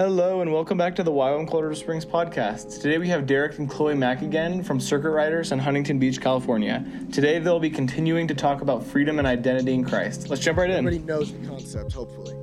Hello 0.00 0.40
and 0.40 0.50
welcome 0.50 0.78
back 0.78 0.96
to 0.96 1.02
the 1.02 1.10
YWAM 1.10 1.46
Colorado 1.46 1.74
Springs 1.74 2.06
podcast. 2.06 2.80
Today 2.80 2.96
we 2.96 3.06
have 3.08 3.26
Derek 3.26 3.58
and 3.58 3.68
Chloe 3.68 3.94
Mack 3.94 4.22
again 4.22 4.64
from 4.64 4.80
Circuit 4.80 5.10
Riders 5.10 5.52
in 5.52 5.58
Huntington 5.58 5.98
Beach, 5.98 6.18
California. 6.22 6.82
Today 7.12 7.38
they'll 7.38 7.60
be 7.60 7.68
continuing 7.68 8.26
to 8.26 8.34
talk 8.34 8.62
about 8.62 8.82
freedom 8.82 9.18
and 9.18 9.28
identity 9.28 9.74
in 9.74 9.84
Christ. 9.84 10.30
Let's 10.30 10.40
jump 10.40 10.56
right 10.56 10.70
in. 10.70 10.76
Everybody 10.86 11.00
knows 11.00 11.34
the 11.34 11.46
concept, 11.46 11.92
hopefully. 11.92 12.34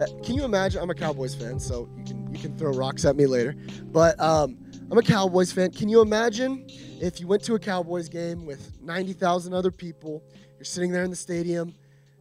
Uh, 0.00 0.06
can 0.24 0.34
you 0.34 0.44
imagine? 0.44 0.82
I'm 0.82 0.90
a 0.90 0.94
Cowboys 0.94 1.36
fan, 1.36 1.60
so 1.60 1.88
you 1.96 2.02
can 2.02 2.34
you 2.34 2.40
can 2.40 2.58
throw 2.58 2.72
rocks 2.72 3.04
at 3.04 3.14
me 3.14 3.26
later. 3.26 3.54
But 3.84 4.18
um, 4.18 4.58
I'm 4.90 4.98
a 4.98 5.02
Cowboys 5.02 5.52
fan. 5.52 5.70
Can 5.70 5.88
you 5.88 6.00
imagine 6.00 6.66
if 7.00 7.20
you 7.20 7.28
went 7.28 7.44
to 7.44 7.54
a 7.54 7.60
Cowboys 7.60 8.08
game 8.08 8.44
with 8.44 8.82
90,000 8.82 9.54
other 9.54 9.70
people? 9.70 10.24
You're 10.58 10.64
sitting 10.64 10.90
there 10.90 11.04
in 11.04 11.10
the 11.10 11.16
stadium. 11.16 11.76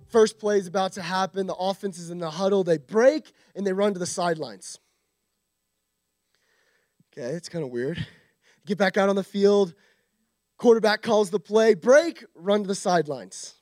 First 0.05 0.38
play 0.38 0.60
is 0.60 0.68
about 0.68 0.91
to 0.91 1.02
happen. 1.02 1.48
The 1.48 1.55
offense 1.55 1.98
is 1.98 2.12
in 2.12 2.20
the 2.20 2.30
huddle. 2.30 2.64
They 2.64 2.78
break 2.78 3.32
and 3.55 3.66
they 3.66 3.73
run 3.73 3.94
to 3.94 4.00
the 4.00 4.05
sidelines. 4.05 4.78
Okay, 7.16 7.30
it's 7.30 7.48
kind 7.48 7.63
of 7.63 7.70
weird. 7.70 8.03
Get 8.66 8.80
back 8.80 8.98
out 8.98 9.08
on 9.08 9.16
the 9.16 9.23
field. 9.23 9.76
Quarterback 10.58 11.04
calls 11.04 11.30
the 11.30 11.40
play. 11.40 11.76
Break, 11.76 12.26
run 12.34 12.63
to 12.63 12.67
the 12.67 12.73
sidelines. 12.73 13.54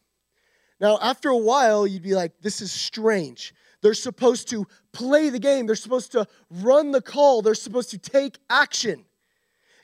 Now, 0.79 0.97
after 1.01 1.29
a 1.29 1.37
while, 1.37 1.85
you'd 1.85 2.01
be 2.01 2.15
like, 2.15 2.31
this 2.41 2.61
is 2.61 2.71
strange. 2.71 3.53
They're 3.81 3.93
supposed 3.93 4.47
to 4.49 4.65
play 4.93 5.29
the 5.29 5.39
game, 5.39 5.65
they're 5.65 5.75
supposed 5.75 6.11
to 6.13 6.27
run 6.49 6.91
the 6.91 7.01
call, 7.01 7.41
they're 7.41 7.55
supposed 7.55 7.89
to 7.91 7.97
take 7.97 8.37
action. 8.49 9.05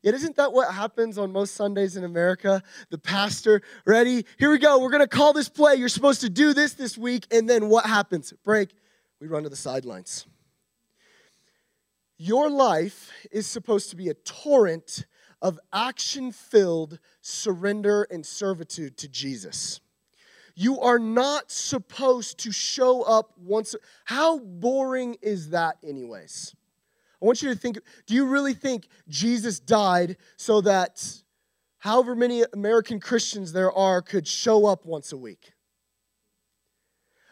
Yet, 0.03 0.13
isn't 0.13 0.35
that 0.37 0.53
what 0.53 0.73
happens 0.73 1.17
on 1.17 1.33
most 1.33 1.55
Sundays 1.55 1.97
in 1.97 2.03
America? 2.03 2.61
The 2.89 2.99
pastor, 2.99 3.63
ready? 3.85 4.23
Here 4.37 4.51
we 4.51 4.59
go. 4.59 4.79
We're 4.79 4.91
going 4.91 5.01
to 5.01 5.07
call 5.07 5.33
this 5.33 5.49
play. 5.49 5.75
You're 5.75 5.89
supposed 5.89 6.21
to 6.21 6.29
do 6.29 6.53
this 6.53 6.73
this 6.73 6.97
week. 6.97 7.25
And 7.31 7.49
then 7.49 7.67
what 7.67 7.85
happens? 7.85 8.31
Break. 8.45 8.69
We 9.19 9.27
run 9.27 9.43
to 9.43 9.49
the 9.49 9.55
sidelines. 9.55 10.27
Your 12.17 12.49
life 12.49 13.11
is 13.31 13.45
supposed 13.45 13.91
to 13.91 13.95
be 13.95 14.09
a 14.09 14.15
torrent 14.15 15.05
of 15.41 15.59
action 15.71 16.31
filled 16.31 16.99
surrender 17.21 18.07
and 18.09 18.25
servitude 18.25 18.97
to 18.97 19.07
Jesus. 19.07 19.79
You 20.55 20.79
are 20.79 20.97
not 20.97 21.51
supposed 21.51 22.39
to 22.39 22.51
show 22.51 23.03
up 23.03 23.33
once. 23.37 23.75
How 24.05 24.39
boring 24.39 25.17
is 25.21 25.51
that, 25.51 25.77
anyways? 25.87 26.55
I 27.21 27.25
want 27.25 27.43
you 27.43 27.53
to 27.53 27.59
think 27.59 27.77
do 28.07 28.15
you 28.15 28.25
really 28.25 28.55
think 28.55 28.87
Jesus 29.07 29.59
died 29.59 30.17
so 30.37 30.61
that 30.61 31.21
however 31.77 32.15
many 32.15 32.43
American 32.53 32.99
Christians 32.99 33.53
there 33.53 33.71
are 33.71 34.01
could 34.01 34.27
show 34.27 34.65
up 34.65 34.85
once 34.87 35.11
a 35.11 35.17
week? 35.17 35.51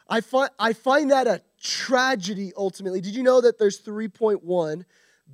I 0.08 0.22
find, 0.22 0.50
I 0.60 0.74
find 0.74 1.12
that 1.12 1.28
a 1.28 1.42
tragedy 1.62 2.52
ultimately. 2.56 3.02
Did 3.02 3.16
you 3.16 3.24
know 3.24 3.42
that 3.42 3.58
there's 3.58 3.82
3.1 3.82 4.86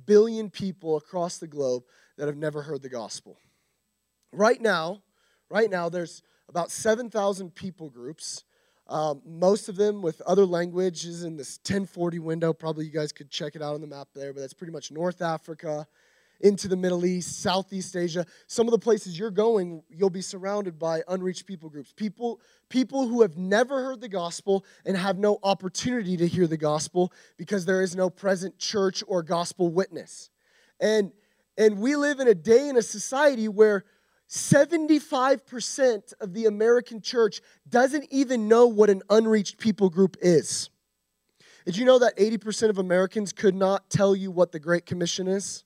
billion 0.06 0.50
people 0.50 0.96
across 0.96 1.38
the 1.38 1.46
globe 1.46 1.84
that 2.16 2.26
have 2.26 2.36
never 2.36 2.62
heard 2.62 2.82
the 2.82 2.88
gospel? 2.88 3.38
Right 4.32 4.60
now, 4.60 5.02
right 5.50 5.70
now, 5.70 5.88
there's 5.88 6.22
about 6.48 6.70
7,000 6.70 7.54
people 7.54 7.90
groups, 7.90 8.44
um, 8.88 9.22
most 9.24 9.68
of 9.68 9.76
them 9.76 10.02
with 10.02 10.20
other 10.22 10.44
languages 10.44 11.22
in 11.24 11.36
this 11.36 11.58
1040 11.58 12.18
window. 12.18 12.52
Probably 12.52 12.84
you 12.84 12.90
guys 12.90 13.12
could 13.12 13.30
check 13.30 13.56
it 13.56 13.62
out 13.62 13.74
on 13.74 13.80
the 13.80 13.86
map 13.86 14.08
there, 14.14 14.32
but 14.32 14.40
that's 14.40 14.52
pretty 14.52 14.72
much 14.72 14.90
North 14.90 15.22
Africa, 15.22 15.86
into 16.42 16.68
the 16.68 16.76
Middle 16.76 17.06
East, 17.06 17.40
Southeast 17.40 17.96
Asia. 17.96 18.26
Some 18.46 18.66
of 18.66 18.72
the 18.72 18.78
places 18.78 19.18
you're 19.18 19.30
going, 19.30 19.82
you'll 19.88 20.10
be 20.10 20.20
surrounded 20.20 20.78
by 20.78 21.02
unreached 21.08 21.46
people 21.46 21.70
groups. 21.70 21.92
People, 21.94 22.40
people 22.68 23.06
who 23.06 23.22
have 23.22 23.36
never 23.36 23.82
heard 23.82 24.00
the 24.00 24.08
gospel 24.08 24.64
and 24.84 24.96
have 24.96 25.18
no 25.18 25.38
opportunity 25.42 26.16
to 26.16 26.26
hear 26.26 26.46
the 26.46 26.56
gospel 26.56 27.12
because 27.36 27.64
there 27.64 27.82
is 27.82 27.96
no 27.96 28.10
present 28.10 28.58
church 28.58 29.02
or 29.06 29.22
gospel 29.22 29.70
witness. 29.70 30.30
And 30.80 31.12
and 31.58 31.78
we 31.78 31.96
live 31.96 32.18
in 32.18 32.28
a 32.28 32.34
day 32.34 32.68
in 32.68 32.76
a 32.78 32.82
society 32.82 33.46
where 33.46 33.84
75% 34.28 36.14
of 36.20 36.32
the 36.32 36.46
American 36.46 37.02
church 37.02 37.42
doesn't 37.68 38.06
even 38.10 38.48
know 38.48 38.66
what 38.66 38.88
an 38.88 39.02
unreached 39.10 39.58
people 39.58 39.90
group 39.90 40.16
is. 40.22 40.70
Did 41.66 41.76
you 41.76 41.84
know 41.84 41.98
that 41.98 42.16
80% 42.16 42.70
of 42.70 42.78
Americans 42.78 43.32
could 43.32 43.54
not 43.54 43.90
tell 43.90 44.16
you 44.16 44.30
what 44.30 44.50
the 44.50 44.58
Great 44.58 44.86
Commission 44.86 45.28
is? 45.28 45.64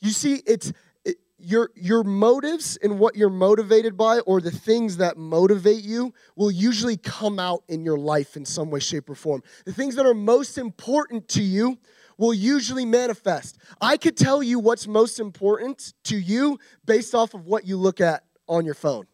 You 0.00 0.10
see, 0.10 0.42
it's 0.46 0.72
it, 1.04 1.16
your, 1.38 1.70
your 1.74 2.04
motives 2.04 2.78
and 2.82 2.98
what 2.98 3.16
you're 3.16 3.30
motivated 3.30 3.96
by, 3.96 4.20
or 4.20 4.40
the 4.40 4.50
things 4.50 4.96
that 4.98 5.16
motivate 5.16 5.84
you, 5.84 6.12
will 6.36 6.50
usually 6.50 6.96
come 6.96 7.38
out 7.38 7.62
in 7.68 7.84
your 7.84 7.98
life 7.98 8.36
in 8.36 8.44
some 8.44 8.70
way, 8.70 8.80
shape, 8.80 9.08
or 9.08 9.14
form. 9.14 9.42
The 9.64 9.72
things 9.72 9.94
that 9.96 10.06
are 10.06 10.14
most 10.14 10.58
important 10.58 11.28
to 11.28 11.42
you 11.42 11.78
will 12.18 12.34
usually 12.34 12.84
manifest. 12.84 13.58
I 13.80 13.96
could 13.96 14.16
tell 14.16 14.42
you 14.42 14.58
what's 14.58 14.86
most 14.86 15.20
important 15.20 15.94
to 16.04 16.18
you 16.18 16.58
based 16.84 17.14
off 17.14 17.32
of 17.32 17.46
what 17.46 17.66
you 17.66 17.78
look 17.78 18.00
at 18.00 18.24
on 18.46 18.66
your 18.66 18.74
phone. 18.74 19.06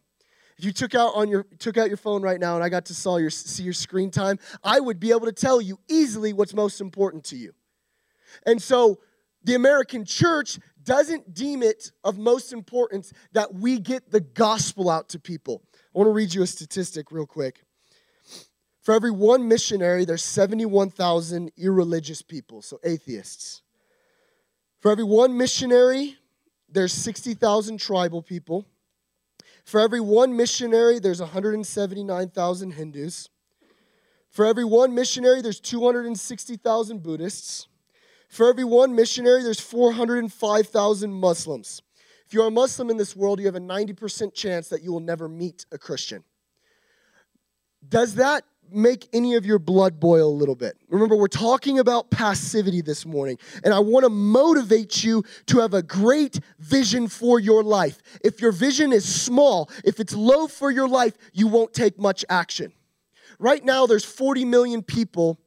If 0.57 0.65
you 0.65 0.71
took 0.71 0.95
out 0.95 1.13
on 1.13 1.29
your 1.29 1.45
took 1.59 1.77
out 1.77 1.87
your 1.87 1.97
phone 1.97 2.23
right 2.23 2.39
now 2.39 2.55
and 2.55 2.63
I 2.63 2.69
got 2.69 2.85
to 2.85 2.95
saw 2.95 3.17
your 3.17 3.29
see 3.29 3.63
your 3.63 3.73
screen 3.73 4.09
time, 4.09 4.39
I 4.63 4.79
would 4.79 4.99
be 4.99 5.11
able 5.11 5.27
to 5.27 5.31
tell 5.31 5.61
you 5.61 5.79
easily 5.87 6.33
what's 6.33 6.53
most 6.53 6.81
important 6.81 7.23
to 7.25 7.37
you. 7.37 7.53
And 8.45 8.61
so 8.61 8.99
the 9.43 9.55
American 9.55 10.03
church 10.03 10.59
doesn't 10.87 11.33
deem 11.33 11.61
it 11.61 11.91
of 12.05 12.17
most 12.17 12.53
importance 12.53 13.11
that 13.33 13.53
we 13.53 13.77
get 13.77 14.09
the 14.09 14.21
gospel 14.21 14.89
out 14.89 15.09
to 15.09 15.19
people. 15.19 15.61
I 15.75 15.99
want 15.99 16.07
to 16.07 16.13
read 16.13 16.33
you 16.33 16.41
a 16.43 16.47
statistic 16.47 17.11
real 17.11 17.27
quick. 17.27 17.65
For 18.81 18.93
every 18.93 19.11
one 19.11 19.49
missionary, 19.49 20.05
there's 20.05 20.23
71,000 20.23 21.51
irreligious 21.57 22.21
people, 22.21 22.61
so 22.61 22.79
atheists. 22.85 23.61
For 24.79 24.89
every 24.89 25.03
one 25.03 25.37
missionary, 25.37 26.15
there's 26.69 26.93
60,000 26.93 27.79
tribal 27.79 28.21
people. 28.21 28.65
For 29.65 29.81
every 29.81 29.99
one 29.99 30.37
missionary, 30.37 30.99
there's 30.99 31.19
179,000 31.19 32.71
Hindus. 32.71 33.27
For 34.29 34.45
every 34.45 34.63
one 34.63 34.95
missionary, 34.95 35.41
there's 35.41 35.59
260,000 35.59 37.03
Buddhists. 37.03 37.67
For 38.27 38.49
every 38.49 38.63
one 38.63 38.95
missionary, 38.95 39.43
there's 39.43 39.59
405,000 39.59 41.11
Muslims. 41.11 41.81
If 42.25 42.33
you're 42.33 42.47
a 42.47 42.51
Muslim 42.51 42.89
in 42.89 42.97
this 42.97 43.15
world, 43.15 43.39
you 43.39 43.45
have 43.45 43.55
a 43.55 43.59
90% 43.59 44.33
chance 44.33 44.67
that 44.69 44.83
you 44.83 44.91
will 44.91 44.99
never 44.99 45.29
meet 45.29 45.65
a 45.71 45.77
Christian. 45.77 46.23
Does 47.87 48.15
that 48.15 48.43
make 48.71 49.07
any 49.13 49.35
of 49.35 49.45
your 49.45 49.59
blood 49.59 49.99
boil 49.99 50.29
a 50.29 50.37
little 50.37 50.55
bit. 50.55 50.77
Remember, 50.89 51.15
we're 51.15 51.27
talking 51.27 51.79
about 51.79 52.11
passivity 52.11 52.81
this 52.81 53.05
morning, 53.05 53.37
and 53.63 53.73
I 53.73 53.79
want 53.79 54.03
to 54.03 54.09
motivate 54.09 55.03
you 55.03 55.23
to 55.47 55.59
have 55.59 55.73
a 55.73 55.81
great 55.81 56.39
vision 56.59 57.07
for 57.07 57.39
your 57.39 57.63
life. 57.63 58.01
If 58.23 58.41
your 58.41 58.51
vision 58.51 58.91
is 58.91 59.05
small, 59.05 59.69
if 59.83 59.99
it's 59.99 60.13
low 60.13 60.47
for 60.47 60.71
your 60.71 60.87
life, 60.87 61.13
you 61.33 61.47
won't 61.47 61.73
take 61.73 61.99
much 61.99 62.25
action. 62.29 62.73
Right 63.39 63.63
now, 63.63 63.85
there's 63.85 64.05
40 64.05 64.45
million 64.45 64.83
people 64.83 65.39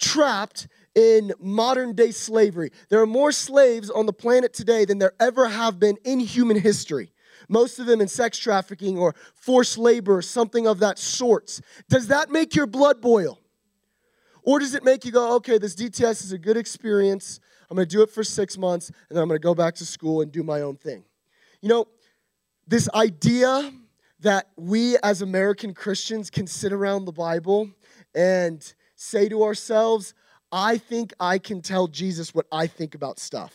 trapped 0.00 0.66
in 0.94 1.32
modern 1.40 1.94
day 1.94 2.10
slavery. 2.10 2.70
There 2.88 3.00
are 3.00 3.06
more 3.06 3.32
slaves 3.32 3.90
on 3.90 4.06
the 4.06 4.12
planet 4.12 4.52
today 4.52 4.84
than 4.84 4.98
there 4.98 5.14
ever 5.20 5.48
have 5.48 5.78
been 5.78 5.96
in 6.04 6.20
human 6.20 6.58
history 6.58 7.10
most 7.48 7.78
of 7.78 7.86
them 7.86 8.00
in 8.00 8.08
sex 8.08 8.38
trafficking 8.38 8.98
or 8.98 9.14
forced 9.34 9.78
labor 9.78 10.16
or 10.16 10.22
something 10.22 10.66
of 10.66 10.78
that 10.80 10.98
sort. 10.98 11.60
Does 11.88 12.08
that 12.08 12.30
make 12.30 12.54
your 12.54 12.66
blood 12.66 13.00
boil? 13.00 13.40
Or 14.42 14.58
does 14.58 14.74
it 14.74 14.84
make 14.84 15.04
you 15.04 15.12
go, 15.12 15.36
okay, 15.36 15.58
this 15.58 15.74
DTS 15.74 16.24
is 16.24 16.32
a 16.32 16.38
good 16.38 16.56
experience. 16.56 17.40
I'm 17.70 17.76
going 17.76 17.88
to 17.88 17.96
do 17.96 18.02
it 18.02 18.10
for 18.10 18.22
six 18.22 18.58
months, 18.58 18.88
and 18.88 19.16
then 19.16 19.22
I'm 19.22 19.28
going 19.28 19.40
to 19.40 19.42
go 19.42 19.54
back 19.54 19.74
to 19.76 19.86
school 19.86 20.20
and 20.20 20.30
do 20.30 20.42
my 20.42 20.60
own 20.60 20.76
thing. 20.76 21.04
You 21.62 21.70
know, 21.70 21.88
this 22.66 22.88
idea 22.94 23.72
that 24.20 24.50
we 24.56 24.98
as 25.02 25.22
American 25.22 25.72
Christians 25.72 26.30
can 26.30 26.46
sit 26.46 26.72
around 26.72 27.06
the 27.06 27.12
Bible 27.12 27.70
and 28.14 28.74
say 28.96 29.28
to 29.30 29.42
ourselves, 29.42 30.14
I 30.54 30.78
think 30.78 31.12
I 31.18 31.38
can 31.38 31.60
tell 31.62 31.88
Jesus 31.88 32.32
what 32.32 32.46
I 32.52 32.68
think 32.68 32.94
about 32.94 33.18
stuff. 33.18 33.52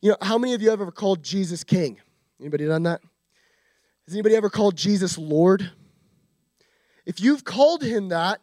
You 0.00 0.10
know, 0.10 0.16
how 0.22 0.38
many 0.38 0.54
of 0.54 0.62
you 0.62 0.70
have 0.70 0.80
ever 0.80 0.92
called 0.92 1.20
Jesus 1.20 1.64
King? 1.64 1.98
Anybody 2.38 2.64
done 2.64 2.84
that? 2.84 3.00
Has 4.06 4.14
anybody 4.14 4.36
ever 4.36 4.48
called 4.48 4.76
Jesus 4.76 5.18
Lord? 5.18 5.68
If 7.04 7.20
you've 7.20 7.42
called 7.42 7.82
him 7.82 8.10
that, 8.10 8.40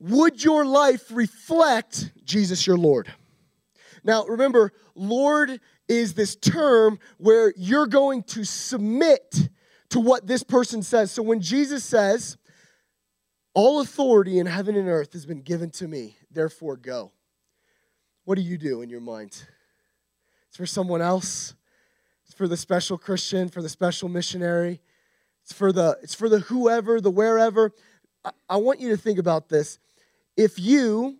would 0.00 0.42
your 0.42 0.64
life 0.64 1.04
reflect 1.12 2.10
Jesus 2.24 2.66
your 2.66 2.76
Lord? 2.76 3.06
Now, 4.02 4.24
remember, 4.24 4.72
Lord 4.96 5.60
is 5.86 6.14
this 6.14 6.34
term 6.34 6.98
where 7.18 7.54
you're 7.56 7.86
going 7.86 8.24
to 8.24 8.44
submit 8.44 9.48
to 9.90 10.00
what 10.00 10.26
this 10.26 10.42
person 10.42 10.82
says. 10.82 11.12
So 11.12 11.22
when 11.22 11.40
Jesus 11.40 11.84
says, 11.84 12.36
All 13.54 13.80
authority 13.80 14.40
in 14.40 14.46
heaven 14.46 14.74
and 14.74 14.88
earth 14.88 15.12
has 15.12 15.24
been 15.24 15.42
given 15.42 15.70
to 15.72 15.86
me, 15.86 16.16
therefore 16.32 16.76
go. 16.76 17.12
What 18.24 18.36
do 18.36 18.42
you 18.42 18.56
do 18.58 18.82
in 18.82 18.90
your 18.90 19.00
mind? 19.00 19.44
It's 20.48 20.56
for 20.56 20.66
someone 20.66 21.00
else. 21.00 21.54
It's 22.24 22.34
for 22.34 22.46
the 22.46 22.56
special 22.56 22.96
Christian, 22.96 23.48
for 23.48 23.62
the 23.62 23.68
special 23.68 24.08
missionary. 24.08 24.80
It's 25.42 25.52
for 25.52 25.72
the 25.72 25.98
it's 26.02 26.14
for 26.14 26.28
the 26.28 26.40
whoever, 26.40 27.00
the 27.00 27.10
wherever. 27.10 27.72
I, 28.24 28.30
I 28.48 28.56
want 28.56 28.80
you 28.80 28.90
to 28.90 28.96
think 28.96 29.18
about 29.18 29.48
this. 29.48 29.78
If 30.36 30.58
you 30.58 31.18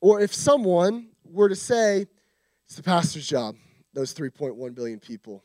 or 0.00 0.20
if 0.20 0.34
someone 0.34 1.08
were 1.24 1.48
to 1.48 1.56
say, 1.56 2.06
it's 2.66 2.76
the 2.76 2.82
pastor's 2.82 3.26
job, 3.26 3.56
those 3.94 4.14
3.1 4.14 4.74
billion 4.74 5.00
people, 5.00 5.44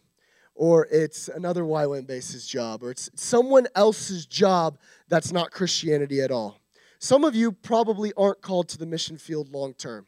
or 0.55 0.87
it's 0.91 1.27
another 1.29 1.63
YWAM 1.63 2.05
base's 2.05 2.45
job, 2.45 2.83
or 2.83 2.91
it's 2.91 3.09
someone 3.15 3.67
else's 3.75 4.25
job 4.25 4.77
that's 5.07 5.31
not 5.31 5.51
Christianity 5.51 6.21
at 6.21 6.31
all. 6.31 6.59
Some 7.03 7.25
of 7.25 7.35
you 7.35 7.51
probably 7.51 8.13
aren't 8.15 8.41
called 8.41 8.69
to 8.69 8.77
the 8.77 8.85
mission 8.85 9.17
field 9.17 9.49
long 9.49 9.73
term. 9.73 10.07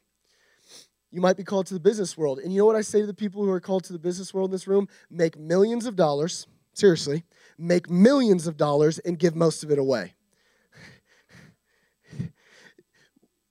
You 1.12 1.19
might 1.19 1.36
be 1.36 1.44
called 1.44 1.65
to 1.65 1.74
the 1.74 1.80
business 1.81 2.18
world. 2.18 2.39
And 2.39 2.53
you 2.53 2.59
know 2.59 2.65
what 2.65 2.77
I 2.77 2.83
say 2.83 3.01
to 3.01 3.06
the 3.06 3.13
people 3.13 3.44
who 3.44 3.51
are 3.51 3.59
called 3.59 3.83
to 3.83 3.92
the 3.92 4.00
business 4.00 4.33
world 4.33 4.47
in 4.50 4.53
this 4.53 4.65
room? 4.65 4.88
Make 5.09 5.38
millions 5.38 5.88
of 5.88 5.97
dollars, 5.97 6.47
seriously, 6.71 7.25
make 7.57 7.89
millions 7.89 8.47
of 8.47 8.56
dollars 8.56 9.00
and 9.00 9.19
give 9.19 9.36
most 9.36 9.62
of 9.62 9.71
it 9.71 9.77
away. 9.77 10.13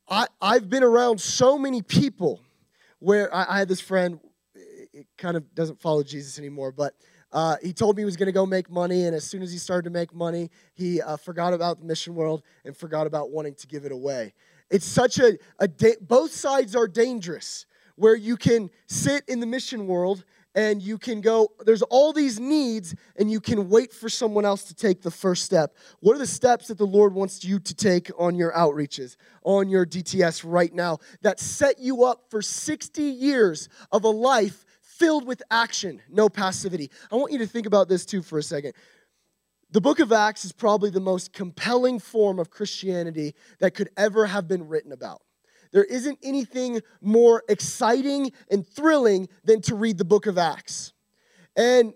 I, 0.08 0.26
I've 0.41 0.70
been 0.70 0.82
around 0.82 1.20
so 1.20 1.58
many 1.58 1.82
people 1.82 2.41
where 2.99 3.32
I, 3.35 3.56
I 3.56 3.58
had 3.58 3.69
this 3.69 3.79
friend, 3.79 4.20
it 4.55 5.06
kind 5.19 5.37
of 5.37 5.55
doesn't 5.55 5.82
follow 5.82 6.02
Jesus 6.02 6.38
anymore, 6.38 6.73
but 6.73 6.94
uh, 7.35 7.57
he 7.61 7.73
told 7.73 7.97
me 7.97 8.03
he 8.03 8.05
was 8.07 8.17
going 8.17 8.29
to 8.29 8.33
go 8.33 8.47
make 8.47 8.71
money, 8.71 9.07
and 9.07 9.15
as 9.15 9.25
soon 9.25 9.43
as 9.43 9.51
he 9.51 9.59
started 9.59 9.83
to 9.83 9.91
make 9.91 10.15
money, 10.15 10.51
he 10.73 11.03
uh, 11.03 11.17
forgot 11.17 11.53
about 11.53 11.81
the 11.81 11.85
mission 11.85 12.15
world 12.15 12.43
and 12.65 12.77
forgot 12.77 13.09
about 13.09 13.31
wanting 13.31 13.55
to 13.57 13.67
give 13.67 13.85
it 13.85 13.91
away. 13.91 14.33
It's 14.71 14.87
such 14.87 15.19
a, 15.19 15.37
a 15.59 15.67
da- 15.67 15.97
both 16.01 16.33
sides 16.33 16.77
are 16.77 16.87
dangerous, 16.87 17.67
where 17.97 18.15
you 18.15 18.37
can 18.37 18.71
sit 18.87 19.25
in 19.27 19.41
the 19.41 19.47
mission 19.47 19.89
world 19.89 20.25
and 20.55 20.81
you 20.81 20.99
can 20.99 21.21
go, 21.21 21.51
there's 21.67 21.83
all 21.83 22.13
these 22.13 22.39
needs, 22.39 22.95
and 23.17 23.29
you 23.29 23.41
can 23.41 23.69
wait 23.69 23.93
for 23.93 24.09
someone 24.09 24.45
else 24.45 24.63
to 24.65 24.75
take 24.75 25.03
the 25.03 25.11
first 25.11 25.43
step. 25.43 25.77
What 25.99 26.15
are 26.15 26.21
the 26.21 26.27
steps 26.29 26.69
that 26.69 26.79
the 26.79 26.87
Lord 26.87 27.13
wants 27.13 27.45
you 27.45 27.59
to 27.59 27.75
take 27.75 28.11
on 28.17 28.37
your 28.37 28.53
outreaches, 28.53 29.17
on 29.43 29.69
your 29.69 29.85
DTS 29.85 30.45
right 30.47 30.73
now, 30.73 30.99
that 31.23 31.41
set 31.41 31.81
you 31.81 32.05
up 32.05 32.27
for 32.31 32.41
60 32.41 33.03
years 33.03 33.69
of 33.91 34.05
a 34.05 34.09
life 34.09 34.64
filled 34.99 35.26
with 35.26 35.43
action, 35.50 36.00
no 36.08 36.29
passivity? 36.29 36.91
I 37.11 37.17
want 37.17 37.32
you 37.32 37.38
to 37.38 37.46
think 37.46 37.67
about 37.67 37.88
this 37.88 38.05
too 38.05 38.23
for 38.23 38.38
a 38.38 38.43
second. 38.43 38.75
The 39.70 39.81
book 39.81 39.99
of 39.99 40.12
Acts 40.12 40.44
is 40.44 40.52
probably 40.52 40.91
the 40.91 41.00
most 41.00 41.32
compelling 41.32 41.99
form 41.99 42.38
of 42.38 42.50
Christianity 42.50 43.35
that 43.58 43.75
could 43.75 43.91
ever 43.96 44.26
have 44.26 44.46
been 44.46 44.69
written 44.69 44.93
about. 44.93 45.23
There 45.73 45.85
isn't 45.85 46.19
anything 46.23 46.81
more 47.00 47.43
exciting 47.49 48.31
and 48.49 48.64
thrilling 48.64 49.29
than 49.43 49.61
to 49.62 49.75
read 49.75 49.99
the 49.99 50.05
book 50.05 50.26
of 50.26 50.38
Acts. 50.38 50.93
And 51.56 51.93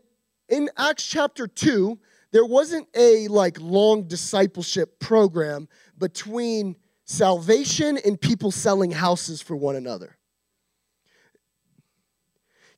in 0.49 0.69
Acts 0.77 1.07
chapter 1.07 1.47
2, 1.47 1.97
there 2.33 2.45
wasn't 2.45 2.89
a 2.97 3.29
like 3.29 3.61
long 3.61 4.09
discipleship 4.09 4.99
program 4.99 5.69
between 5.97 6.75
salvation 7.05 7.99
and 8.05 8.21
people 8.21 8.51
selling 8.51 8.91
houses 8.91 9.41
for 9.41 9.55
one 9.55 9.77
another. 9.77 10.18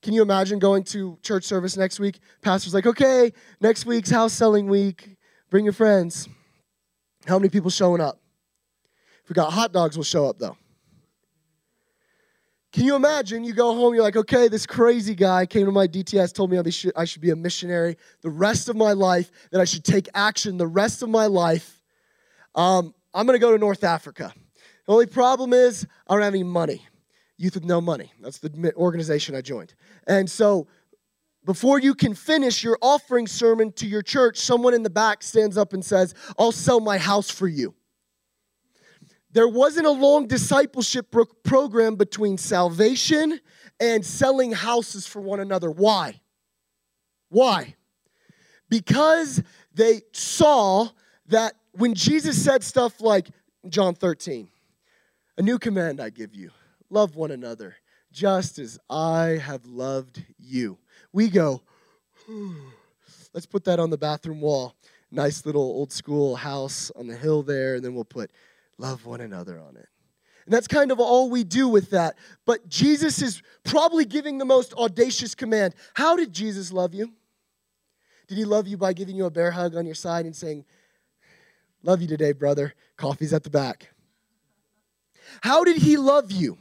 Can 0.02 0.14
you 0.14 0.22
imagine 0.22 0.58
going 0.58 0.84
to 0.84 1.18
church 1.22 1.44
service 1.44 1.76
next 1.76 2.00
week? 2.00 2.20
Pastor's 2.40 2.72
like, 2.72 2.86
okay, 2.86 3.32
next 3.60 3.84
week's 3.84 4.10
house 4.10 4.32
selling 4.32 4.66
week. 4.66 5.16
Bring 5.50 5.64
your 5.64 5.74
friends. 5.74 6.28
How 7.26 7.38
many 7.38 7.50
people 7.50 7.70
showing 7.70 8.00
up? 8.00 8.20
If 9.22 9.28
we 9.28 9.34
got 9.34 9.52
hot 9.52 9.72
dogs, 9.72 9.96
we'll 9.96 10.04
show 10.04 10.26
up 10.26 10.38
though. 10.38 10.56
Can 12.72 12.84
you 12.84 12.94
imagine? 12.94 13.42
You 13.42 13.52
go 13.52 13.74
home, 13.74 13.94
you're 13.94 14.02
like, 14.02 14.16
okay, 14.16 14.46
this 14.46 14.64
crazy 14.64 15.14
guy 15.14 15.44
came 15.44 15.66
to 15.66 15.72
my 15.72 15.88
DTS, 15.88 16.32
told 16.32 16.50
me 16.52 16.58
I 16.96 17.04
should 17.04 17.20
be 17.20 17.30
a 17.30 17.36
missionary 17.36 17.96
the 18.22 18.30
rest 18.30 18.68
of 18.68 18.76
my 18.76 18.92
life, 18.92 19.30
that 19.50 19.60
I 19.60 19.64
should 19.64 19.84
take 19.84 20.08
action 20.14 20.56
the 20.56 20.68
rest 20.68 21.02
of 21.02 21.08
my 21.08 21.26
life. 21.26 21.82
Um, 22.54 22.94
I'm 23.12 23.26
going 23.26 23.34
to 23.34 23.40
go 23.40 23.50
to 23.50 23.58
North 23.58 23.82
Africa. 23.82 24.32
The 24.86 24.92
only 24.92 25.06
problem 25.06 25.52
is 25.52 25.86
I 26.08 26.14
don't 26.14 26.22
have 26.22 26.32
any 26.32 26.44
money. 26.44 26.86
Youth 27.40 27.54
with 27.54 27.64
No 27.64 27.80
Money. 27.80 28.12
That's 28.20 28.38
the 28.38 28.74
organization 28.76 29.34
I 29.34 29.40
joined. 29.40 29.72
And 30.06 30.30
so 30.30 30.66
before 31.46 31.80
you 31.80 31.94
can 31.94 32.14
finish 32.14 32.62
your 32.62 32.76
offering 32.82 33.26
sermon 33.26 33.72
to 33.72 33.86
your 33.86 34.02
church, 34.02 34.36
someone 34.36 34.74
in 34.74 34.82
the 34.82 34.90
back 34.90 35.22
stands 35.22 35.56
up 35.56 35.72
and 35.72 35.82
says, 35.82 36.14
I'll 36.38 36.52
sell 36.52 36.80
my 36.80 36.98
house 36.98 37.30
for 37.30 37.48
you. 37.48 37.74
There 39.32 39.48
wasn't 39.48 39.86
a 39.86 39.90
long 39.90 40.26
discipleship 40.26 41.14
program 41.42 41.96
between 41.96 42.36
salvation 42.36 43.40
and 43.80 44.04
selling 44.04 44.52
houses 44.52 45.06
for 45.06 45.22
one 45.22 45.40
another. 45.40 45.70
Why? 45.70 46.20
Why? 47.30 47.74
Because 48.68 49.42
they 49.72 50.02
saw 50.12 50.88
that 51.28 51.54
when 51.72 51.94
Jesus 51.94 52.44
said 52.44 52.62
stuff 52.62 53.00
like 53.00 53.28
John 53.66 53.94
13, 53.94 54.50
a 55.38 55.42
new 55.42 55.58
command 55.58 56.02
I 56.02 56.10
give 56.10 56.34
you 56.34 56.50
love 56.90 57.16
one 57.16 57.30
another 57.30 57.76
just 58.12 58.58
as 58.58 58.78
I 58.88 59.40
have 59.42 59.64
loved 59.66 60.24
you. 60.38 60.78
We 61.12 61.28
go, 61.28 61.62
let's 63.34 63.46
put 63.46 63.64
that 63.64 63.78
on 63.78 63.90
the 63.90 63.98
bathroom 63.98 64.40
wall. 64.40 64.74
Nice 65.10 65.44
little 65.44 65.62
old 65.62 65.92
school 65.92 66.36
house 66.36 66.92
on 66.94 67.06
the 67.06 67.16
hill 67.16 67.42
there, 67.42 67.74
and 67.74 67.84
then 67.84 67.94
we'll 67.94 68.04
put 68.04 68.30
love 68.78 69.06
one 69.06 69.20
another 69.20 69.60
on 69.60 69.76
it. 69.76 69.88
And 70.44 70.54
that's 70.54 70.68
kind 70.68 70.90
of 70.90 71.00
all 71.00 71.30
we 71.30 71.44
do 71.44 71.68
with 71.68 71.90
that. 71.90 72.16
But 72.46 72.68
Jesus 72.68 73.20
is 73.20 73.42
probably 73.64 74.04
giving 74.04 74.38
the 74.38 74.44
most 74.44 74.72
audacious 74.74 75.34
command. 75.34 75.74
How 75.94 76.16
did 76.16 76.32
Jesus 76.32 76.72
love 76.72 76.94
you? 76.94 77.12
Did 78.28 78.38
he 78.38 78.44
love 78.44 78.68
you 78.68 78.76
by 78.76 78.92
giving 78.92 79.16
you 79.16 79.26
a 79.26 79.30
bear 79.30 79.50
hug 79.50 79.76
on 79.76 79.84
your 79.84 79.94
side 79.94 80.24
and 80.24 80.34
saying, 80.34 80.64
Love 81.82 82.02
you 82.02 82.08
today, 82.08 82.32
brother. 82.32 82.74
Coffee's 82.96 83.32
at 83.32 83.42
the 83.42 83.50
back. 83.50 83.90
How 85.40 85.64
did 85.64 85.78
he 85.78 85.96
love 85.96 86.30
you? 86.30 86.58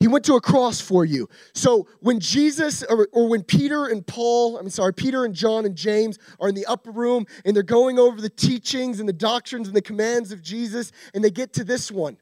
He 0.00 0.08
went 0.08 0.24
to 0.26 0.34
a 0.34 0.40
cross 0.40 0.80
for 0.80 1.04
you. 1.04 1.28
So 1.54 1.86
when 2.00 2.20
Jesus, 2.20 2.82
or, 2.82 3.08
or, 3.12 3.28
when 3.28 3.42
Peter 3.42 3.86
and 3.86 4.06
Paul, 4.06 4.58
I'm 4.58 4.68
sorry, 4.68 4.92
Peter 4.92 5.24
and 5.24 5.34
John 5.34 5.64
and 5.64 5.74
James 5.74 6.18
are 6.40 6.48
in 6.48 6.54
the 6.54 6.66
upper 6.66 6.90
room 6.90 7.26
and 7.44 7.54
they're 7.54 7.62
going 7.62 7.98
over 7.98 8.20
the 8.20 8.28
teachings 8.28 9.00
and 9.00 9.08
the 9.08 9.14
doctrines 9.14 9.68
and 9.68 9.76
the 9.76 9.82
commands 9.82 10.32
of 10.32 10.42
Jesus, 10.42 10.92
and 11.14 11.24
they 11.24 11.30
get 11.30 11.52
to 11.54 11.64
this 11.64 11.90
one. 11.90 12.18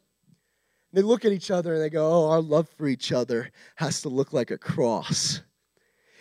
They 0.92 1.02
look 1.02 1.24
at 1.24 1.32
each 1.32 1.50
other 1.50 1.74
and 1.74 1.82
they 1.82 1.90
go, 1.90 2.06
Oh, 2.06 2.30
our 2.30 2.40
love 2.40 2.68
for 2.76 2.86
each 2.86 3.10
other 3.10 3.50
has 3.76 4.02
to 4.02 4.08
look 4.08 4.32
like 4.32 4.52
a 4.52 4.58
cross. 4.58 5.40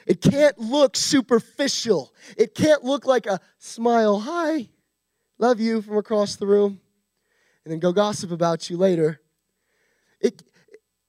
It 0.08 0.22
can't 0.22 0.58
look 0.58 0.98
superficial. 0.98 2.14
It 2.38 2.56
can't 2.56 2.84
look 2.84 3.06
like 3.06 3.26
a 3.26 3.40
smile, 3.60 4.20
hi, 4.20 4.70
love 5.38 5.60
you 5.60 5.82
from 5.82 5.98
across 5.98 6.36
the 6.36 6.48
room, 6.48 6.82
and 7.64 7.72
then 7.72 7.80
go 7.80 7.94
gossip 7.94 8.32
about 8.32 8.70
you 8.70 8.78
later. 8.78 9.22
It, 10.20 10.44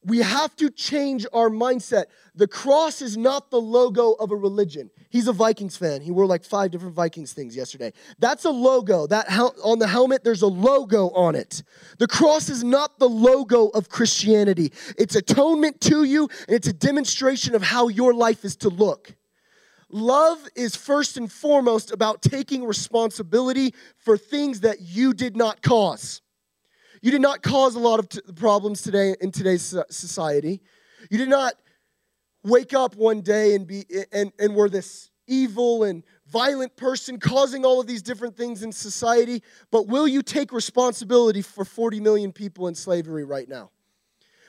we 0.04 0.18
have 0.18 0.54
to 0.56 0.70
change 0.70 1.26
our 1.32 1.48
mindset. 1.48 2.04
The 2.34 2.46
cross 2.46 3.00
is 3.00 3.16
not 3.16 3.50
the 3.50 3.60
logo 3.60 4.12
of 4.12 4.30
a 4.30 4.36
religion. 4.36 4.90
He's 5.08 5.28
a 5.28 5.32
Vikings 5.32 5.76
fan. 5.76 6.02
He 6.02 6.10
wore 6.10 6.26
like 6.26 6.44
five 6.44 6.70
different 6.70 6.94
Vikings 6.94 7.32
things 7.32 7.56
yesterday. 7.56 7.92
That's 8.18 8.44
a 8.44 8.50
logo. 8.50 9.06
That 9.06 9.28
hel- 9.28 9.54
on 9.62 9.78
the 9.78 9.86
helmet 9.86 10.24
there's 10.24 10.42
a 10.42 10.46
logo 10.46 11.10
on 11.10 11.34
it. 11.34 11.62
The 11.98 12.06
cross 12.06 12.48
is 12.48 12.62
not 12.62 12.98
the 12.98 13.08
logo 13.08 13.68
of 13.68 13.88
Christianity. 13.88 14.72
It's 14.98 15.14
atonement 15.14 15.80
to 15.82 16.04
you 16.04 16.28
and 16.48 16.56
it's 16.56 16.68
a 16.68 16.72
demonstration 16.72 17.54
of 17.54 17.62
how 17.62 17.88
your 17.88 18.12
life 18.12 18.44
is 18.44 18.56
to 18.56 18.68
look. 18.68 19.14
Love 19.90 20.48
is 20.56 20.74
first 20.74 21.16
and 21.16 21.30
foremost 21.30 21.92
about 21.92 22.20
taking 22.20 22.64
responsibility 22.64 23.72
for 23.96 24.18
things 24.18 24.60
that 24.60 24.80
you 24.80 25.14
did 25.14 25.36
not 25.36 25.62
cause. 25.62 26.20
You 27.04 27.10
did 27.10 27.20
not 27.20 27.42
cause 27.42 27.74
a 27.74 27.78
lot 27.78 27.98
of 27.98 28.08
t- 28.08 28.22
problems 28.34 28.80
today 28.80 29.14
in 29.20 29.30
today's 29.30 29.76
society. 29.90 30.62
You 31.10 31.18
did 31.18 31.28
not 31.28 31.52
wake 32.42 32.72
up 32.72 32.96
one 32.96 33.20
day 33.20 33.54
and 33.54 33.66
be 33.66 33.84
and, 34.10 34.32
and 34.38 34.54
were 34.54 34.70
this 34.70 35.10
evil 35.26 35.84
and 35.84 36.02
violent 36.26 36.74
person 36.78 37.20
causing 37.20 37.62
all 37.62 37.78
of 37.78 37.86
these 37.86 38.00
different 38.00 38.38
things 38.38 38.62
in 38.62 38.72
society, 38.72 39.42
but 39.70 39.86
will 39.86 40.08
you 40.08 40.22
take 40.22 40.50
responsibility 40.50 41.42
for 41.42 41.66
40 41.66 42.00
million 42.00 42.32
people 42.32 42.68
in 42.68 42.74
slavery 42.74 43.24
right 43.24 43.50
now? 43.50 43.68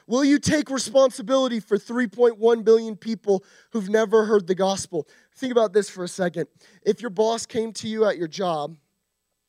Will 0.07 0.23
you 0.23 0.39
take 0.39 0.69
responsibility 0.69 1.59
for 1.59 1.77
3.1 1.77 2.63
billion 2.63 2.95
people 2.95 3.43
who've 3.71 3.89
never 3.89 4.23
heard 4.23 4.47
the 4.47 4.55
gospel? 4.55 5.09
Think 5.35 5.51
about 5.51 5.73
this 5.73 5.89
for 5.89 6.05
a 6.05 6.07
second. 6.07 6.47
If 6.85 7.01
your 7.01 7.09
boss 7.09 7.45
came 7.45 7.73
to 7.73 7.89
you 7.89 8.05
at 8.05 8.17
your 8.17 8.29
job 8.29 8.77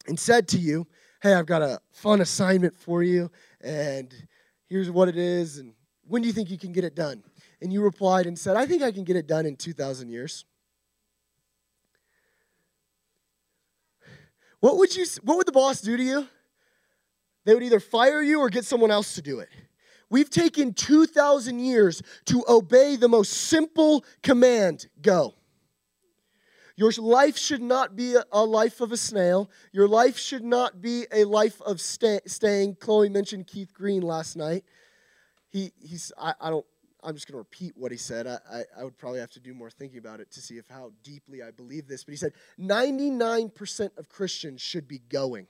and 0.09 0.19
said 0.19 0.49
to 0.49 0.59
you, 0.59 0.89
hey, 1.27 1.35
I've 1.35 1.47
got 1.47 1.61
a 1.61 1.81
fun 1.91 2.21
assignment 2.21 2.77
for 2.77 3.03
you, 3.03 3.33
and 3.61 4.15
here's 4.69 4.93
what 4.93 5.09
it 5.09 5.17
is, 5.17 5.59
and 5.59 5.73
when 6.07 6.23
do 6.23 6.29
you 6.29 6.33
think 6.33 6.51
you 6.51 6.59
can 6.59 6.71
get 6.71 6.85
it 6.85 6.95
done? 6.95 7.25
And 7.61 7.73
you 7.73 7.83
replied 7.83 8.27
and 8.27 8.39
said, 8.39 8.57
I 8.57 8.65
think 8.65 8.81
I 8.81 8.93
can 8.93 9.03
get 9.03 9.17
it 9.17 9.27
done 9.27 9.45
in 9.45 9.57
2,000 9.57 10.09
years. 10.09 10.45
What 14.61 14.77
would, 14.77 14.95
you, 14.95 15.05
what 15.23 15.37
would 15.37 15.49
the 15.49 15.53
boss 15.53 15.81
do 15.81 15.97
to 15.97 16.03
you? 16.03 16.29
They 17.45 17.55
would 17.55 17.65
either 17.65 17.81
fire 17.81 18.23
you 18.23 18.39
or 18.39 18.49
get 18.49 18.65
someone 18.65 18.93
else 18.93 19.17
to 19.17 19.23
do 19.23 19.41
it. 19.41 19.49
We've 20.09 20.31
taken 20.31 20.75
2,000 20.75 21.59
years 21.59 22.03
to 22.27 22.45
obey 22.49 22.95
the 22.95 23.09
most 23.09 23.33
simple 23.33 24.05
command 24.23 24.87
go. 25.03 25.35
Your 26.77 26.93
life 26.99 27.39
should 27.39 27.63
not 27.63 27.97
be 27.97 28.17
a 28.31 28.45
life 28.45 28.81
of 28.81 28.93
a 28.93 28.97
snail. 28.99 29.51
Your 29.73 29.89
life 29.89 30.19
should 30.19 30.45
not 30.45 30.83
be 30.83 31.07
a 31.11 31.25
life 31.25 31.61
of 31.63 31.81
stay, 31.81 32.21
staying. 32.27 32.77
Chloe 32.77 33.09
mentioned 33.09 33.47
Keith 33.47 33.73
Green 33.73 34.03
last 34.03 34.37
night. 34.37 34.65
he 35.49 35.73
he's 35.81 36.13
I, 36.19 36.35
I 36.41 36.51
don't 36.51 36.67
I'm 37.03 37.15
just 37.15 37.29
going 37.29 37.35
to 37.35 37.39
repeat 37.39 37.75
what 37.77 37.93
he 37.93 37.99
said. 37.99 38.27
I, 38.27 38.39
I, 38.51 38.63
I, 38.81 38.85
would 38.85 38.99
probably 38.99 39.21
have 39.21 39.31
to 39.31 39.41
do 39.41 39.55
more 39.55 39.71
thinking 39.71 39.99
about 39.99 40.19
it 40.19 40.31
to 40.33 40.41
see 40.41 40.57
if 40.57 40.67
how 40.69 40.91
deeply 41.05 41.41
I 41.41 41.53
believe 41.53 41.87
this. 41.87 42.03
But 42.03 42.13
he 42.13 42.17
said 42.17 42.33
99% 42.59 43.97
of 43.97 44.09
Christians 44.09 44.61
should 44.61 44.89
be 44.89 44.99
going. 45.09 45.47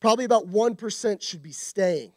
Probably 0.00 0.24
about 0.24 0.48
1% 0.48 1.22
should 1.22 1.42
be 1.42 1.52
staying. 1.52 2.12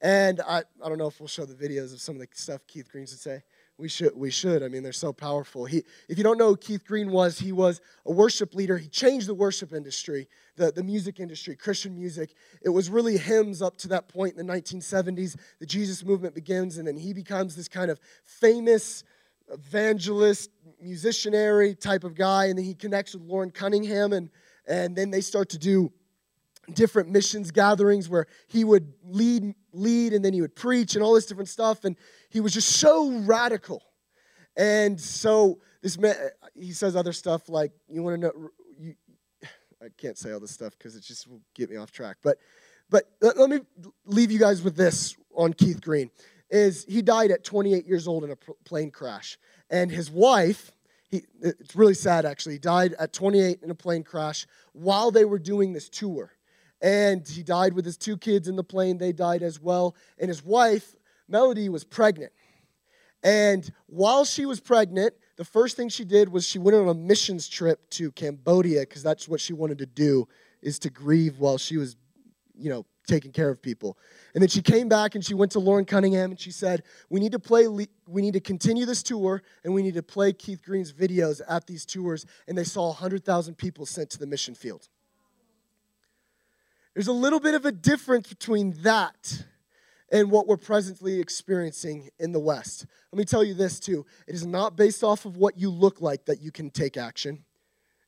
And 0.00 0.40
I, 0.40 0.62
I 0.82 0.88
don't 0.88 0.96
know 0.96 1.08
if 1.08 1.20
we'll 1.20 1.28
show 1.28 1.44
the 1.44 1.54
videos 1.54 1.92
of 1.92 2.00
some 2.00 2.14
of 2.14 2.20
the 2.20 2.28
stuff 2.32 2.66
Keith 2.66 2.90
Green 2.90 3.02
would 3.02 3.10
say. 3.10 3.42
We 3.80 3.88
should. 3.88 4.14
We 4.14 4.30
should. 4.30 4.62
I 4.62 4.68
mean, 4.68 4.82
they're 4.82 4.92
so 4.92 5.10
powerful. 5.10 5.64
He, 5.64 5.82
if 6.08 6.18
you 6.18 6.24
don't 6.24 6.36
know 6.36 6.48
who 6.48 6.56
Keith 6.58 6.86
Green 6.86 7.10
was, 7.10 7.38
he 7.38 7.50
was 7.50 7.80
a 8.04 8.12
worship 8.12 8.54
leader. 8.54 8.76
He 8.76 8.88
changed 8.88 9.26
the 9.26 9.34
worship 9.34 9.72
industry, 9.72 10.28
the, 10.56 10.70
the 10.70 10.82
music 10.82 11.18
industry, 11.18 11.56
Christian 11.56 11.96
music. 11.96 12.34
It 12.60 12.68
was 12.68 12.90
really 12.90 13.16
hymns 13.16 13.62
up 13.62 13.78
to 13.78 13.88
that 13.88 14.08
point 14.08 14.36
in 14.36 14.46
the 14.46 14.52
1970s. 14.52 15.36
The 15.60 15.66
Jesus 15.66 16.04
movement 16.04 16.34
begins, 16.34 16.76
and 16.76 16.86
then 16.86 16.98
he 16.98 17.14
becomes 17.14 17.56
this 17.56 17.68
kind 17.68 17.90
of 17.90 17.98
famous 18.24 19.02
evangelist, 19.50 20.50
musicianary 20.84 21.78
type 21.80 22.04
of 22.04 22.14
guy. 22.14 22.46
And 22.46 22.58
then 22.58 22.66
he 22.66 22.74
connects 22.74 23.14
with 23.14 23.24
Loren 23.24 23.50
Cunningham, 23.50 24.12
and 24.12 24.28
and 24.66 24.94
then 24.94 25.10
they 25.10 25.22
start 25.22 25.48
to 25.50 25.58
do 25.58 25.90
different 26.74 27.10
missions 27.10 27.50
gatherings 27.50 28.08
where 28.08 28.26
he 28.48 28.64
would 28.64 28.92
lead 29.04 29.54
lead 29.72 30.12
and 30.12 30.24
then 30.24 30.32
he 30.32 30.40
would 30.40 30.54
preach 30.56 30.94
and 30.94 31.04
all 31.04 31.14
this 31.14 31.26
different 31.26 31.48
stuff. 31.48 31.84
And 31.84 31.96
he 32.28 32.40
was 32.40 32.52
just 32.52 32.76
so 32.76 33.10
radical. 33.20 33.82
And 34.56 35.00
so 35.00 35.60
this 35.82 35.98
man 35.98 36.14
he 36.54 36.72
says 36.72 36.96
other 36.96 37.12
stuff 37.12 37.48
like 37.48 37.72
you 37.88 38.02
want 38.02 38.20
to 38.20 38.26
know 38.26 38.50
you 38.78 38.94
i 39.82 39.86
can't 39.96 40.18
say 40.18 40.32
all 40.32 40.40
this 40.40 40.50
stuff 40.50 40.76
because 40.76 40.94
it 40.96 41.02
just 41.02 41.26
will 41.26 41.40
get 41.54 41.70
me 41.70 41.76
off 41.76 41.92
track. 41.92 42.18
But 42.22 42.38
but 42.90 43.04
let, 43.20 43.38
let 43.38 43.50
me 43.50 43.60
leave 44.04 44.30
you 44.30 44.38
guys 44.38 44.62
with 44.62 44.76
this 44.76 45.16
on 45.34 45.52
keith 45.52 45.80
green 45.80 46.10
is 46.50 46.84
he 46.88 47.00
died 47.00 47.30
at 47.30 47.44
28 47.44 47.86
years 47.86 48.08
old 48.08 48.24
in 48.24 48.32
a 48.32 48.36
plane 48.64 48.90
crash. 48.90 49.38
And 49.70 49.90
his 49.90 50.10
wife 50.10 50.72
he, 51.10 51.22
it's 51.40 51.74
really 51.74 51.94
sad 51.94 52.24
actually 52.24 52.54
he 52.54 52.58
died 52.58 52.94
at 52.98 53.12
28 53.12 53.60
in 53.62 53.70
a 53.70 53.74
plane 53.74 54.02
crash 54.02 54.46
while 54.72 55.10
they 55.10 55.24
were 55.24 55.38
doing 55.38 55.72
this 55.72 55.88
tour 55.88 56.32
and 56.82 57.26
he 57.26 57.42
died 57.42 57.74
with 57.74 57.84
his 57.84 57.96
two 57.96 58.16
kids 58.16 58.48
in 58.48 58.56
the 58.56 58.64
plane. 58.64 58.98
They 58.98 59.12
died 59.12 59.42
as 59.42 59.60
well. 59.60 59.94
And 60.18 60.28
his 60.28 60.44
wife, 60.44 60.94
Melody, 61.28 61.68
was 61.68 61.84
pregnant. 61.84 62.32
And 63.22 63.70
while 63.86 64.24
she 64.24 64.46
was 64.46 64.60
pregnant, 64.60 65.14
the 65.36 65.44
first 65.44 65.76
thing 65.76 65.88
she 65.88 66.04
did 66.04 66.30
was 66.30 66.46
she 66.46 66.58
went 66.58 66.76
on 66.76 66.88
a 66.88 66.94
missions 66.94 67.48
trip 67.48 67.88
to 67.90 68.12
Cambodia 68.12 68.80
because 68.80 69.02
that's 69.02 69.28
what 69.28 69.40
she 69.40 69.52
wanted 69.52 69.78
to 69.78 69.86
do 69.86 70.26
is 70.62 70.78
to 70.80 70.90
grieve 70.90 71.38
while 71.38 71.58
she 71.58 71.76
was, 71.76 71.96
you 72.54 72.70
know, 72.70 72.86
taking 73.06 73.32
care 73.32 73.50
of 73.50 73.60
people. 73.60 73.98
And 74.34 74.42
then 74.42 74.48
she 74.48 74.62
came 74.62 74.88
back 74.88 75.14
and 75.14 75.24
she 75.24 75.34
went 75.34 75.52
to 75.52 75.58
Loren 75.58 75.84
Cunningham 75.84 76.30
and 76.30 76.40
she 76.40 76.50
said, 76.50 76.84
"We 77.08 77.20
need 77.20 77.32
to 77.32 77.38
play 77.38 77.66
we 77.66 77.88
need 78.06 78.34
to 78.34 78.40
continue 78.40 78.86
this 78.86 79.02
tour 79.02 79.42
and 79.64 79.74
we 79.74 79.82
need 79.82 79.94
to 79.94 80.02
play 80.02 80.32
Keith 80.32 80.62
Green's 80.62 80.92
videos 80.92 81.40
at 81.48 81.66
these 81.66 81.84
tours." 81.84 82.24
And 82.46 82.56
they 82.56 82.64
saw 82.64 82.88
100,000 82.88 83.56
people 83.56 83.84
sent 83.84 84.10
to 84.10 84.18
the 84.18 84.26
mission 84.26 84.54
field. 84.54 84.88
There's 86.94 87.08
a 87.08 87.12
little 87.12 87.40
bit 87.40 87.54
of 87.54 87.64
a 87.64 87.72
difference 87.72 88.28
between 88.28 88.74
that 88.82 89.44
and 90.12 90.30
what 90.30 90.48
we're 90.48 90.56
presently 90.56 91.20
experiencing 91.20 92.10
in 92.18 92.32
the 92.32 92.40
West. 92.40 92.86
Let 93.12 93.18
me 93.18 93.24
tell 93.24 93.44
you 93.44 93.54
this 93.54 93.78
too 93.78 94.06
it 94.26 94.34
is 94.34 94.44
not 94.44 94.76
based 94.76 95.04
off 95.04 95.24
of 95.24 95.36
what 95.36 95.58
you 95.58 95.70
look 95.70 96.00
like 96.00 96.24
that 96.26 96.40
you 96.40 96.50
can 96.50 96.70
take 96.70 96.96
action, 96.96 97.44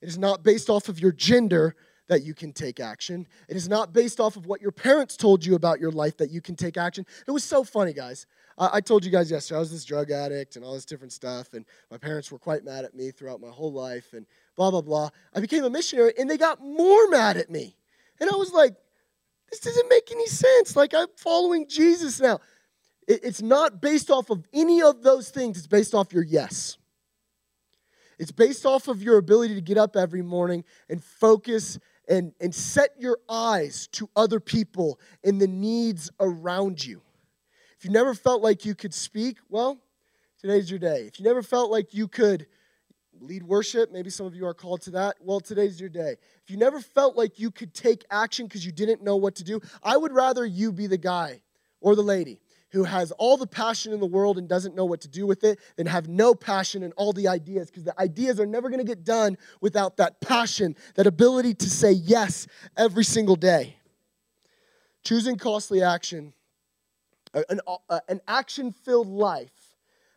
it 0.00 0.08
is 0.08 0.18
not 0.18 0.42
based 0.42 0.68
off 0.68 0.88
of 0.88 0.98
your 1.00 1.12
gender 1.12 1.76
that 2.08 2.24
you 2.24 2.34
can 2.34 2.52
take 2.52 2.80
action. 2.80 3.26
It 3.48 3.56
is 3.56 3.68
not 3.68 3.92
based 3.92 4.20
off 4.20 4.36
of 4.36 4.46
what 4.46 4.60
your 4.60 4.72
parents 4.72 5.16
told 5.16 5.46
you 5.46 5.54
about 5.54 5.80
your 5.80 5.92
life 5.92 6.16
that 6.18 6.30
you 6.30 6.40
can 6.40 6.56
take 6.56 6.76
action. 6.76 7.06
It 7.26 7.30
was 7.30 7.44
so 7.44 7.64
funny, 7.64 7.92
guys. 7.92 8.26
I, 8.58 8.82
told 8.82 9.04
you 9.04 9.10
guys 9.10 9.30
yesterday 9.30 9.56
I 9.56 9.60
was 9.60 9.70
this 9.70 9.84
drug 9.84 10.10
addict 10.10 10.56
and 10.56 10.64
all 10.64 10.74
this 10.74 10.84
different 10.84 11.12
stuff, 11.12 11.54
and 11.54 11.64
my 11.90 11.96
parents 11.96 12.30
were 12.30 12.38
quite 12.38 12.64
mad 12.64 12.84
at 12.84 12.94
me 12.94 13.12
throughout 13.12 13.40
my 13.40 13.48
whole 13.48 13.72
life, 13.72 14.12
and 14.12 14.26
blah, 14.56 14.70
blah, 14.70 14.82
blah. 14.82 15.08
I 15.34 15.40
became 15.40 15.64
a 15.64 15.70
missionary, 15.70 16.12
and 16.18 16.28
they 16.28 16.36
got 16.36 16.60
more 16.60 17.08
mad 17.08 17.38
at 17.38 17.48
me. 17.48 17.76
And 18.20 18.30
I 18.30 18.36
was 18.36 18.52
like, 18.52 18.74
this 19.50 19.60
doesn't 19.60 19.88
make 19.88 20.10
any 20.10 20.26
sense. 20.26 20.76
Like, 20.76 20.94
I'm 20.94 21.08
following 21.16 21.68
Jesus 21.68 22.20
now. 22.20 22.40
It's 23.06 23.42
not 23.42 23.82
based 23.82 24.10
off 24.10 24.30
of 24.30 24.46
any 24.52 24.80
of 24.80 25.02
those 25.02 25.30
things, 25.30 25.58
it's 25.58 25.66
based 25.66 25.94
off 25.94 26.12
your 26.12 26.22
yes. 26.22 26.78
It's 28.18 28.30
based 28.30 28.64
off 28.64 28.86
of 28.86 29.02
your 29.02 29.18
ability 29.18 29.56
to 29.56 29.60
get 29.60 29.76
up 29.76 29.96
every 29.96 30.22
morning 30.22 30.64
and 30.88 31.02
focus 31.02 31.78
and, 32.08 32.32
and 32.40 32.54
set 32.54 32.90
your 32.98 33.18
eyes 33.28 33.88
to 33.88 34.08
other 34.14 34.38
people 34.38 35.00
and 35.24 35.40
the 35.40 35.48
needs 35.48 36.10
around 36.20 36.84
you. 36.84 37.02
If 37.78 37.84
you 37.84 37.90
never 37.90 38.14
felt 38.14 38.42
like 38.42 38.64
you 38.64 38.76
could 38.76 38.94
speak, 38.94 39.38
well, 39.48 39.80
today's 40.40 40.70
your 40.70 40.78
day. 40.78 41.06
If 41.06 41.18
you 41.18 41.24
never 41.24 41.42
felt 41.42 41.70
like 41.70 41.94
you 41.94 42.06
could 42.06 42.46
lead 43.22 43.42
worship. 43.42 43.92
Maybe 43.92 44.10
some 44.10 44.26
of 44.26 44.34
you 44.34 44.46
are 44.46 44.54
called 44.54 44.82
to 44.82 44.90
that. 44.92 45.16
Well, 45.20 45.40
today's 45.40 45.80
your 45.80 45.88
day. 45.88 46.16
If 46.42 46.50
you 46.50 46.56
never 46.56 46.80
felt 46.80 47.16
like 47.16 47.38
you 47.38 47.50
could 47.50 47.72
take 47.72 48.04
action 48.10 48.46
because 48.46 48.66
you 48.66 48.72
didn't 48.72 49.02
know 49.02 49.16
what 49.16 49.36
to 49.36 49.44
do, 49.44 49.60
I 49.82 49.96
would 49.96 50.12
rather 50.12 50.44
you 50.44 50.72
be 50.72 50.86
the 50.86 50.98
guy 50.98 51.42
or 51.80 51.94
the 51.94 52.02
lady 52.02 52.40
who 52.70 52.84
has 52.84 53.12
all 53.12 53.36
the 53.36 53.46
passion 53.46 53.92
in 53.92 54.00
the 54.00 54.06
world 54.06 54.38
and 54.38 54.48
doesn't 54.48 54.74
know 54.74 54.86
what 54.86 55.02
to 55.02 55.08
do 55.08 55.26
with 55.26 55.44
it 55.44 55.58
than 55.76 55.86
have 55.86 56.08
no 56.08 56.34
passion 56.34 56.82
and 56.82 56.92
all 56.96 57.12
the 57.12 57.28
ideas 57.28 57.70
because 57.70 57.84
the 57.84 57.98
ideas 58.00 58.40
are 58.40 58.46
never 58.46 58.70
going 58.70 58.80
to 58.80 58.84
get 58.84 59.04
done 59.04 59.36
without 59.60 59.98
that 59.98 60.20
passion, 60.20 60.74
that 60.94 61.06
ability 61.06 61.54
to 61.54 61.68
say 61.68 61.92
yes 61.92 62.46
every 62.76 63.04
single 63.04 63.36
day. 63.36 63.76
Choosing 65.04 65.36
costly 65.36 65.82
action, 65.82 66.32
an, 67.34 67.60
an 68.08 68.20
action 68.26 68.72
filled 68.72 69.08
life 69.08 69.61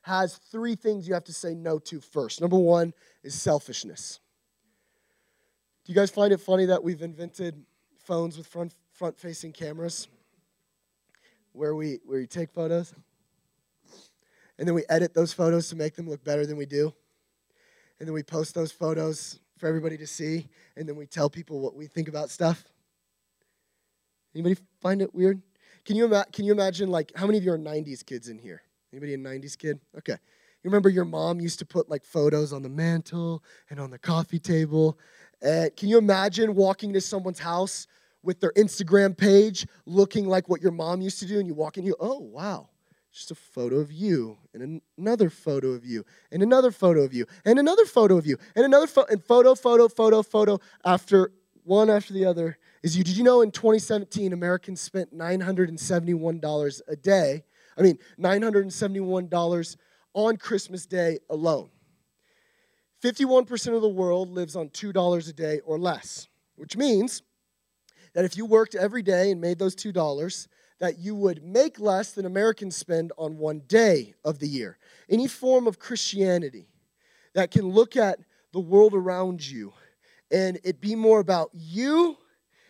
has 0.06 0.38
three 0.52 0.76
things 0.76 1.08
you 1.08 1.16
have 1.16 1.24
to 1.24 1.34
say 1.34 1.56
no 1.56 1.80
to 1.80 2.00
first. 2.00 2.40
Number 2.40 2.58
one 2.58 2.94
is 3.24 3.34
selfishness. 3.34 4.20
Do 5.84 5.92
you 5.92 5.96
guys 5.96 6.12
find 6.12 6.32
it 6.32 6.40
funny 6.40 6.66
that 6.68 6.84
we've 6.84 7.02
invented 7.02 7.66
phones 8.04 8.38
with 8.38 8.46
front 8.46 8.72
front 8.92 9.18
facing 9.18 9.52
cameras? 9.52 10.08
Where 11.54 11.74
we 11.74 11.98
where 12.06 12.20
we 12.20 12.28
take 12.28 12.52
photos 12.52 12.94
and 14.60 14.68
then 14.68 14.76
we 14.76 14.84
edit 14.90 15.16
those 15.16 15.34
photos 15.34 15.70
to 15.70 15.76
make 15.76 15.96
them 15.96 16.08
look 16.08 16.24
better 16.24 16.46
than 16.46 16.56
we 16.56 16.68
do. 16.68 16.94
And 18.00 18.08
then 18.08 18.14
we 18.14 18.22
post 18.22 18.54
those 18.54 18.72
photos 18.72 19.40
for 19.58 19.66
everybody 19.66 19.98
to 19.98 20.06
see 20.06 20.48
and 20.78 20.88
then 20.88 20.96
we 20.96 21.08
tell 21.08 21.32
people 21.32 21.62
what 21.62 21.76
we 21.76 21.88
think 21.88 22.10
about 22.10 22.30
stuff. 22.30 22.64
Anybody 24.36 24.58
find 24.82 25.02
it 25.02 25.16
weird? 25.16 25.42
Can 25.84 25.96
you, 25.96 26.06
ima- 26.06 26.28
can 26.32 26.46
you 26.46 26.52
imagine 26.52 26.92
like 26.92 27.12
how 27.16 27.26
many 27.26 27.40
of 27.40 27.44
you 27.44 27.52
are 27.52 27.58
90s 27.58 28.06
kids 28.06 28.30
in 28.30 28.38
here 28.38 28.62
Anybody 28.96 29.14
a 29.14 29.18
90s 29.18 29.58
kid? 29.58 29.82
Okay. 29.98 30.14
You 30.14 30.70
remember 30.70 30.88
your 30.88 31.04
mom 31.04 31.42
used 31.42 31.60
to 31.60 31.66
put 31.66 31.90
like 31.90 32.06
photos 32.06 32.54
on 32.54 32.64
the 32.64 32.70
mantle 32.70 33.44
and 33.70 33.78
on 33.78 33.90
the 33.90 34.00
coffee 34.00 34.40
table. 34.40 34.98
And 35.42 35.75
can 35.75 35.90
you 35.90 35.98
imagine 35.98 36.56
walking 36.56 36.94
to 36.94 37.02
someone's 37.02 37.40
house 37.40 37.88
with 38.24 38.40
their 38.40 38.54
Instagram 38.54 39.18
page 39.18 39.68
looking 39.86 40.30
like 40.30 40.48
what 40.48 40.62
your 40.62 40.72
mom 40.72 41.02
used 41.02 41.20
to 41.20 41.25
do? 41.25 41.40
And 41.40 41.46
you 41.46 41.54
walk 41.54 41.78
in, 41.78 41.84
you, 41.84 41.94
oh, 42.00 42.20
wow, 42.20 42.70
just 43.12 43.32
a 43.32 43.36
photo 43.36 43.80
of 43.80 43.92
you, 43.92 44.38
and 44.54 44.82
another 44.98 45.30
photo 45.30 45.72
of 45.72 45.84
you, 45.84 46.06
and 46.32 46.42
another 46.42 46.72
photo 46.72 47.02
of 47.02 47.14
you, 47.14 47.25
and 47.44 47.60
another 47.60 47.86
photo 47.86 48.16
of 48.16 48.25
you, 48.25 48.38
and 48.56 48.64
another 48.64 48.88
and 49.10 49.22
photo, 49.22 49.56
photo, 49.56 49.90
photo, 49.90 50.24
photo 50.24 50.60
after 50.86 51.34
one 51.66 51.90
after 51.90 52.14
the 52.14 52.24
other 52.24 52.58
is 52.82 52.98
you. 52.98 53.04
Did 53.04 53.18
you 53.18 53.25
know 53.25 53.42
in 53.42 53.52
2017, 53.52 54.32
Americans 54.32 54.80
spent 54.80 55.14
$971 55.14 56.82
a 56.88 56.96
day 56.96 57.44
I 57.77 57.82
mean, 57.82 58.00
$971 58.20 59.77
on 60.13 60.38
Christmas 60.38 60.86
Day 60.86 61.20
alone. 61.29 61.70
51% 63.03 63.75
of 63.75 63.82
the 63.82 63.89
world 63.89 64.32
lives 64.32 64.55
on 64.55 64.70
$2 64.70 65.29
a 65.29 65.34
day 65.34 65.60
or 65.65 65.77
less, 65.77 66.27
which 66.55 66.77
means 66.77 67.22
that 68.13 68.25
if 68.25 68.38
you 68.38 68.46
worked 68.46 68.75
every 68.75 69.01
day 69.01 69.32
and 69.32 69.41
made 69.41 69.60
those 69.60 69.75
$2, 69.75 70.48
that 70.79 71.00
you 71.00 71.15
would 71.15 71.44
make 71.44 71.79
less 71.79 72.12
than 72.12 72.25
Americans 72.25 72.75
spend 72.75 73.12
on 73.17 73.38
one 73.38 73.62
day 73.67 74.13
of 74.24 74.39
the 74.39 74.48
year. 74.48 74.77
Any 75.10 75.27
form 75.27 75.67
of 75.67 75.79
Christianity 75.79 76.67
that 77.34 77.51
can 77.51 77.70
look 77.70 77.96
at 77.96 78.20
the 78.53 78.60
world 78.60 78.94
around 78.94 79.46
you 79.46 79.74
and 80.32 80.60
it 80.63 80.82
be 80.82 80.96
more 80.96 81.20
about 81.20 81.50
you 81.53 82.17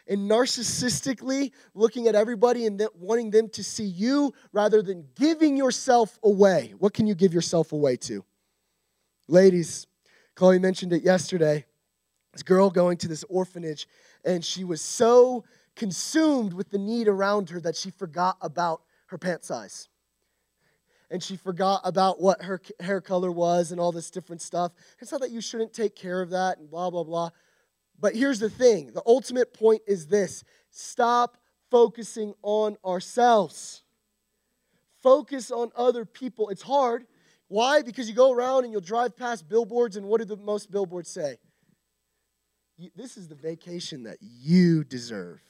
and 0.08 0.30
narcissistically 0.30 1.52
looking 1.74 2.08
at 2.08 2.16
everybody 2.16 2.66
and 2.66 2.82
wanting 2.96 3.32
them 3.32 3.50
to 3.50 3.64
see 3.64 3.86
you 3.86 4.34
rather 4.52 4.82
than 4.82 5.08
giving 5.16 5.58
yourself 5.58 6.20
away. 6.24 6.74
What 6.78 6.94
can 6.94 7.08
you 7.08 7.16
give 7.16 7.34
yourself 7.34 7.72
away 7.72 7.98
to? 7.98 8.24
Ladies, 9.28 9.88
Chloe 10.36 10.60
mentioned 10.60 10.94
it 10.94 11.04
yesterday. 11.04 11.66
This 12.34 12.44
girl 12.44 12.70
going 12.70 12.98
to 12.98 13.08
this 13.08 13.24
orphanage, 13.30 13.88
and 14.24 14.44
she 14.44 14.64
was 14.64 14.82
so 14.82 15.46
consumed 15.76 16.54
with 16.54 16.70
the 16.70 16.78
need 16.78 17.08
around 17.08 17.50
her 17.50 17.60
that 17.62 17.76
she 17.76 17.90
forgot 17.90 18.38
about 18.42 18.82
her 19.08 19.18
pant 19.18 19.44
size. 19.44 19.88
And 21.10 21.22
she 21.24 21.38
forgot 21.38 21.82
about 21.84 22.20
what 22.20 22.42
her 22.44 22.60
hair 22.80 23.00
color 23.00 23.32
was 23.32 23.72
and 23.72 23.80
all 23.80 23.92
this 23.92 24.10
different 24.10 24.42
stuff. 24.42 24.72
It's 25.00 25.12
not 25.12 25.22
that 25.22 25.32
you 25.32 25.40
shouldn't 25.40 25.72
take 25.72 25.96
care 25.96 26.22
of 26.22 26.32
that 26.32 26.58
and 26.58 26.70
blah, 26.70 26.90
blah, 26.90 27.04
blah. 27.04 27.30
But 28.00 28.16
here's 28.16 28.40
the 28.40 28.50
thing 28.50 28.92
the 28.94 29.04
ultimate 29.06 29.54
point 29.54 29.82
is 29.88 30.08
this 30.08 30.44
stop 30.70 31.38
focusing 31.72 32.34
on 32.42 32.78
ourselves. 32.86 33.84
focus 35.02 35.52
on 35.52 35.72
other 35.76 36.04
people. 36.06 36.50
It's 36.50 36.64
hard. 36.64 37.06
Why? 37.48 37.84
Because 37.84 38.10
you 38.10 38.16
go 38.16 38.32
around 38.32 38.64
and 38.64 38.72
you'll 38.72 38.82
drive 38.82 39.16
past 39.16 39.48
billboards, 39.48 39.98
and 39.98 40.08
what 40.08 40.20
do 40.20 40.26
the 40.26 40.38
most 40.38 40.72
billboards 40.72 41.10
say? 41.10 41.38
This 42.96 43.16
is 43.16 43.28
the 43.28 43.36
vacation 43.36 44.04
that 44.04 44.18
you 44.22 44.84
deserve. 44.84 45.42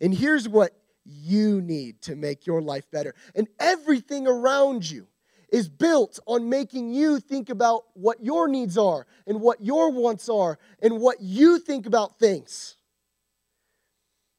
And 0.00 0.14
here's 0.14 0.48
what 0.48 0.72
you 1.04 1.60
need 1.60 2.00
to 2.02 2.14
make 2.14 2.46
your 2.46 2.62
life 2.62 2.88
better. 2.90 3.14
And 3.34 3.48
everything 3.58 4.26
around 4.28 4.88
you 4.88 5.08
is 5.52 5.68
built 5.68 6.18
on 6.26 6.48
making 6.48 6.92
you 6.92 7.18
think 7.20 7.50
about 7.50 7.84
what 7.94 8.22
your 8.22 8.48
needs 8.48 8.78
are 8.78 9.06
and 9.26 9.40
what 9.40 9.60
your 9.60 9.90
wants 9.90 10.28
are 10.28 10.58
and 10.80 11.00
what 11.00 11.20
you 11.20 11.58
think 11.58 11.86
about 11.86 12.18
things. 12.18 12.76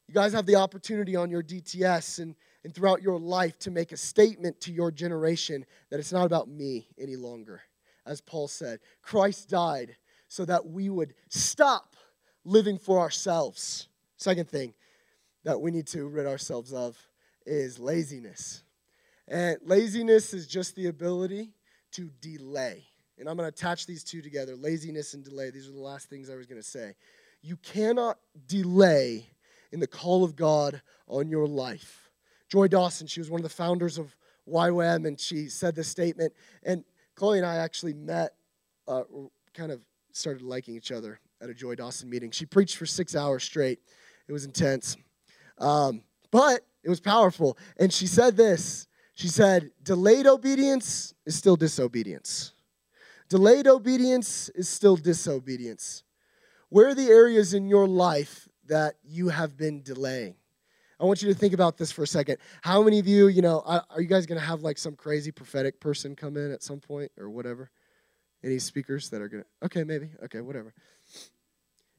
You 0.08 0.14
guys 0.14 0.32
have 0.32 0.46
the 0.46 0.56
opportunity 0.56 1.16
on 1.16 1.30
your 1.30 1.42
DTS 1.42 2.18
and, 2.18 2.34
and 2.64 2.74
throughout 2.74 3.02
your 3.02 3.18
life 3.18 3.58
to 3.60 3.70
make 3.70 3.92
a 3.92 3.96
statement 3.96 4.60
to 4.62 4.72
your 4.72 4.90
generation 4.90 5.64
that 5.90 6.00
it's 6.00 6.12
not 6.12 6.26
about 6.26 6.48
me 6.48 6.88
any 6.98 7.16
longer. 7.16 7.62
As 8.04 8.20
Paul 8.20 8.48
said, 8.48 8.80
Christ 9.00 9.48
died 9.48 9.96
so 10.28 10.44
that 10.44 10.66
we 10.66 10.90
would 10.90 11.14
stop 11.28 11.94
living 12.44 12.78
for 12.78 12.98
ourselves. 12.98 13.88
Second 14.16 14.48
thing 14.48 14.74
that 15.44 15.60
we 15.60 15.70
need 15.70 15.86
to 15.88 16.06
rid 16.06 16.26
ourselves 16.26 16.72
of 16.72 16.96
is 17.46 17.78
laziness. 17.78 18.62
And 19.28 19.58
laziness 19.64 20.34
is 20.34 20.46
just 20.46 20.74
the 20.74 20.86
ability 20.86 21.50
to 21.92 22.10
delay. 22.20 22.84
And 23.18 23.28
I'm 23.28 23.36
going 23.36 23.50
to 23.50 23.54
attach 23.54 23.86
these 23.86 24.02
two 24.02 24.22
together 24.22 24.56
laziness 24.56 25.14
and 25.14 25.24
delay. 25.24 25.50
These 25.50 25.68
are 25.68 25.72
the 25.72 25.78
last 25.78 26.08
things 26.08 26.28
I 26.28 26.34
was 26.34 26.46
going 26.46 26.60
to 26.60 26.66
say. 26.66 26.94
You 27.40 27.56
cannot 27.56 28.18
delay 28.46 29.26
in 29.70 29.80
the 29.80 29.86
call 29.86 30.24
of 30.24 30.36
God 30.36 30.80
on 31.08 31.28
your 31.28 31.46
life. 31.46 32.10
Joy 32.48 32.68
Dawson, 32.68 33.06
she 33.06 33.20
was 33.20 33.30
one 33.30 33.40
of 33.40 33.44
the 33.44 33.48
founders 33.48 33.98
of 33.98 34.14
YWAM, 34.48 35.06
and 35.06 35.18
she 35.18 35.48
said 35.48 35.74
this 35.74 35.88
statement. 35.88 36.32
And 36.62 36.84
Chloe 37.14 37.38
and 37.38 37.46
I 37.46 37.56
actually 37.56 37.94
met, 37.94 38.34
uh, 38.86 39.04
kind 39.54 39.72
of 39.72 39.84
started 40.12 40.42
liking 40.42 40.76
each 40.76 40.92
other 40.92 41.20
at 41.40 41.48
a 41.48 41.54
Joy 41.54 41.74
Dawson 41.74 42.10
meeting. 42.10 42.30
She 42.30 42.46
preached 42.46 42.76
for 42.76 42.86
six 42.86 43.16
hours 43.16 43.42
straight, 43.42 43.80
it 44.28 44.32
was 44.32 44.44
intense. 44.44 44.96
Um, 45.58 46.02
but 46.30 46.66
it 46.82 46.88
was 46.88 47.00
powerful. 47.00 47.56
And 47.78 47.92
she 47.92 48.06
said 48.06 48.36
this 48.36 48.86
she 49.22 49.28
said, 49.28 49.70
delayed 49.84 50.26
obedience 50.26 51.14
is 51.24 51.36
still 51.36 51.54
disobedience. 51.54 52.54
Delayed 53.28 53.68
obedience 53.68 54.48
is 54.48 54.68
still 54.68 54.96
disobedience. 54.96 56.02
Where 56.70 56.88
are 56.88 56.94
the 56.96 57.06
areas 57.06 57.54
in 57.54 57.68
your 57.68 57.86
life 57.86 58.48
that 58.66 58.96
you 59.04 59.28
have 59.28 59.56
been 59.56 59.80
delaying? 59.80 60.34
I 60.98 61.04
want 61.04 61.22
you 61.22 61.32
to 61.32 61.38
think 61.38 61.54
about 61.54 61.78
this 61.78 61.92
for 61.92 62.02
a 62.02 62.06
second. 62.06 62.38
How 62.62 62.82
many 62.82 62.98
of 62.98 63.06
you, 63.06 63.28
you 63.28 63.42
know, 63.42 63.60
are 63.60 64.00
you 64.00 64.08
guys 64.08 64.26
going 64.26 64.40
to 64.40 64.44
have 64.44 64.62
like 64.62 64.76
some 64.76 64.96
crazy 64.96 65.30
prophetic 65.30 65.78
person 65.78 66.16
come 66.16 66.36
in 66.36 66.50
at 66.50 66.64
some 66.64 66.80
point 66.80 67.12
or 67.16 67.30
whatever? 67.30 67.70
Any 68.42 68.58
speakers 68.58 69.08
that 69.10 69.22
are 69.22 69.28
going 69.28 69.44
to, 69.44 69.66
okay, 69.66 69.84
maybe, 69.84 70.08
okay, 70.24 70.40
whatever. 70.40 70.74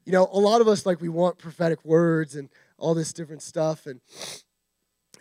You 0.03 0.12
know, 0.12 0.27
a 0.30 0.39
lot 0.39 0.60
of 0.60 0.68
us, 0.68 0.86
like, 0.86 1.00
we 1.00 1.08
want 1.08 1.38
prophetic 1.38 1.86
words 1.86 2.36
and 2.36 2.50
all 2.77 2.94
this 2.94 3.13
different 3.13 3.42
stuff. 3.42 3.86
And 3.86 4.01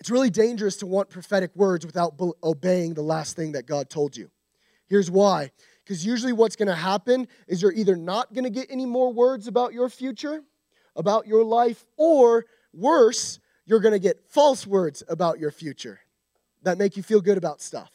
it's 0.03 0.11
really 0.11 0.31
dangerous 0.31 0.79
to 0.79 0.87
want 0.87 1.11
prophetic 1.11 1.55
words 1.55 1.87
without 1.87 2.19
be- 2.19 2.33
obeying 2.43 2.93
the 2.93 3.03
last 3.03 3.37
thing 3.37 3.53
that 3.53 3.67
God 3.67 3.89
told 3.89 4.17
you. 4.17 4.33
Here's 4.89 5.09
why. 5.09 5.53
Because 5.85 6.05
usually 6.05 6.33
what's 6.33 6.57
going 6.57 6.67
to 6.67 6.75
happen 6.75 7.29
is 7.47 7.63
you're 7.63 7.73
either 7.73 7.95
not 7.95 8.35
going 8.35 8.43
to 8.43 8.51
get 8.51 8.67
any 8.69 8.85
more 8.85 9.13
words 9.13 9.47
about 9.47 9.73
your 9.73 9.89
future, 9.89 10.43
about 10.97 11.29
your 11.29 11.45
life, 11.45 11.87
or 11.97 12.47
worse, 12.75 13.39
you're 13.65 13.79
going 13.79 13.93
to 13.93 14.01
get 14.01 14.17
false 14.29 14.67
words 14.67 15.05
about 15.09 15.39
your 15.39 15.53
future 15.53 16.01
that 16.65 16.79
make 16.79 16.97
you 16.97 17.05
feel 17.05 17.21
good 17.21 17.39
about 17.39 17.61
stuff. 17.61 17.93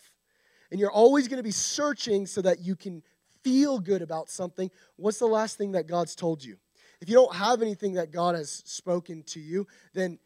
And 0.71 0.79
you're 0.79 0.89
always 0.89 1.27
going 1.27 1.39
to 1.39 1.43
be 1.43 1.51
searching 1.51 2.25
so 2.25 2.41
that 2.41 2.61
you 2.61 2.77
can 2.77 3.03
feel 3.43 3.79
good 3.79 4.01
about 4.01 4.29
something. 4.29 4.71
What's 4.95 5.19
the 5.19 5.25
last 5.25 5.57
thing 5.57 5.73
that 5.73 5.87
God's 5.87 6.15
told 6.15 6.41
you? 6.41 6.55
If 7.01 7.09
you 7.09 7.15
don't 7.15 7.35
have 7.35 7.61
anything 7.61 7.95
that 7.95 8.11
God 8.11 8.33
has 8.35 8.63
spoken 8.65 9.23
to 9.23 9.41
you, 9.41 9.67
then 9.93 10.19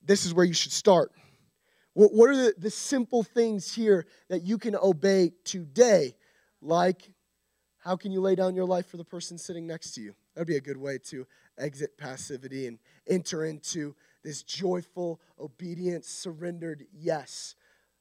this 0.00 0.24
is 0.24 0.32
where 0.32 0.44
you 0.44 0.54
should 0.54 0.70
start. 0.70 1.10
What 1.94 2.28
are 2.28 2.36
the, 2.36 2.54
the 2.58 2.70
simple 2.70 3.22
things 3.22 3.72
here 3.72 4.06
that 4.28 4.42
you 4.42 4.58
can 4.58 4.74
obey 4.74 5.32
today? 5.44 6.16
Like, 6.60 7.08
how 7.78 7.96
can 7.96 8.10
you 8.10 8.20
lay 8.20 8.34
down 8.34 8.56
your 8.56 8.64
life 8.64 8.86
for 8.86 8.96
the 8.96 9.04
person 9.04 9.38
sitting 9.38 9.66
next 9.66 9.92
to 9.92 10.00
you? 10.00 10.14
That'd 10.34 10.48
be 10.48 10.56
a 10.56 10.60
good 10.60 10.76
way 10.76 10.98
to 11.10 11.24
exit 11.56 11.96
passivity 11.96 12.66
and 12.66 12.78
enter 13.06 13.44
into 13.44 13.94
this 14.24 14.42
joyful, 14.42 15.20
obedient, 15.38 16.04
surrendered 16.04 16.84
yes. 16.92 17.54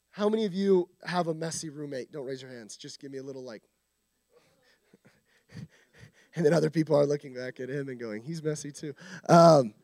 How 0.10 0.28
many 0.28 0.46
of 0.46 0.54
you 0.54 0.90
have 1.06 1.28
a 1.28 1.34
messy 1.34 1.70
roommate? 1.70 2.12
Don't 2.12 2.26
raise 2.26 2.42
your 2.42 2.52
hands. 2.52 2.78
Just 2.78 3.00
give 3.00 3.12
me 3.12 3.20
a 3.20 3.24
little 3.24 3.44
like. 3.44 3.64
and 6.36 6.46
then 6.46 6.54
other 6.54 6.70
people 6.72 6.96
are 6.96 7.06
looking 7.06 7.36
back 7.36 7.60
at 7.60 7.70
him 7.70 7.90
and 7.90 8.00
going, 8.00 8.24
he's 8.24 8.42
messy 8.42 8.72
too. 8.72 8.96
Um, 9.30 9.76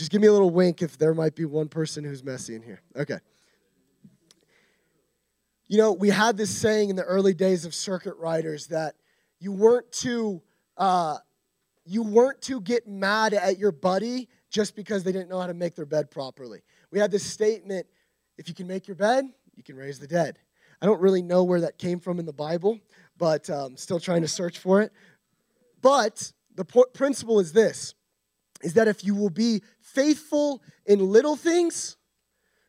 just 0.00 0.10
give 0.10 0.22
me 0.22 0.28
a 0.28 0.32
little 0.32 0.48
wink 0.48 0.80
if 0.80 0.96
there 0.96 1.12
might 1.12 1.34
be 1.34 1.44
one 1.44 1.68
person 1.68 2.04
who's 2.04 2.24
messy 2.24 2.54
in 2.54 2.62
here. 2.62 2.80
Okay. 2.96 3.18
You 5.68 5.76
know, 5.76 5.92
we 5.92 6.08
had 6.08 6.38
this 6.38 6.48
saying 6.48 6.88
in 6.88 6.96
the 6.96 7.02
early 7.02 7.34
days 7.34 7.66
of 7.66 7.74
circuit 7.74 8.16
riders 8.16 8.68
that 8.68 8.94
you 9.40 9.52
weren't 9.52 9.92
to 9.92 10.40
uh, 10.78 11.18
you 11.84 12.02
weren't 12.02 12.40
to 12.42 12.62
get 12.62 12.88
mad 12.88 13.34
at 13.34 13.58
your 13.58 13.72
buddy 13.72 14.30
just 14.48 14.74
because 14.74 15.04
they 15.04 15.12
didn't 15.12 15.28
know 15.28 15.38
how 15.38 15.48
to 15.48 15.54
make 15.54 15.74
their 15.74 15.84
bed 15.84 16.10
properly. 16.10 16.62
We 16.90 16.98
had 16.98 17.10
this 17.10 17.22
statement: 17.24 17.86
if 18.38 18.48
you 18.48 18.54
can 18.54 18.66
make 18.66 18.88
your 18.88 18.94
bed, 18.94 19.26
you 19.54 19.62
can 19.62 19.76
raise 19.76 19.98
the 19.98 20.06
dead. 20.06 20.38
I 20.80 20.86
don't 20.86 21.02
really 21.02 21.20
know 21.20 21.44
where 21.44 21.60
that 21.60 21.76
came 21.76 22.00
from 22.00 22.18
in 22.18 22.24
the 22.24 22.32
Bible, 22.32 22.80
but 23.18 23.50
um, 23.50 23.76
still 23.76 24.00
trying 24.00 24.22
to 24.22 24.28
search 24.28 24.60
for 24.60 24.80
it. 24.80 24.92
But 25.82 26.32
the 26.54 26.64
principle 26.64 27.38
is 27.38 27.52
this: 27.52 27.94
is 28.62 28.74
that 28.74 28.88
if 28.88 29.04
you 29.04 29.14
will 29.14 29.30
be 29.30 29.62
faithful 29.80 30.62
in 30.86 30.98
little 30.98 31.36
things, 31.36 31.96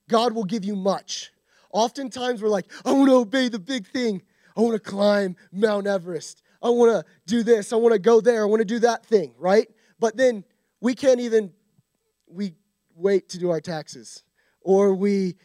God 0.09 0.33
will 0.33 0.43
give 0.43 0.63
you 0.63 0.75
much. 0.75 1.31
Oftentimes 1.71 2.41
we're 2.41 2.49
like, 2.49 2.71
I 2.85 2.91
want 2.91 3.09
to 3.09 3.15
obey 3.15 3.49
the 3.49 3.59
big 3.59 3.87
thing. 3.87 4.21
I 4.57 4.61
want 4.61 4.73
to 4.73 4.79
climb 4.79 5.35
Mount 5.51 5.87
Everest. 5.87 6.43
I 6.61 6.69
want 6.69 6.91
to 6.91 7.11
do 7.25 7.43
this. 7.43 7.73
I 7.73 7.77
want 7.77 7.93
to 7.93 7.99
go 7.99 8.21
there. 8.21 8.41
I 8.41 8.45
want 8.45 8.59
to 8.59 8.65
do 8.65 8.79
that 8.79 9.05
thing, 9.05 9.33
right? 9.37 9.67
But 9.99 10.17
then 10.17 10.43
we 10.79 10.93
can't 10.95 11.19
even 11.19 11.53
we 12.27 12.53
wait 12.95 13.29
to 13.29 13.39
do 13.39 13.49
our 13.49 13.61
taxes 13.61 14.23
or 14.61 14.93
we 14.93 15.35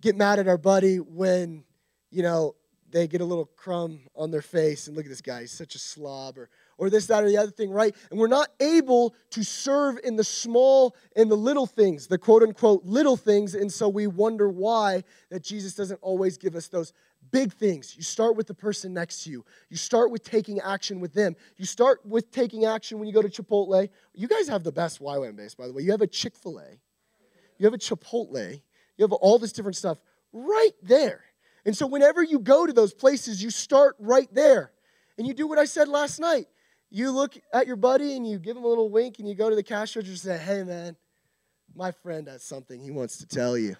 get 0.00 0.16
mad 0.16 0.38
at 0.38 0.48
our 0.48 0.58
buddy 0.58 0.98
when, 0.98 1.64
you 2.10 2.22
know, 2.22 2.54
they 2.90 3.06
get 3.06 3.20
a 3.20 3.24
little 3.24 3.46
crumb 3.56 4.00
on 4.14 4.30
their 4.30 4.42
face 4.42 4.86
and 4.86 4.96
look 4.96 5.04
at 5.04 5.10
this 5.10 5.20
guy, 5.20 5.40
he's 5.40 5.52
such 5.52 5.74
a 5.74 5.78
slob 5.78 6.38
or 6.38 6.48
or 6.78 6.90
this, 6.90 7.06
that, 7.06 7.24
or 7.24 7.28
the 7.28 7.38
other 7.38 7.50
thing, 7.50 7.70
right? 7.70 7.94
And 8.10 8.18
we're 8.18 8.26
not 8.26 8.48
able 8.60 9.14
to 9.30 9.42
serve 9.42 9.98
in 10.04 10.16
the 10.16 10.24
small 10.24 10.94
and 11.14 11.30
the 11.30 11.36
little 11.36 11.66
things, 11.66 12.06
the 12.06 12.18
quote 12.18 12.42
unquote 12.42 12.84
little 12.84 13.16
things. 13.16 13.54
And 13.54 13.72
so 13.72 13.88
we 13.88 14.06
wonder 14.06 14.48
why 14.48 15.04
that 15.30 15.42
Jesus 15.42 15.74
doesn't 15.74 15.98
always 16.02 16.36
give 16.36 16.54
us 16.54 16.68
those 16.68 16.92
big 17.30 17.52
things. 17.52 17.96
You 17.96 18.02
start 18.02 18.36
with 18.36 18.46
the 18.46 18.54
person 18.54 18.92
next 18.92 19.24
to 19.24 19.30
you, 19.30 19.44
you 19.70 19.76
start 19.76 20.10
with 20.10 20.22
taking 20.22 20.60
action 20.60 21.00
with 21.00 21.12
them. 21.14 21.34
You 21.56 21.64
start 21.64 22.04
with 22.04 22.30
taking 22.30 22.64
action 22.64 22.98
when 22.98 23.08
you 23.08 23.14
go 23.14 23.22
to 23.22 23.28
Chipotle. 23.28 23.88
You 24.14 24.28
guys 24.28 24.48
have 24.48 24.62
the 24.62 24.72
best 24.72 25.00
YWAM 25.00 25.36
base, 25.36 25.54
by 25.54 25.66
the 25.66 25.72
way. 25.72 25.82
You 25.82 25.90
have 25.92 26.02
a 26.02 26.06
Chick 26.06 26.36
fil 26.36 26.58
A, 26.58 26.78
you 27.58 27.64
have 27.64 27.74
a 27.74 27.78
Chipotle, 27.78 28.60
you 28.96 29.04
have 29.04 29.12
all 29.12 29.38
this 29.38 29.52
different 29.52 29.76
stuff 29.76 29.98
right 30.32 30.74
there. 30.82 31.24
And 31.64 31.76
so 31.76 31.86
whenever 31.86 32.22
you 32.22 32.38
go 32.38 32.64
to 32.64 32.72
those 32.72 32.94
places, 32.94 33.42
you 33.42 33.50
start 33.50 33.96
right 33.98 34.32
there. 34.32 34.70
And 35.18 35.26
you 35.26 35.34
do 35.34 35.46
what 35.46 35.58
I 35.58 35.64
said 35.64 35.88
last 35.88 36.20
night 36.20 36.46
you 36.90 37.10
look 37.10 37.36
at 37.52 37.66
your 37.66 37.76
buddy 37.76 38.16
and 38.16 38.26
you 38.26 38.38
give 38.38 38.56
him 38.56 38.64
a 38.64 38.68
little 38.68 38.90
wink 38.90 39.18
and 39.18 39.28
you 39.28 39.34
go 39.34 39.50
to 39.50 39.56
the 39.56 39.62
cash 39.62 39.96
register 39.96 40.30
and 40.30 40.40
say, 40.40 40.44
hey, 40.44 40.62
man, 40.62 40.96
my 41.74 41.90
friend 41.90 42.28
has 42.28 42.42
something 42.42 42.80
he 42.80 42.90
wants 42.90 43.18
to 43.18 43.26
tell 43.26 43.58
you. 43.58 43.76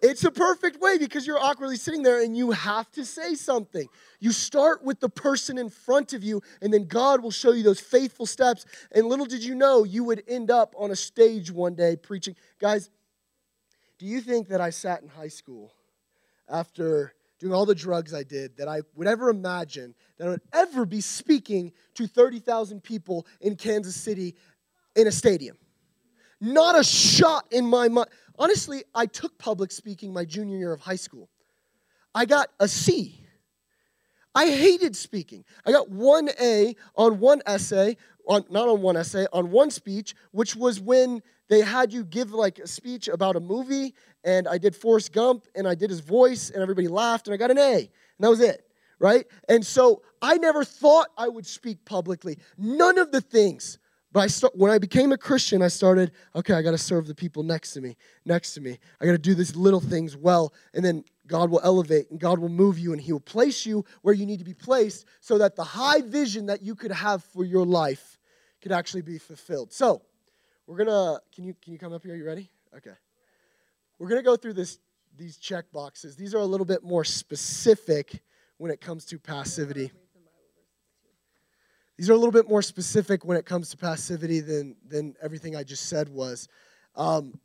it's 0.00 0.24
a 0.24 0.30
perfect 0.30 0.80
way 0.80 0.98
because 0.98 1.26
you're 1.26 1.38
awkwardly 1.38 1.76
sitting 1.76 2.02
there 2.02 2.22
and 2.22 2.36
you 2.36 2.52
have 2.52 2.90
to 2.92 3.04
say 3.04 3.34
something. 3.34 3.88
You 4.20 4.32
start 4.32 4.84
with 4.84 5.00
the 5.00 5.08
person 5.08 5.58
in 5.58 5.68
front 5.68 6.12
of 6.12 6.22
you, 6.22 6.42
and 6.60 6.72
then 6.72 6.86
God 6.86 7.22
will 7.22 7.30
show 7.30 7.52
you 7.52 7.62
those 7.62 7.80
faithful 7.80 8.26
steps. 8.26 8.64
And 8.92 9.06
little 9.06 9.26
did 9.26 9.44
you 9.44 9.54
know, 9.54 9.84
you 9.84 10.04
would 10.04 10.22
end 10.26 10.50
up 10.50 10.74
on 10.78 10.90
a 10.90 10.96
stage 10.96 11.50
one 11.50 11.74
day 11.74 11.96
preaching. 11.96 12.36
Guys, 12.60 12.88
do 13.98 14.06
you 14.06 14.20
think 14.20 14.48
that 14.48 14.60
I 14.60 14.70
sat 14.70 15.02
in 15.02 15.08
high 15.08 15.28
school 15.28 15.72
after 16.48 17.14
doing 17.42 17.52
all 17.52 17.66
the 17.66 17.74
drugs 17.74 18.14
I 18.14 18.22
did, 18.22 18.56
that 18.56 18.68
I 18.68 18.82
would 18.94 19.08
ever 19.08 19.28
imagine 19.28 19.96
that 20.16 20.28
I 20.28 20.30
would 20.30 20.42
ever 20.52 20.86
be 20.86 21.00
speaking 21.00 21.72
to 21.94 22.06
30,000 22.06 22.80
people 22.80 23.26
in 23.40 23.56
Kansas 23.56 23.96
City 23.96 24.36
in 24.94 25.08
a 25.08 25.12
stadium. 25.12 25.56
Not 26.40 26.78
a 26.78 26.84
shot 26.84 27.46
in 27.50 27.66
my 27.66 27.88
mind. 27.88 28.08
Honestly, 28.38 28.84
I 28.94 29.06
took 29.06 29.36
public 29.38 29.72
speaking 29.72 30.12
my 30.12 30.24
junior 30.24 30.56
year 30.56 30.72
of 30.72 30.80
high 30.80 30.96
school. 30.96 31.28
I 32.14 32.26
got 32.26 32.48
a 32.60 32.68
C. 32.68 33.26
I 34.36 34.48
hated 34.48 34.94
speaking. 34.94 35.44
I 35.66 35.72
got 35.72 35.90
one 35.90 36.30
A 36.40 36.76
on 36.96 37.18
one 37.18 37.42
essay, 37.44 37.96
on 38.26 38.44
not 38.50 38.68
on 38.68 38.82
one 38.82 38.96
essay, 38.96 39.26
on 39.32 39.50
one 39.50 39.72
speech, 39.72 40.14
which 40.30 40.54
was 40.54 40.80
when 40.80 41.22
they 41.48 41.60
had 41.60 41.92
you 41.92 42.04
give 42.04 42.32
like 42.32 42.60
a 42.60 42.68
speech 42.68 43.08
about 43.08 43.34
a 43.34 43.40
movie, 43.40 43.94
and 44.24 44.46
I 44.48 44.58
did 44.58 44.74
Forrest 44.74 45.12
Gump, 45.12 45.46
and 45.54 45.66
I 45.66 45.74
did 45.74 45.90
his 45.90 46.00
voice, 46.00 46.50
and 46.50 46.62
everybody 46.62 46.88
laughed, 46.88 47.26
and 47.26 47.34
I 47.34 47.36
got 47.36 47.50
an 47.50 47.58
A, 47.58 47.74
and 47.76 47.88
that 48.20 48.28
was 48.28 48.40
it, 48.40 48.66
right? 48.98 49.26
And 49.48 49.64
so 49.64 50.02
I 50.20 50.38
never 50.38 50.64
thought 50.64 51.08
I 51.16 51.28
would 51.28 51.46
speak 51.46 51.84
publicly. 51.84 52.38
None 52.56 52.98
of 52.98 53.12
the 53.12 53.20
things. 53.20 53.78
But 54.12 54.20
I 54.20 54.26
start, 54.26 54.54
when 54.56 54.70
I 54.70 54.78
became 54.78 55.10
a 55.12 55.16
Christian, 55.16 55.62
I 55.62 55.68
started, 55.68 56.12
okay, 56.36 56.52
I 56.52 56.60
got 56.60 56.72
to 56.72 56.78
serve 56.78 57.06
the 57.06 57.14
people 57.14 57.42
next 57.42 57.72
to 57.72 57.80
me, 57.80 57.96
next 58.26 58.52
to 58.54 58.60
me. 58.60 58.78
I 59.00 59.06
got 59.06 59.12
to 59.12 59.18
do 59.18 59.34
these 59.34 59.56
little 59.56 59.80
things 59.80 60.16
well. 60.16 60.52
And 60.74 60.84
then 60.84 61.02
God 61.26 61.50
will 61.50 61.62
elevate 61.64 62.10
and 62.10 62.20
God 62.20 62.38
will 62.38 62.50
move 62.50 62.78
you 62.78 62.92
and 62.92 63.00
He 63.00 63.10
will 63.10 63.20
place 63.20 63.64
you 63.64 63.86
where 64.02 64.12
you 64.12 64.26
need 64.26 64.38
to 64.40 64.44
be 64.44 64.52
placed 64.52 65.06
so 65.20 65.38
that 65.38 65.56
the 65.56 65.64
high 65.64 66.02
vision 66.02 66.46
that 66.46 66.60
you 66.60 66.74
could 66.74 66.92
have 66.92 67.24
for 67.24 67.42
your 67.42 67.64
life 67.64 68.18
could 68.60 68.70
actually 68.70 69.02
be 69.02 69.16
fulfilled. 69.16 69.72
So, 69.72 70.02
we're 70.66 70.76
gonna 70.76 71.18
can 71.34 71.44
you 71.44 71.54
can 71.60 71.72
you 71.72 71.78
come 71.78 71.92
up 71.92 72.02
here? 72.02 72.12
Are 72.12 72.16
you 72.16 72.24
ready? 72.24 72.50
Okay. 72.76 72.92
We're 74.02 74.08
gonna 74.08 74.22
go 74.22 74.34
through 74.34 74.54
this 74.54 74.80
these 75.16 75.36
check 75.36 75.70
boxes. 75.70 76.16
These 76.16 76.34
are 76.34 76.38
a 76.38 76.44
little 76.44 76.66
bit 76.66 76.82
more 76.82 77.04
specific 77.04 78.20
when 78.56 78.72
it 78.72 78.80
comes 78.80 79.04
to 79.04 79.18
passivity. 79.20 79.92
These 81.96 82.10
are 82.10 82.12
a 82.12 82.16
little 82.16 82.32
bit 82.32 82.48
more 82.48 82.62
specific 82.62 83.24
when 83.24 83.36
it 83.36 83.46
comes 83.46 83.70
to 83.70 83.76
passivity 83.76 84.40
than 84.40 84.74
than 84.88 85.14
everything 85.22 85.54
I 85.54 85.62
just 85.62 85.86
said 85.86 86.08
was. 86.08 86.48
Um, 86.96 87.38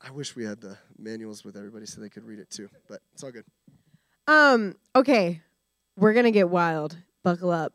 I 0.00 0.10
wish 0.10 0.34
we 0.34 0.44
had 0.44 0.60
the 0.60 0.76
manuals 0.98 1.44
with 1.44 1.56
everybody 1.56 1.86
so 1.86 2.00
they 2.00 2.08
could 2.08 2.24
read 2.24 2.40
it 2.40 2.50
too, 2.50 2.68
but 2.88 3.00
it's 3.12 3.22
all 3.22 3.30
good. 3.30 3.44
Um, 4.26 4.74
okay. 4.96 5.40
We're 5.96 6.14
gonna 6.14 6.32
get 6.32 6.48
wild. 6.48 6.96
Buckle 7.22 7.52
up. 7.52 7.74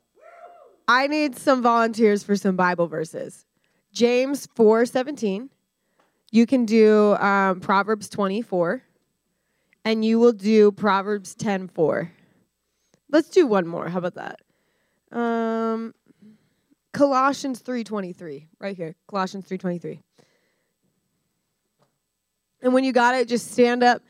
I 0.86 1.08
need 1.08 1.38
some 1.38 1.64
volunteers 1.64 2.24
for 2.24 2.36
some 2.36 2.58
Bible 2.58 2.88
verses. 2.88 3.46
James 3.94 4.50
4 4.54 4.86
17. 4.86 5.50
You 6.32 6.46
can 6.46 6.66
do 6.66 7.16
um, 7.16 7.60
Proverbs 7.60 8.10
24. 8.10 8.84
And 9.86 10.04
you 10.04 10.20
will 10.20 10.34
do 10.34 10.72
Proverbs 10.72 11.34
10 11.36 11.70
4. 11.70 12.12
Let's 13.10 13.30
do 13.30 13.48
one 13.48 13.66
more. 13.66 13.88
How 13.88 14.00
about 14.00 14.16
that? 14.16 14.42
Um, 15.18 15.94
Colossians 16.92 17.62
3:23 17.62 18.48
right 18.60 18.76
here. 18.76 18.96
Colossians 19.08 19.46
3:23. 19.46 20.02
And 22.62 22.74
when 22.74 22.84
you 22.84 22.92
got 22.92 23.16
it, 23.16 23.28
just 23.28 23.52
stand 23.52 23.84
up 23.84 24.02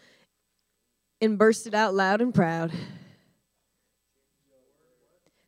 and 1.20 1.38
burst 1.38 1.68
it 1.68 1.74
out 1.74 1.94
loud 1.94 2.22
and 2.22 2.34
proud. 2.34 2.72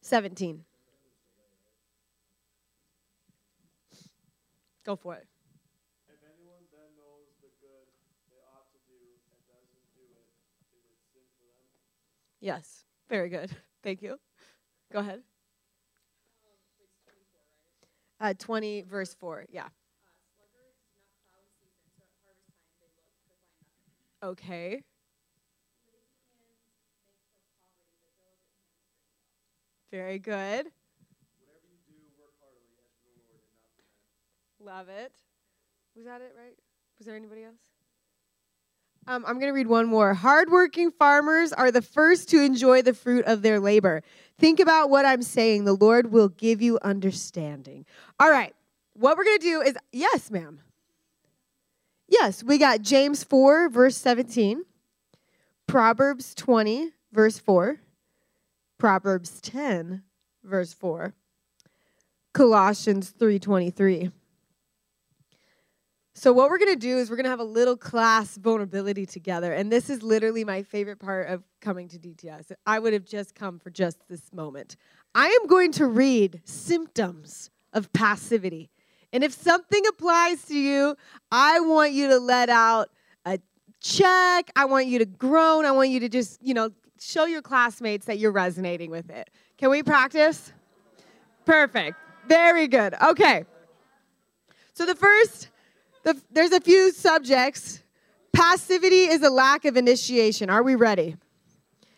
17. 0.01 0.65
Go 4.83 4.95
for 4.95 5.15
it. 5.15 5.27
If 6.09 6.17
anyone 6.25 6.65
then 6.73 6.89
knows 6.97 7.29
the 7.39 7.53
good 7.61 7.87
they 8.27 8.41
ought 8.41 8.67
to 8.73 8.79
do 8.89 8.99
and 9.29 9.39
doesn't 9.47 9.85
do 9.95 10.01
it, 10.17 10.27
is 10.73 10.83
it 10.89 10.97
sin 11.13 11.23
for 11.37 11.45
them? 11.55 11.69
Yes. 12.39 12.85
Very 13.09 13.29
good. 13.29 13.51
Thank 13.83 14.01
you. 14.01 14.17
Go 14.91 14.99
ahead. 14.99 15.21
Uh, 18.19 18.33
20, 18.37 18.81
verse 18.81 19.13
4. 19.13 19.45
Yeah. 19.49 19.67
Okay. 24.21 24.83
Very 29.91 30.19
good. 30.19 30.67
Love 34.59 34.89
it. 34.89 35.13
Was 35.95 36.05
that 36.05 36.21
it, 36.21 36.33
right? 36.37 36.55
Was 36.97 37.07
there 37.07 37.15
anybody 37.15 37.43
else? 37.43 37.78
Um, 39.09 39.25
I'm 39.25 39.39
going 39.39 39.47
to 39.47 39.53
read 39.53 39.65
one 39.65 39.87
more. 39.87 40.13
Hardworking 40.13 40.91
farmers 40.91 41.51
are 41.51 41.71
the 41.71 41.81
first 41.81 42.29
to 42.29 42.43
enjoy 42.43 42.83
the 42.83 42.93
fruit 42.93 43.25
of 43.25 43.41
their 43.41 43.59
labor. 43.59 44.03
Think 44.37 44.59
about 44.59 44.91
what 44.91 45.03
I'm 45.03 45.23
saying. 45.23 45.65
The 45.65 45.73
Lord 45.73 46.11
will 46.11 46.29
give 46.29 46.61
you 46.61 46.77
understanding. 46.83 47.87
All 48.19 48.29
right. 48.29 48.53
What 48.93 49.17
we're 49.17 49.23
going 49.23 49.39
to 49.39 49.43
do 49.43 49.61
is, 49.61 49.75
yes, 49.91 50.29
ma'am. 50.29 50.61
Yes, 52.07 52.43
we 52.43 52.59
got 52.59 52.83
James 52.83 53.23
4, 53.23 53.69
verse 53.69 53.97
17, 53.97 54.63
Proverbs 55.65 56.35
20, 56.35 56.91
verse 57.11 57.39
4, 57.39 57.79
Proverbs 58.77 59.41
10, 59.41 60.03
verse 60.43 60.73
4, 60.73 61.15
Colossians 62.33 63.11
3:23. 63.19 64.11
So 66.19 66.33
what 66.33 66.49
we're 66.49 66.57
going 66.57 66.73
to 66.73 66.79
do 66.79 66.97
is 66.97 67.09
we're 67.09 67.15
going 67.15 67.27
to 67.27 67.29
have 67.29 67.39
a 67.39 67.45
little 67.45 67.77
class 67.77 68.35
vulnerability 68.35 69.05
together 69.05 69.53
and 69.53 69.71
this 69.71 69.89
is 69.89 70.03
literally 70.03 70.43
my 70.43 70.63
favorite 70.63 70.99
part 70.99 71.29
of 71.29 71.45
coming 71.61 71.87
to 71.87 71.97
DTS. 71.97 72.51
I 72.65 72.77
would 72.77 72.91
have 72.91 73.05
just 73.05 73.35
come 73.35 73.57
for 73.57 73.69
just 73.69 73.99
this 74.09 74.33
moment. 74.33 74.75
I 75.15 75.27
am 75.27 75.47
going 75.47 75.71
to 75.71 75.85
read 75.85 76.41
symptoms 76.43 77.51
of 77.71 77.93
passivity. 77.93 78.69
And 79.13 79.23
if 79.23 79.31
something 79.31 79.81
applies 79.87 80.43
to 80.47 80.59
you, 80.59 80.97
I 81.31 81.61
want 81.61 81.93
you 81.93 82.09
to 82.09 82.19
let 82.19 82.49
out 82.49 82.89
a 83.23 83.39
check. 83.79 84.51
I 84.57 84.65
want 84.65 84.87
you 84.87 84.99
to 84.99 85.05
groan. 85.05 85.63
I 85.63 85.71
want 85.71 85.89
you 85.89 86.01
to 86.01 86.09
just, 86.09 86.45
you 86.45 86.53
know, 86.53 86.71
show 86.99 87.27
your 87.27 87.41
classmates 87.41 88.07
that 88.07 88.19
you're 88.19 88.33
resonating 88.33 88.91
with 88.91 89.09
it. 89.09 89.29
Can 89.57 89.69
we 89.69 89.83
practice? 89.83 90.51
Perfect. 91.45 91.95
Very 92.27 92.67
good. 92.67 92.93
Okay. 93.01 93.45
So 94.73 94.85
the 94.85 94.95
first, 94.95 95.47
the, 96.13 96.21
there's 96.31 96.51
a 96.51 96.59
few 96.59 96.91
subjects. 96.91 97.83
Passivity 98.33 99.03
is 99.05 99.21
a 99.21 99.29
lack 99.29 99.65
of 99.65 99.77
initiation. 99.77 100.49
Are 100.49 100.63
we 100.63 100.75
ready? 100.75 101.15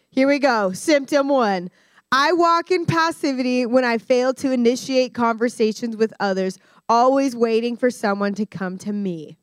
Here 0.10 0.28
we 0.28 0.40
go. 0.40 0.74
Symptom 0.74 1.30
one. 1.30 1.70
I 2.12 2.34
walk 2.34 2.72
in 2.72 2.86
passivity 2.86 3.66
when 3.66 3.86
I 3.86 3.98
fail 3.98 4.34
to 4.36 4.52
initiate 4.52 5.14
conversations 5.14 5.96
with 5.96 6.14
others, 6.20 6.60
always 6.90 7.38
waiting 7.38 7.78
for 7.78 7.90
someone 7.90 8.34
to 8.34 8.46
come 8.46 8.78
to 8.80 8.92
me. 8.92 9.38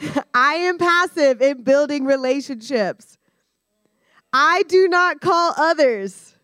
I 0.34 0.54
am 0.54 0.78
passive 0.78 1.42
in 1.42 1.62
building 1.64 2.06
relationships. 2.06 3.18
I 4.32 4.62
do 4.68 4.88
not 4.88 5.20
call 5.20 5.52
others. 5.58 6.34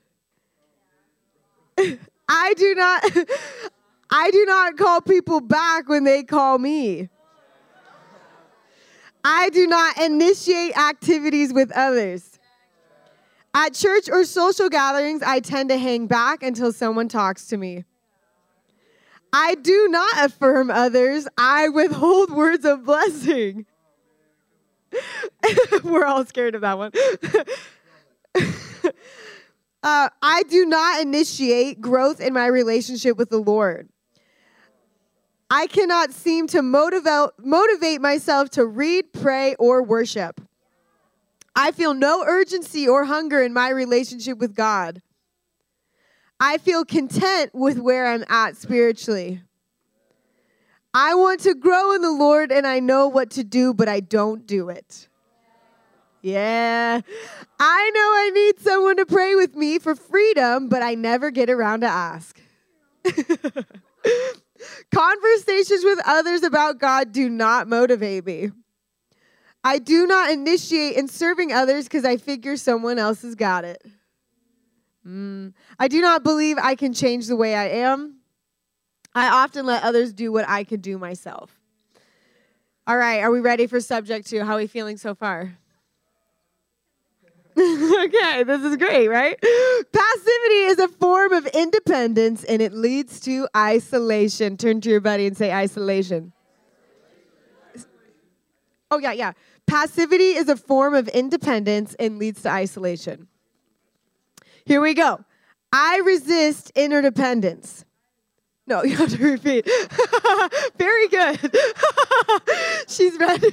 I 2.28 2.54
do 2.56 2.74
not 2.74 3.04
I 4.10 4.30
do 4.30 4.44
not 4.44 4.76
call 4.76 5.00
people 5.00 5.40
back 5.40 5.88
when 5.88 6.04
they 6.04 6.22
call 6.22 6.58
me. 6.58 7.08
I 9.24 9.48
do 9.48 9.66
not 9.66 9.98
initiate 9.98 10.76
activities 10.76 11.52
with 11.52 11.72
others. 11.72 12.38
At 13.54 13.72
church 13.72 14.10
or 14.10 14.24
social 14.24 14.68
gatherings, 14.68 15.22
I 15.22 15.40
tend 15.40 15.70
to 15.70 15.78
hang 15.78 16.06
back 16.06 16.42
until 16.42 16.72
someone 16.72 17.08
talks 17.08 17.46
to 17.46 17.56
me. 17.56 17.84
I 19.32 19.54
do 19.54 19.88
not 19.88 20.26
affirm 20.26 20.70
others, 20.70 21.26
I 21.38 21.68
withhold 21.70 22.30
words 22.36 22.64
of 22.64 22.84
blessing. 22.84 23.66
We're 25.82 26.04
all 26.04 26.24
scared 26.24 26.54
of 26.54 26.60
that 26.60 26.78
one. 26.78 26.92
uh, 29.82 30.08
I 30.22 30.42
do 30.44 30.66
not 30.66 31.00
initiate 31.00 31.80
growth 31.80 32.20
in 32.20 32.32
my 32.32 32.46
relationship 32.46 33.16
with 33.16 33.30
the 33.30 33.38
Lord. 33.38 33.88
I 35.56 35.68
cannot 35.68 36.12
seem 36.12 36.48
to 36.48 36.62
motivate, 36.62 37.30
motivate 37.38 38.00
myself 38.00 38.50
to 38.50 38.66
read, 38.66 39.12
pray, 39.12 39.54
or 39.54 39.84
worship. 39.84 40.40
I 41.54 41.70
feel 41.70 41.94
no 41.94 42.24
urgency 42.26 42.88
or 42.88 43.04
hunger 43.04 43.40
in 43.40 43.52
my 43.52 43.68
relationship 43.68 44.38
with 44.38 44.56
God. 44.56 45.00
I 46.40 46.58
feel 46.58 46.84
content 46.84 47.54
with 47.54 47.78
where 47.78 48.08
I'm 48.08 48.24
at 48.28 48.56
spiritually. 48.56 49.42
I 50.92 51.14
want 51.14 51.38
to 51.42 51.54
grow 51.54 51.92
in 51.92 52.02
the 52.02 52.10
Lord 52.10 52.50
and 52.50 52.66
I 52.66 52.80
know 52.80 53.06
what 53.06 53.30
to 53.30 53.44
do, 53.44 53.72
but 53.72 53.88
I 53.88 54.00
don't 54.00 54.48
do 54.48 54.70
it. 54.70 55.06
Yeah. 56.20 57.00
I 57.60 57.90
know 57.94 58.00
I 58.00 58.30
need 58.34 58.58
someone 58.58 58.96
to 58.96 59.06
pray 59.06 59.36
with 59.36 59.54
me 59.54 59.78
for 59.78 59.94
freedom, 59.94 60.68
but 60.68 60.82
I 60.82 60.96
never 60.96 61.30
get 61.30 61.48
around 61.48 61.82
to 61.82 61.86
ask. 61.86 62.40
Conversations 64.92 65.84
with 65.84 66.00
others 66.04 66.42
about 66.42 66.78
God 66.78 67.12
do 67.12 67.28
not 67.28 67.68
motivate 67.68 68.26
me. 68.26 68.50
I 69.62 69.78
do 69.78 70.06
not 70.06 70.30
initiate 70.30 70.96
in 70.96 71.08
serving 71.08 71.52
others 71.52 71.84
because 71.84 72.04
I 72.04 72.18
figure 72.18 72.56
someone 72.56 72.98
else 72.98 73.22
has 73.22 73.34
got 73.34 73.64
it. 73.64 73.82
Mm. 75.06 75.54
I 75.78 75.88
do 75.88 76.00
not 76.00 76.22
believe 76.22 76.58
I 76.58 76.74
can 76.74 76.92
change 76.92 77.26
the 77.26 77.36
way 77.36 77.54
I 77.54 77.68
am. 77.68 78.16
I 79.14 79.28
often 79.28 79.64
let 79.64 79.82
others 79.82 80.12
do 80.12 80.32
what 80.32 80.48
I 80.48 80.64
could 80.64 80.82
do 80.82 80.98
myself. 80.98 81.58
All 82.86 82.96
right, 82.96 83.20
are 83.20 83.30
we 83.30 83.40
ready 83.40 83.66
for 83.66 83.80
subject 83.80 84.26
two? 84.26 84.44
How 84.44 84.54
are 84.54 84.58
we 84.58 84.66
feeling 84.66 84.98
so 84.98 85.14
far? 85.14 85.56
okay, 87.58 88.42
this 88.42 88.62
is 88.62 88.76
great, 88.76 89.08
right? 89.08 89.40
Passivity 89.40 90.62
is 90.64 90.78
a 90.80 90.88
form 90.88 91.32
of 91.32 91.46
independence 91.46 92.42
and 92.44 92.60
it 92.60 92.72
leads 92.72 93.20
to 93.20 93.46
isolation. 93.56 94.56
Turn 94.56 94.80
to 94.80 94.90
your 94.90 95.00
buddy 95.00 95.26
and 95.26 95.36
say 95.36 95.52
isolation. 95.52 96.32
Oh, 98.90 98.98
yeah, 98.98 99.12
yeah. 99.12 99.32
Passivity 99.66 100.34
is 100.34 100.48
a 100.48 100.56
form 100.56 100.94
of 100.94 101.08
independence 101.08 101.94
and 101.98 102.18
leads 102.18 102.42
to 102.42 102.50
isolation. 102.50 103.28
Here 104.64 104.80
we 104.80 104.94
go. 104.94 105.24
I 105.72 106.00
resist 106.04 106.72
interdependence. 106.74 107.84
No, 108.66 108.82
you 108.84 108.96
have 108.96 109.10
to 109.10 109.22
repeat. 109.22 109.68
Very 110.76 111.08
good. 111.08 111.56
She's 112.88 113.16
ready. 113.18 113.50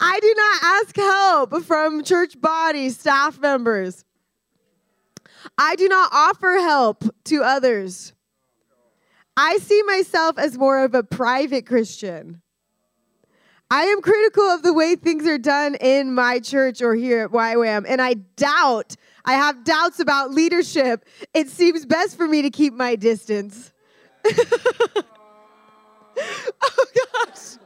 I 0.00 0.18
do 0.20 0.34
not 0.36 0.62
ask 0.62 0.96
help 0.96 1.64
from 1.64 2.04
church 2.04 2.40
body 2.40 2.90
staff 2.90 3.38
members. 3.40 4.04
I 5.58 5.76
do 5.76 5.88
not 5.88 6.10
offer 6.12 6.58
help 6.58 7.04
to 7.24 7.42
others. 7.42 8.12
I 9.36 9.58
see 9.58 9.82
myself 9.84 10.38
as 10.38 10.58
more 10.58 10.84
of 10.84 10.94
a 10.94 11.02
private 11.02 11.66
Christian. 11.66 12.42
I 13.70 13.84
am 13.84 14.02
critical 14.02 14.44
of 14.44 14.62
the 14.62 14.74
way 14.74 14.96
things 14.96 15.26
are 15.26 15.38
done 15.38 15.76
in 15.76 16.14
my 16.14 16.40
church 16.40 16.82
or 16.82 16.94
here 16.94 17.24
at 17.24 17.30
YWAM, 17.30 17.86
and 17.88 18.02
I 18.02 18.14
doubt, 18.36 18.96
I 19.24 19.32
have 19.32 19.64
doubts 19.64 19.98
about 19.98 20.30
leadership. 20.30 21.06
It 21.32 21.48
seems 21.48 21.86
best 21.86 22.18
for 22.18 22.28
me 22.28 22.42
to 22.42 22.50
keep 22.50 22.74
my 22.74 22.96
distance. 22.96 23.72
oh 24.26 25.02
gosh. 27.14 27.56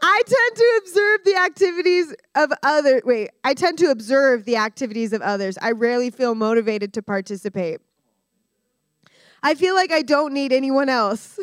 I 0.00 0.17
tend 0.28 0.56
to 0.56 0.80
observe 0.82 1.24
the 1.24 1.36
activities 1.36 2.14
of 2.34 2.52
other 2.62 3.02
wait, 3.04 3.30
I 3.44 3.54
tend 3.54 3.78
to 3.78 3.90
observe 3.90 4.44
the 4.44 4.56
activities 4.56 5.12
of 5.12 5.22
others. 5.22 5.58
I 5.60 5.72
rarely 5.72 6.10
feel 6.10 6.34
motivated 6.34 6.92
to 6.94 7.02
participate. 7.02 7.80
I 9.42 9.54
feel 9.54 9.74
like 9.74 9.92
I 9.92 10.02
don't 10.02 10.32
need 10.32 10.52
anyone 10.52 10.88
else. 10.88 11.38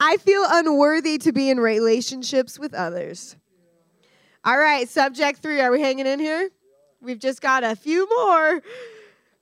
I 0.00 0.16
feel 0.16 0.44
unworthy 0.48 1.18
to 1.18 1.32
be 1.32 1.50
in 1.50 1.58
relationships 1.58 2.58
with 2.58 2.72
others. 2.72 3.36
All 4.44 4.56
right, 4.56 4.88
subject 4.88 5.40
three. 5.40 5.60
Are 5.60 5.70
we 5.70 5.80
hanging 5.80 6.06
in 6.06 6.20
here? 6.20 6.50
We've 7.00 7.18
just 7.18 7.40
got 7.40 7.64
a 7.64 7.76
few 7.76 8.08
more. 8.08 8.62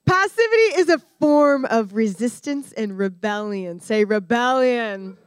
Passivity 0.07 0.79
is 0.79 0.89
a 0.89 0.99
form 1.21 1.65
of 1.67 1.95
resistance 1.95 2.73
and 2.73 2.97
rebellion. 2.97 3.81
Say 3.81 4.05
rebellion. 4.05 5.19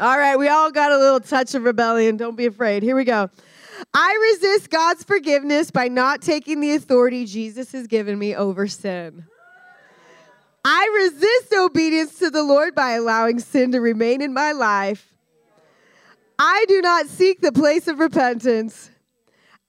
All 0.00 0.18
right, 0.18 0.36
we 0.36 0.48
all 0.48 0.72
got 0.72 0.90
a 0.90 0.98
little 0.98 1.20
touch 1.20 1.54
of 1.54 1.62
rebellion. 1.62 2.16
Don't 2.16 2.36
be 2.36 2.46
afraid. 2.46 2.82
Here 2.82 2.96
we 2.96 3.04
go. 3.04 3.30
I 3.92 4.32
resist 4.32 4.70
God's 4.70 5.04
forgiveness 5.04 5.70
by 5.70 5.88
not 5.88 6.20
taking 6.20 6.60
the 6.60 6.74
authority 6.74 7.26
Jesus 7.26 7.72
has 7.72 7.86
given 7.86 8.18
me 8.18 8.34
over 8.34 8.66
sin. 8.66 9.26
I 10.64 11.10
resist 11.10 11.52
obedience 11.52 12.18
to 12.18 12.30
the 12.30 12.42
Lord 12.42 12.74
by 12.74 12.92
allowing 12.92 13.38
sin 13.38 13.72
to 13.72 13.80
remain 13.80 14.20
in 14.22 14.32
my 14.32 14.52
life. 14.52 15.12
I 16.38 16.64
do 16.66 16.80
not 16.80 17.06
seek 17.06 17.40
the 17.40 17.52
place 17.52 17.86
of 17.86 18.00
repentance. 18.00 18.90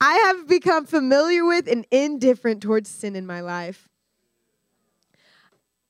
I 0.02 0.16
have 0.16 0.48
become 0.48 0.86
familiar 0.86 1.46
with 1.46 1.68
and 1.68 1.86
indifferent 1.92 2.62
towards 2.62 2.90
sin 2.90 3.16
in 3.16 3.26
my 3.28 3.42
life. 3.42 3.90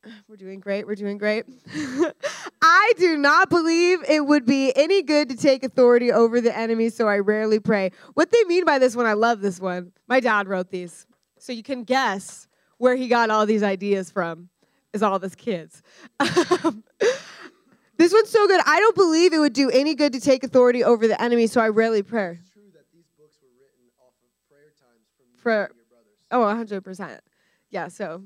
We're 0.28 0.36
doing 0.36 0.60
great. 0.60 0.86
We're 0.88 0.96
doing 0.96 1.18
great. 1.18 1.46
I 2.62 2.94
do 2.98 3.18
not 3.18 3.50
believe 3.50 4.00
it 4.08 4.26
would 4.26 4.46
be 4.46 4.76
any 4.76 5.02
good 5.02 5.30
to 5.30 5.38
take 5.38 5.64
authority 5.64 6.12
over 6.12 6.42
the 6.42 6.56
enemy, 6.56 6.90
so 6.90 7.08
I 7.08 7.20
rarely 7.20 7.60
pray. 7.60 7.92
What 8.14 8.32
they 8.32 8.44
mean 8.46 8.66
by 8.66 8.80
this 8.80 8.96
one, 8.96 9.06
I 9.06 9.14
love 9.14 9.42
this 9.42 9.60
one. 9.60 9.92
My 10.08 10.20
dad 10.20 10.48
wrote 10.48 10.70
these. 10.70 11.06
So 11.40 11.54
you 11.54 11.64
can 11.64 11.84
guess 11.84 12.48
where 12.78 12.96
he 12.96 13.08
got 13.08 13.30
all 13.30 13.46
these 13.46 13.64
ideas 13.64 14.12
from, 14.12 14.50
is 14.94 15.04
all 15.04 15.16
of 15.16 15.22
his 15.22 15.36
kids. 15.36 15.82
this 16.20 18.14
one's 18.14 18.30
so 18.30 18.48
good. 18.48 18.62
I 18.66 18.80
don't 18.80 18.96
believe 18.96 19.34
it 19.34 19.40
would 19.40 19.54
do 19.54 19.70
any 19.70 19.96
good 19.96 20.14
to 20.14 20.20
take 20.20 20.44
authority 20.44 20.84
over 20.84 21.08
the 21.08 21.22
enemy, 21.22 21.48
so 21.48 21.62
I 21.62 21.70
rarely 21.70 22.04
pray. 22.04 22.40
It's 22.42 22.52
True 22.52 22.64
that 22.74 22.86
these 22.94 23.06
books 23.18 23.38
were 23.42 23.50
written 23.60 23.92
off 24.00 24.14
of 24.22 24.50
prayer 24.50 24.72
times 24.80 25.06
from 25.18 25.26
and 25.26 25.76
your 25.76 25.86
brothers. 25.86 26.80
Oh, 26.80 27.00
100%. 27.00 27.20
Yeah, 27.70 27.88
so 27.90 28.24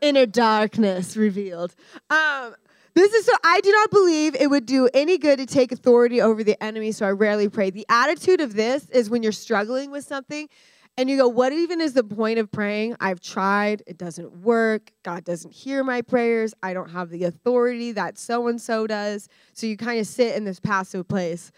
inner 0.00 0.26
darkness 0.26 1.16
revealed. 1.16 1.74
Um, 2.08 2.54
this 2.94 3.12
is 3.12 3.24
so 3.24 3.32
I 3.44 3.60
do 3.60 3.70
not 3.70 3.90
believe 3.90 4.34
it 4.34 4.48
would 4.48 4.66
do 4.66 4.88
any 4.92 5.16
good 5.16 5.38
to 5.38 5.46
take 5.46 5.70
authority 5.70 6.20
over 6.20 6.42
the 6.42 6.60
enemy, 6.62 6.92
so 6.92 7.06
I 7.06 7.10
rarely 7.10 7.48
pray. 7.48 7.70
The 7.70 7.86
attitude 7.88 8.40
of 8.40 8.54
this 8.54 8.90
is 8.90 9.08
when 9.08 9.22
you're 9.22 9.32
struggling 9.32 9.90
with 9.90 10.04
something 10.04 10.48
and 10.96 11.08
you 11.08 11.16
go, 11.16 11.28
What 11.28 11.52
even 11.52 11.80
is 11.80 11.94
the 11.94 12.04
point 12.04 12.38
of 12.38 12.50
praying? 12.50 12.96
I've 13.00 13.20
tried, 13.20 13.82
it 13.86 13.96
doesn't 13.96 14.42
work. 14.42 14.92
God 15.02 15.24
doesn't 15.24 15.52
hear 15.52 15.84
my 15.84 16.02
prayers. 16.02 16.52
I 16.62 16.74
don't 16.74 16.90
have 16.90 17.10
the 17.10 17.24
authority 17.24 17.92
that 17.92 18.18
so 18.18 18.48
and 18.48 18.60
so 18.60 18.86
does. 18.86 19.28
So 19.52 19.66
you 19.66 19.76
kind 19.76 20.00
of 20.00 20.06
sit 20.06 20.34
in 20.34 20.44
this 20.44 20.60
passive 20.60 21.06
place. 21.06 21.52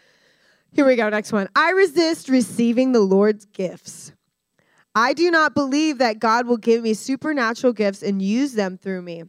Here 0.72 0.86
we 0.86 0.96
go, 0.96 1.08
next 1.08 1.32
one. 1.32 1.48
I 1.56 1.70
resist 1.70 2.28
receiving 2.28 2.92
the 2.92 3.00
Lord's 3.00 3.46
gifts. 3.46 4.12
I 4.94 5.14
do 5.14 5.30
not 5.30 5.54
believe 5.54 5.98
that 5.98 6.18
God 6.18 6.46
will 6.46 6.58
give 6.58 6.82
me 6.82 6.94
supernatural 6.94 7.72
gifts 7.72 8.02
and 8.02 8.20
use 8.20 8.52
them 8.52 8.76
through 8.76 9.02
me. 9.02 9.24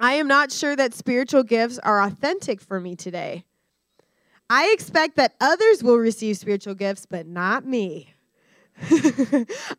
I 0.00 0.14
am 0.14 0.26
not 0.26 0.50
sure 0.50 0.74
that 0.74 0.94
spiritual 0.94 1.42
gifts 1.42 1.78
are 1.78 2.02
authentic 2.02 2.60
for 2.60 2.80
me 2.80 2.96
today. 2.96 3.44
I 4.48 4.70
expect 4.72 5.16
that 5.16 5.34
others 5.40 5.82
will 5.82 5.96
receive 5.96 6.36
spiritual 6.36 6.74
gifts, 6.74 7.06
but 7.06 7.26
not 7.26 7.64
me. 7.64 8.14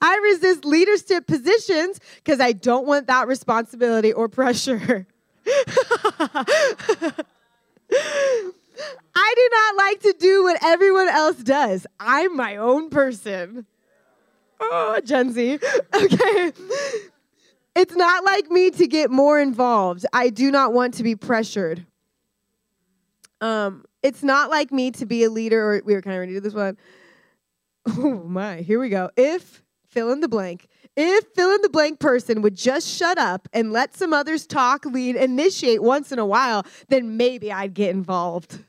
I 0.02 0.20
resist 0.24 0.64
leadership 0.66 1.28
positions 1.28 2.00
because 2.18 2.40
I 2.40 2.54
don't 2.54 2.88
want 2.88 3.08
that 3.08 3.28
responsibility 3.28 4.14
or 4.14 4.30
pressure. 4.30 5.08
I 9.16 9.34
do 9.36 9.50
not 9.52 9.76
like 9.76 10.00
to 10.02 10.16
do 10.20 10.44
what 10.44 10.64
everyone 10.64 11.10
else 11.10 11.38
does. 11.38 11.86
I'm 12.00 12.36
my 12.36 12.56
own 12.56 12.90
person. 12.90 13.66
Oh, 14.72 15.00
Gen 15.04 15.32
Z. 15.32 15.60
Okay. 15.94 16.52
It's 17.76 17.96
not 17.96 18.24
like 18.24 18.52
me 18.52 18.70
to 18.72 18.88
get 18.88 19.10
more 19.10 19.40
involved. 19.40 20.06
I 20.14 20.30
do 20.30 20.52
not 20.52 20.74
want 20.74 20.94
to 20.96 21.04
be 21.04 21.16
pressured. 21.16 21.86
Um, 23.42 23.84
it's 24.04 24.22
not 24.22 24.52
like 24.52 24.72
me 24.72 24.92
to 24.92 25.06
be 25.06 25.24
a 25.24 25.30
leader, 25.30 25.74
or 25.74 25.82
we 25.84 25.94
were 25.96 26.02
kind 26.02 26.16
of 26.16 26.20
ready 26.20 26.34
to 26.34 26.38
do 26.40 26.42
this 26.42 26.54
one. 26.54 26.78
Oh 27.86 28.24
my, 28.26 28.58
here 28.58 28.80
we 28.80 28.90
go. 28.90 29.10
If 29.18 29.64
fill 29.90 30.12
in 30.12 30.20
the 30.20 30.30
blank, 30.30 30.68
if 30.96 31.26
fill 31.36 31.52
in 31.54 31.62
the 31.62 31.70
blank 31.70 32.00
person 32.00 32.42
would 32.44 32.56
just 32.56 32.88
shut 32.88 33.18
up 33.18 33.50
and 33.54 33.72
let 33.74 33.96
some 33.98 34.14
others 34.14 34.46
talk, 34.46 34.86
lead, 34.86 35.16
initiate 35.16 35.82
once 35.82 36.12
in 36.12 36.20
a 36.20 36.26
while, 36.26 36.66
then 36.90 37.18
maybe 37.18 37.52
I'd 37.52 37.74
get 37.74 37.90
involved. 37.90 38.60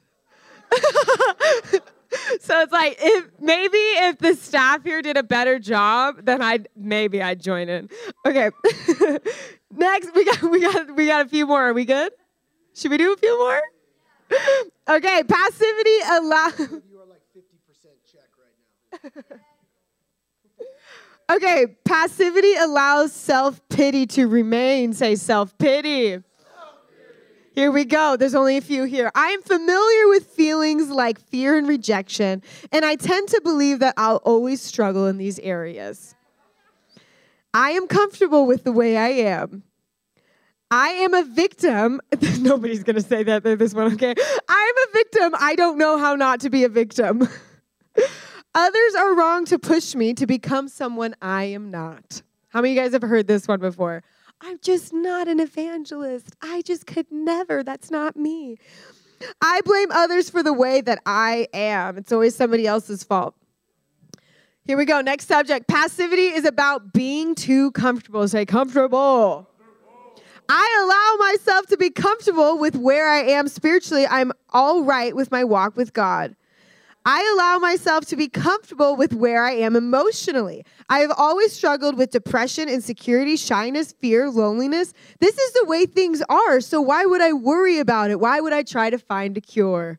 so 2.40 2.60
it's 2.60 2.72
like 2.72 2.96
if 3.00 3.30
maybe 3.40 3.78
if 3.78 4.18
the 4.18 4.34
staff 4.34 4.84
here 4.84 5.02
did 5.02 5.16
a 5.16 5.22
better 5.22 5.58
job, 5.58 6.24
then 6.24 6.42
I'd 6.42 6.68
maybe 6.76 7.22
I'd 7.22 7.40
join 7.40 7.68
in. 7.68 7.88
Okay. 8.26 8.50
Next, 9.76 10.14
we 10.14 10.24
got 10.24 10.42
we 10.42 10.60
got 10.60 10.96
we 10.96 11.06
got 11.06 11.26
a 11.26 11.28
few 11.28 11.46
more. 11.46 11.68
Are 11.68 11.72
we 11.72 11.84
good? 11.84 12.12
Should 12.74 12.90
we 12.90 12.98
do 12.98 13.12
a 13.12 13.16
few 13.16 13.38
more? 13.38 13.60
Okay, 14.88 15.22
passivity 15.24 15.98
allow 16.10 16.48
You 16.58 17.00
are 17.00 17.06
like 17.06 17.22
50% 17.36 17.42
check 18.10 18.28
right 18.38 19.12
now. 19.30 19.36
Okay, 21.30 21.76
passivity 21.86 22.54
allows 22.56 23.10
self-pity 23.10 24.06
to 24.08 24.28
remain. 24.28 24.92
Say 24.92 25.14
self-pity. 25.16 26.22
Here 27.54 27.70
we 27.70 27.84
go. 27.84 28.16
There's 28.16 28.34
only 28.34 28.56
a 28.56 28.60
few 28.60 28.82
here. 28.82 29.12
I 29.14 29.28
am 29.28 29.40
familiar 29.40 30.08
with 30.08 30.26
feelings 30.26 30.90
like 30.90 31.20
fear 31.20 31.56
and 31.56 31.68
rejection, 31.68 32.42
and 32.72 32.84
I 32.84 32.96
tend 32.96 33.28
to 33.28 33.40
believe 33.44 33.78
that 33.78 33.94
I'll 33.96 34.20
always 34.24 34.60
struggle 34.60 35.06
in 35.06 35.18
these 35.18 35.38
areas. 35.38 36.16
I 37.52 37.70
am 37.70 37.86
comfortable 37.86 38.46
with 38.46 38.64
the 38.64 38.72
way 38.72 38.96
I 38.96 39.10
am. 39.10 39.62
I 40.68 40.88
am 40.88 41.14
a 41.14 41.22
victim. 41.22 42.00
Nobody's 42.40 42.82
going 42.82 42.96
to 42.96 43.02
say 43.02 43.22
that 43.22 43.44
this 43.44 43.72
one, 43.72 43.92
okay? 43.92 44.14
I 44.48 44.72
am 44.76 44.88
a 44.88 44.92
victim. 44.92 45.34
I 45.38 45.54
don't 45.54 45.78
know 45.78 45.96
how 45.96 46.16
not 46.16 46.40
to 46.40 46.50
be 46.50 46.64
a 46.64 46.68
victim. 46.68 47.28
Others 48.56 48.94
are 48.98 49.14
wrong 49.14 49.44
to 49.44 49.60
push 49.60 49.94
me 49.94 50.12
to 50.14 50.26
become 50.26 50.66
someone 50.66 51.14
I 51.22 51.44
am 51.44 51.70
not. 51.70 52.22
How 52.48 52.60
many 52.60 52.72
of 52.72 52.76
you 52.76 52.82
guys 52.82 52.92
have 52.92 53.02
heard 53.02 53.28
this 53.28 53.46
one 53.46 53.60
before? 53.60 54.02
I'm 54.46 54.58
just 54.60 54.92
not 54.92 55.26
an 55.26 55.40
evangelist. 55.40 56.36
I 56.42 56.60
just 56.62 56.86
could 56.86 57.06
never. 57.10 57.62
That's 57.62 57.90
not 57.90 58.14
me. 58.14 58.58
I 59.40 59.62
blame 59.62 59.88
others 59.90 60.28
for 60.28 60.42
the 60.42 60.52
way 60.52 60.82
that 60.82 61.00
I 61.06 61.48
am. 61.54 61.96
It's 61.96 62.12
always 62.12 62.34
somebody 62.34 62.66
else's 62.66 63.02
fault. 63.02 63.34
Here 64.66 64.76
we 64.76 64.84
go. 64.84 65.00
Next 65.00 65.28
subject. 65.28 65.66
Passivity 65.66 66.26
is 66.26 66.44
about 66.44 66.92
being 66.92 67.34
too 67.34 67.70
comfortable. 67.72 68.28
Say 68.28 68.44
comfortable. 68.44 69.48
I 70.46 70.84
allow 70.84 71.26
myself 71.30 71.66
to 71.68 71.78
be 71.78 71.88
comfortable 71.88 72.58
with 72.58 72.76
where 72.76 73.08
I 73.08 73.20
am 73.20 73.48
spiritually. 73.48 74.06
I'm 74.06 74.30
all 74.50 74.84
right 74.84 75.16
with 75.16 75.30
my 75.30 75.42
walk 75.42 75.74
with 75.74 75.94
God. 75.94 76.36
I 77.06 77.34
allow 77.34 77.58
myself 77.58 78.06
to 78.06 78.16
be 78.16 78.28
comfortable 78.28 78.96
with 78.96 79.12
where 79.12 79.44
I 79.44 79.52
am 79.52 79.76
emotionally. 79.76 80.64
I 80.88 81.00
have 81.00 81.12
always 81.16 81.52
struggled 81.52 81.98
with 81.98 82.10
depression, 82.10 82.68
insecurity, 82.68 83.36
shyness, 83.36 83.92
fear, 83.92 84.30
loneliness. 84.30 84.94
This 85.20 85.36
is 85.36 85.52
the 85.52 85.66
way 85.66 85.84
things 85.84 86.22
are, 86.30 86.62
so 86.62 86.80
why 86.80 87.04
would 87.04 87.20
I 87.20 87.34
worry 87.34 87.78
about 87.78 88.10
it? 88.10 88.20
Why 88.20 88.40
would 88.40 88.54
I 88.54 88.62
try 88.62 88.88
to 88.88 88.98
find 88.98 89.36
a 89.36 89.42
cure? 89.42 89.98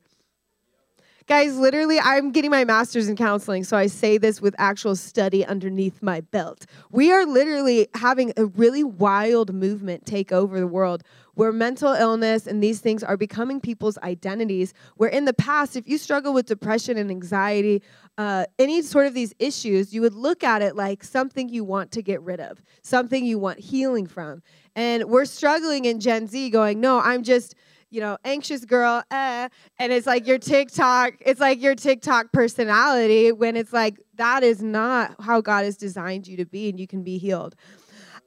Guys, 1.27 1.57
literally, 1.57 1.99
I'm 1.99 2.31
getting 2.31 2.51
my 2.51 2.65
master's 2.65 3.07
in 3.07 3.15
counseling, 3.15 3.63
so 3.63 3.75
I 3.75 3.87
say 3.87 4.19
this 4.19 4.41
with 4.41 4.53
actual 4.59 4.95
study 4.95 5.43
underneath 5.43 6.03
my 6.03 6.21
belt. 6.21 6.67
We 6.91 7.11
are 7.11 7.25
literally 7.25 7.87
having 7.95 8.31
a 8.37 8.45
really 8.45 8.83
wild 8.83 9.51
movement 9.51 10.05
take 10.05 10.31
over 10.31 10.59
the 10.59 10.67
world 10.67 11.01
where 11.35 11.51
mental 11.51 11.93
illness 11.93 12.47
and 12.47 12.61
these 12.61 12.79
things 12.79 13.03
are 13.03 13.17
becoming 13.17 13.61
people's 13.61 13.97
identities. 13.99 14.73
Where 14.95 15.09
in 15.09 15.25
the 15.25 15.33
past, 15.33 15.75
if 15.75 15.87
you 15.87 15.97
struggle 15.97 16.33
with 16.33 16.47
depression 16.47 16.97
and 16.97 17.11
anxiety, 17.11 17.83
uh, 18.17 18.45
any 18.57 18.81
sort 18.81 19.07
of 19.07 19.13
these 19.13 19.33
issues, 19.39 19.93
you 19.93 20.01
would 20.01 20.15
look 20.15 20.43
at 20.43 20.61
it 20.61 20.75
like 20.75 21.03
something 21.03 21.49
you 21.49 21.63
want 21.63 21.91
to 21.91 22.01
get 22.01 22.21
rid 22.21 22.39
of, 22.39 22.61
something 22.81 23.25
you 23.25 23.37
want 23.37 23.59
healing 23.59 24.07
from. 24.07 24.41
And 24.75 25.05
we're 25.05 25.25
struggling 25.25 25.85
in 25.85 25.99
Gen 25.99 26.27
Z 26.27 26.49
going, 26.49 26.79
no, 26.81 26.99
I'm 26.99 27.23
just 27.23 27.55
you 27.91 28.01
know, 28.01 28.17
anxious 28.25 28.65
girl, 28.65 29.03
eh. 29.09 29.47
And 29.79 29.93
it's 29.93 30.05
like 30.05 30.27
your 30.27 30.37
TikTok, 30.37 31.13
it's 31.21 31.39
like 31.39 31.61
your 31.61 31.75
TikTok 31.75 32.33
personality 32.33 33.31
when 33.31 33.55
it's 33.55 33.71
like 33.71 34.01
that 34.15 34.43
is 34.43 34.61
not 34.61 35.15
how 35.21 35.39
God 35.39 35.63
has 35.63 35.77
designed 35.77 36.27
you 36.27 36.35
to 36.37 36.45
be 36.45 36.67
and 36.67 36.77
you 36.77 36.87
can 36.87 37.03
be 37.03 37.17
healed. 37.17 37.55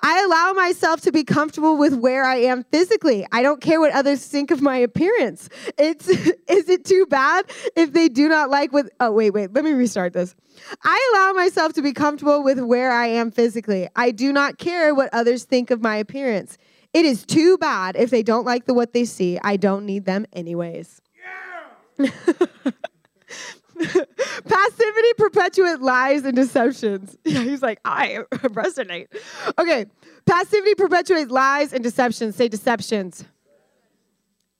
I 0.00 0.22
allow 0.24 0.52
myself 0.52 1.00
to 1.02 1.12
be 1.12 1.24
comfortable 1.24 1.76
with 1.76 1.94
where 1.94 2.24
I 2.24 2.37
am 2.37 2.64
physically. 2.64 3.26
I 3.32 3.42
don't 3.42 3.61
care 3.61 3.80
what 3.80 3.92
others 3.92 4.24
think 4.26 4.50
of 4.50 4.62
my 4.62 4.76
appearance. 4.76 5.48
It's 5.76 6.08
is 6.08 6.68
it 6.68 6.84
too 6.84 7.06
bad 7.06 7.50
if 7.76 7.92
they 7.92 8.08
do 8.08 8.28
not 8.28 8.50
like 8.50 8.72
what 8.72 8.87
Oh 9.00 9.12
wait, 9.12 9.30
wait, 9.30 9.52
let 9.52 9.64
me 9.64 9.72
restart 9.72 10.12
this. 10.12 10.34
I 10.84 11.12
allow 11.14 11.32
myself 11.32 11.72
to 11.74 11.82
be 11.82 11.92
comfortable 11.92 12.42
with 12.42 12.61
where 12.61 12.90
I 12.90 13.06
am 13.06 13.30
physically. 13.30 13.88
I 13.96 14.11
do 14.11 14.32
not 14.32 14.58
care 14.58 14.94
what 14.94 15.11
others 15.12 15.44
think 15.44 15.70
of 15.70 15.80
my 15.80 15.96
appearance. 15.96 16.58
It 16.92 17.04
is 17.04 17.24
too 17.26 17.58
bad 17.58 17.96
if 17.96 18.11
they 18.11 18.22
don't 18.22 18.44
like 18.44 18.64
the 18.66 18.74
what 18.74 18.92
they 18.92 19.04
see. 19.04 19.38
I 19.42 19.56
don't 19.56 19.84
need 19.84 20.04
them 20.04 20.26
anyways. 20.32 21.00
Yeah. 21.98 22.11
Passivity 24.48 25.12
perpetuates 25.16 25.80
lies 25.80 26.24
and 26.24 26.34
deceptions. 26.34 27.16
Yeah, 27.24 27.42
he's 27.42 27.62
like, 27.62 27.80
I 27.84 28.20
resonate. 28.32 29.06
Okay. 29.58 29.86
Passivity 30.26 30.74
perpetuates 30.74 31.30
lies 31.30 31.72
and 31.72 31.82
deceptions. 31.84 32.36
Say 32.36 32.48
deceptions. 32.48 33.24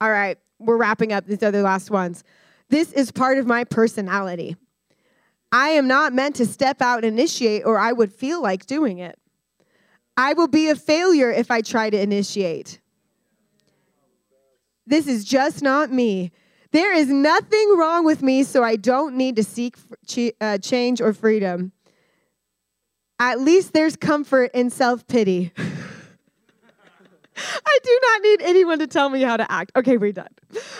All 0.01 0.11
right. 0.11 0.39
We're 0.59 0.77
wrapping 0.77 1.13
up 1.13 1.27
these 1.27 1.43
other 1.43 1.63
last 1.63 1.91
ones. 1.91 2.25
This 2.69 2.93
is 2.93 3.11
part 3.11 3.39
of 3.39 3.47
my 3.47 3.65
personality. 3.65 4.57
I 5.51 5.71
am 5.71 5.89
not 5.89 6.13
meant 6.13 6.37
to 6.37 6.47
step 6.47 6.83
out 6.83 7.05
and 7.05 7.07
initiate, 7.07 7.65
or 7.65 7.79
I 7.79 7.93
would 7.93 8.13
feel 8.13 8.43
like 8.43 8.67
doing 8.67 8.99
it. 8.99 9.19
I 10.17 10.35
will 10.35 10.49
be 10.49 10.69
a 10.69 10.77
failure 10.77 11.31
if 11.31 11.51
I 11.51 11.63
try 11.63 11.91
to 11.91 12.01
initiate. 12.01 12.81
This 14.87 15.07
is 15.07 15.25
just 15.25 15.63
not 15.63 15.93
me. 15.93 16.33
There 16.71 16.93
is 16.95 17.09
nothing 17.09 17.77
wrong 17.77 18.05
with 18.05 18.23
me, 18.23 18.43
so 18.43 18.63
I 18.63 18.77
don't 18.77 19.17
need 19.17 19.37
to 19.37 19.45
seek 19.45 19.77
uh, 20.41 20.59
change 20.59 21.01
or 21.01 21.13
freedom. 21.13 21.73
At 23.19 23.41
least 23.41 23.73
there's 23.73 23.97
comfort 23.97 24.51
in 24.55 24.71
self 24.71 25.07
pity. 25.07 25.53
I 27.67 27.79
do 27.83 28.01
not 28.03 28.23
need 28.23 28.43
anyone 28.43 28.79
to 28.81 28.87
tell 28.87 29.09
me 29.09 29.23
how 29.23 29.37
to 29.37 29.51
act. 29.51 29.73
Okay, 29.77 29.97
we're 29.97 30.13
done. 30.13 30.29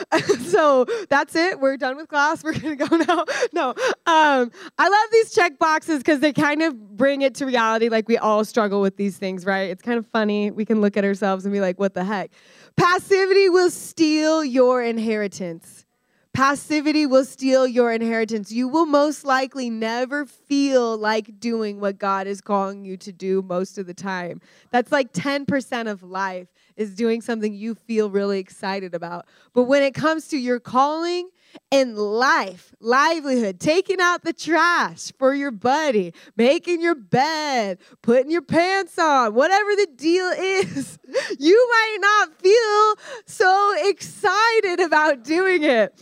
so 0.47 0.87
that's 1.09 1.35
it. 1.37 1.61
We're 1.61 1.77
done 1.77 1.97
with 1.97 2.09
class. 2.09 2.43
We're 2.49 2.55
gonna 2.55 2.77
go 2.77 2.97
now. 2.97 3.25
No, 3.53 3.71
um, 4.07 4.51
I 4.79 4.89
love 4.89 5.11
these 5.13 5.33
check 5.33 5.59
boxes 5.59 5.99
because 5.99 6.21
they 6.21 6.33
kind 6.33 6.63
of 6.63 6.97
bring 6.97 7.23
it 7.23 7.35
to 7.37 7.47
reality. 7.47 7.89
Like 7.89 8.09
we 8.09 8.19
all 8.19 8.45
struggle 8.45 8.81
with 8.81 8.97
these 8.97 9.17
things, 9.17 9.45
right? 9.45 9.71
It's 9.71 9.83
kind 9.83 9.99
of 9.99 10.07
funny. 10.07 10.51
We 10.51 10.65
can 10.65 10.81
look 10.81 10.97
at 10.97 11.05
ourselves 11.05 11.45
and 11.45 11.53
be 11.53 11.61
like, 11.61 11.79
"What 11.79 11.95
the 11.95 12.05
heck?" 12.05 12.31
Passivity 12.79 13.49
will 13.49 13.71
steal 13.71 14.45
your 14.45 14.81
inheritance. 14.81 15.85
Passivity 16.33 17.07
will 17.07 17.25
steal 17.25 17.67
your 17.67 17.93
inheritance. 17.93 18.53
You 18.53 18.69
will 18.69 18.87
most 18.87 19.25
likely 19.25 19.69
never 19.69 20.25
feel 20.25 20.97
like 20.97 21.41
doing 21.41 21.81
what 21.81 21.99
God 21.99 22.29
is 22.29 22.41
calling 22.41 22.85
you 22.85 22.97
to 22.99 23.11
do 23.11 23.43
most 23.43 23.79
of 23.79 23.89
the 23.89 23.95
time. 23.95 24.41
That's 24.71 24.93
like 24.93 25.13
10% 25.13 25.91
of 25.91 26.05
life 26.05 26.47
is 26.77 26.95
doing 26.95 27.21
something 27.21 27.53
you 27.53 27.75
feel 27.75 28.11
really 28.11 28.39
excited 28.39 28.95
about. 28.95 29.27
But 29.55 29.65
when 29.65 29.83
it 29.83 29.95
comes 29.95 30.29
to 30.29 30.39
your 30.39 30.61
calling 30.61 31.31
and 31.71 31.97
life, 31.97 32.75
livelihood, 32.81 33.61
taking 33.61 34.01
out 34.01 34.25
the 34.25 34.33
trash 34.33 35.13
for 35.19 35.35
your 35.35 35.51
buddy, 35.51 36.15
making 36.37 36.81
your 36.81 36.95
bed, 36.95 37.79
putting 38.03 38.31
your 38.31 38.43
pants 38.43 38.99
on, 38.99 39.35
whatever 39.35 39.75
the 39.77 39.89
deal 39.97 40.27
is, 40.29 40.99
you 41.39 41.69
might 41.71 41.99
not 42.01 42.41
feel 42.41 42.95
so 43.27 43.75
excited 43.89 44.81
about 44.81 45.25
doing 45.25 45.63
it. 45.63 45.99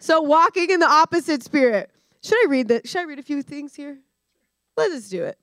So 0.00 0.22
walking 0.22 0.70
in 0.70 0.80
the 0.80 0.88
opposite 0.88 1.42
spirit. 1.42 1.90
Should 2.22 2.38
I 2.46 2.50
read 2.50 2.68
that? 2.68 2.88
Should 2.88 3.00
I 3.00 3.04
read 3.04 3.18
a 3.18 3.22
few 3.22 3.42
things 3.42 3.74
here? 3.74 3.98
Let 4.76 4.92
us 4.92 5.08
do 5.08 5.24
it. 5.24 5.38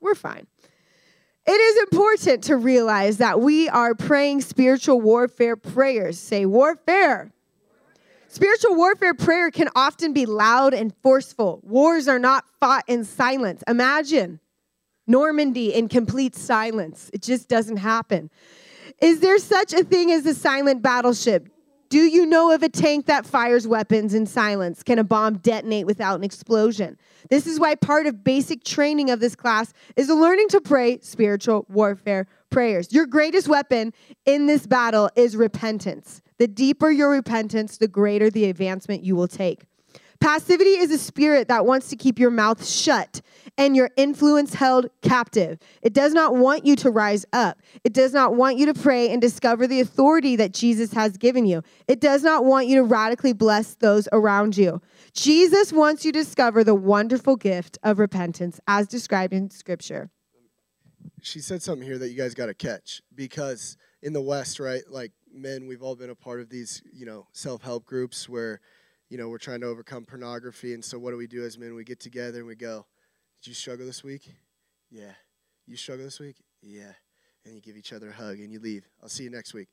We're 0.00 0.14
fine. 0.14 0.46
It 1.46 1.52
is 1.52 1.82
important 1.82 2.44
to 2.44 2.56
realize 2.56 3.18
that 3.18 3.40
we 3.40 3.68
are 3.68 3.94
praying 3.94 4.40
spiritual 4.40 5.00
warfare 5.00 5.56
prayers. 5.56 6.18
Say 6.18 6.46
warfare. 6.46 7.33
Spiritual 8.34 8.74
warfare 8.74 9.14
prayer 9.14 9.48
can 9.52 9.68
often 9.76 10.12
be 10.12 10.26
loud 10.26 10.74
and 10.74 10.92
forceful. 11.04 11.60
Wars 11.62 12.08
are 12.08 12.18
not 12.18 12.44
fought 12.58 12.82
in 12.88 13.04
silence. 13.04 13.62
Imagine 13.68 14.40
Normandy 15.06 15.72
in 15.72 15.88
complete 15.88 16.34
silence. 16.34 17.12
It 17.12 17.22
just 17.22 17.48
doesn't 17.48 17.76
happen. 17.76 18.30
Is 19.00 19.20
there 19.20 19.38
such 19.38 19.72
a 19.72 19.84
thing 19.84 20.10
as 20.10 20.26
a 20.26 20.34
silent 20.34 20.82
battleship? 20.82 21.48
Do 21.90 22.00
you 22.00 22.26
know 22.26 22.50
of 22.50 22.64
a 22.64 22.68
tank 22.68 23.06
that 23.06 23.24
fires 23.24 23.68
weapons 23.68 24.14
in 24.14 24.26
silence? 24.26 24.82
Can 24.82 24.98
a 24.98 25.04
bomb 25.04 25.38
detonate 25.38 25.86
without 25.86 26.16
an 26.16 26.24
explosion? 26.24 26.98
This 27.30 27.46
is 27.46 27.60
why 27.60 27.76
part 27.76 28.08
of 28.08 28.24
basic 28.24 28.64
training 28.64 29.10
of 29.10 29.20
this 29.20 29.36
class 29.36 29.72
is 29.94 30.08
learning 30.08 30.48
to 30.48 30.60
pray 30.60 30.98
spiritual 31.02 31.66
warfare 31.68 32.26
prayers. 32.50 32.92
Your 32.92 33.06
greatest 33.06 33.46
weapon 33.46 33.92
in 34.26 34.46
this 34.46 34.66
battle 34.66 35.08
is 35.14 35.36
repentance. 35.36 36.20
The 36.38 36.48
deeper 36.48 36.90
your 36.90 37.10
repentance, 37.10 37.76
the 37.76 37.88
greater 37.88 38.30
the 38.30 38.46
advancement 38.46 39.04
you 39.04 39.16
will 39.16 39.28
take. 39.28 39.66
Passivity 40.20 40.70
is 40.70 40.90
a 40.90 40.96
spirit 40.96 41.48
that 41.48 41.66
wants 41.66 41.88
to 41.88 41.96
keep 41.96 42.18
your 42.18 42.30
mouth 42.30 42.66
shut 42.66 43.20
and 43.58 43.76
your 43.76 43.90
influence 43.96 44.54
held 44.54 44.88
captive. 45.02 45.58
It 45.82 45.92
does 45.92 46.14
not 46.14 46.34
want 46.34 46.64
you 46.64 46.76
to 46.76 46.90
rise 46.90 47.26
up. 47.32 47.60
It 47.84 47.92
does 47.92 48.14
not 48.14 48.34
want 48.34 48.56
you 48.56 48.64
to 48.66 48.74
pray 48.74 49.10
and 49.10 49.20
discover 49.20 49.66
the 49.66 49.80
authority 49.80 50.34
that 50.36 50.54
Jesus 50.54 50.92
has 50.94 51.18
given 51.18 51.44
you. 51.44 51.62
It 51.88 52.00
does 52.00 52.22
not 52.22 52.44
want 52.44 52.68
you 52.68 52.76
to 52.76 52.84
radically 52.84 53.34
bless 53.34 53.74
those 53.74 54.08
around 54.12 54.56
you. 54.56 54.80
Jesus 55.12 55.72
wants 55.72 56.04
you 56.04 56.12
to 56.12 56.20
discover 56.20 56.64
the 56.64 56.74
wonderful 56.74 57.36
gift 57.36 57.76
of 57.82 57.98
repentance 57.98 58.60
as 58.66 58.88
described 58.88 59.34
in 59.34 59.50
Scripture. 59.50 60.10
She 61.20 61.40
said 61.40 61.62
something 61.62 61.86
here 61.86 61.98
that 61.98 62.08
you 62.08 62.16
guys 62.16 62.34
got 62.34 62.46
to 62.46 62.54
catch 62.54 63.02
because 63.14 63.76
in 64.02 64.12
the 64.12 64.22
West, 64.22 64.58
right, 64.58 64.82
like 64.88 65.12
men, 65.34 65.66
we've 65.66 65.82
all 65.82 65.96
been 65.96 66.10
a 66.10 66.14
part 66.14 66.40
of 66.40 66.48
these, 66.48 66.82
you 66.92 67.06
know, 67.06 67.26
self 67.32 67.62
help 67.62 67.84
groups 67.84 68.28
where 68.28 68.60
you 69.14 69.18
know, 69.18 69.28
we're 69.28 69.38
trying 69.38 69.60
to 69.60 69.66
overcome 69.66 70.04
pornography. 70.04 70.74
And 70.74 70.84
so, 70.84 70.98
what 70.98 71.10
do 71.10 71.16
we 71.16 71.26
do 71.26 71.44
as 71.44 71.58
men? 71.58 71.74
We 71.74 71.84
get 71.84 72.00
together 72.00 72.38
and 72.38 72.46
we 72.46 72.56
go, 72.56 72.86
Did 73.42 73.50
you 73.50 73.54
struggle 73.54 73.86
this 73.86 74.02
week? 74.02 74.34
Yeah. 74.90 75.12
You 75.66 75.76
struggle 75.76 76.04
this 76.04 76.20
week? 76.20 76.36
Yeah. 76.62 76.92
And 77.44 77.54
you 77.54 77.60
give 77.60 77.76
each 77.76 77.92
other 77.92 78.08
a 78.08 78.12
hug 78.12 78.40
and 78.40 78.50
you 78.50 78.58
leave. 78.58 78.88
I'll 79.02 79.08
see 79.08 79.24
you 79.24 79.30
next 79.30 79.54
week. 79.54 79.68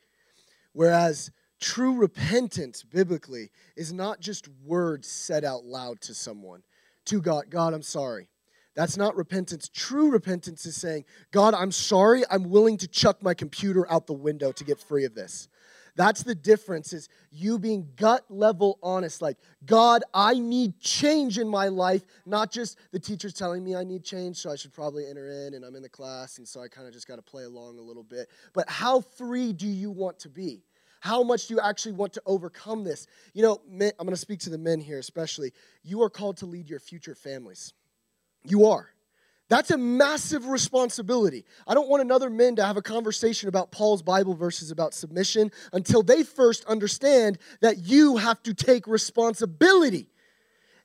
Whereas 0.74 1.32
true 1.60 1.96
repentance, 1.96 2.84
biblically, 2.84 3.50
is 3.76 3.94
not 3.94 4.20
just 4.20 4.48
words 4.64 5.08
said 5.08 5.44
out 5.46 5.64
loud 5.64 6.02
to 6.02 6.14
someone, 6.14 6.64
to 7.06 7.22
God, 7.22 7.46
God, 7.50 7.74
I'm 7.74 7.82
sorry. 7.82 8.30
That's 8.76 8.96
not 8.96 9.16
repentance. 9.16 9.70
True 9.74 10.12
repentance 10.12 10.66
is 10.66 10.76
saying, 10.76 11.06
God, 11.32 11.54
I'm 11.54 11.72
sorry. 11.72 12.24
I'm 12.30 12.50
willing 12.50 12.78
to 12.78 12.88
chuck 12.88 13.22
my 13.22 13.34
computer 13.34 13.92
out 13.92 14.08
the 14.08 14.14
window 14.14 14.52
to 14.52 14.64
get 14.64 14.80
free 14.80 15.04
of 15.04 15.14
this. 15.14 15.50
That's 15.96 16.24
the 16.24 16.36
difference 16.36 16.94
is 16.94 17.10
you 17.32 17.60
being 17.60 17.88
gut 17.96 18.24
level 18.30 18.80
honest 18.82 19.22
like 19.22 19.38
God, 19.66 20.04
I 20.14 20.36
need 20.36 20.80
change 20.80 21.38
in 21.38 21.48
my 21.48 21.68
life, 21.68 22.04
not 22.26 22.52
just 22.52 22.78
the 22.92 23.00
teacher's 23.00 23.34
telling 23.34 23.64
me 23.64 23.76
I 23.76 23.84
need 23.84 24.04
change, 24.04 24.38
so 24.38 24.52
I 24.52 24.56
should 24.56 24.74
probably 24.74 25.08
enter 25.08 25.28
in 25.28 25.54
and 25.54 25.66
I'm 25.66 25.76
in 25.76 25.82
the 25.82 25.90
class 25.90 26.38
and 26.38 26.48
so 26.48 26.62
I 26.62 26.68
kind 26.68 26.88
of 26.88 26.94
just 26.94 27.08
got 27.08 27.18
to 27.18 27.22
play 27.22 27.44
along 27.44 27.78
a 27.78 27.82
little 27.82 28.04
bit. 28.04 28.30
But 28.54 28.70
how 28.70 29.02
free 29.02 29.54
do 29.54 29.68
you 29.68 29.92
want 29.92 30.20
to 30.20 30.30
be? 30.30 30.64
How 31.02 31.24
much 31.24 31.48
do 31.48 31.56
you 31.56 31.60
actually 31.60 31.94
want 31.94 32.14
to 32.14 32.22
overcome 32.28 32.84
this? 32.84 33.08
You 33.34 33.42
know, 33.42 33.62
men, 33.68 33.92
I'm 34.00 34.06
going 34.06 34.14
to 34.14 34.22
speak 34.22 34.40
to 34.42 34.52
the 34.52 34.58
men 34.58 34.80
here 34.80 35.00
especially. 35.00 35.52
You 35.84 36.04
are 36.04 36.10
called 36.10 36.38
to 36.38 36.46
lead 36.46 36.70
your 36.70 36.80
future 36.80 37.16
families. 37.16 37.74
You 38.44 38.68
are. 38.68 38.90
That's 39.52 39.70
a 39.70 39.78
massive 39.78 40.48
responsibility. 40.48 41.44
I 41.68 41.74
don't 41.74 41.90
want 41.90 42.02
another 42.02 42.30
men 42.30 42.56
to 42.56 42.64
have 42.64 42.78
a 42.78 42.82
conversation 42.82 43.50
about 43.50 43.70
Paul's 43.70 44.02
Bible 44.02 44.34
verses 44.34 44.72
about 44.72 44.94
submission 44.94 45.52
until 45.74 46.04
they 46.04 46.24
first 46.24 46.64
understand 46.68 47.38
that 47.60 47.80
you 47.80 48.16
have 48.16 48.42
to 48.44 48.54
take 48.54 48.88
responsibility 48.88 50.08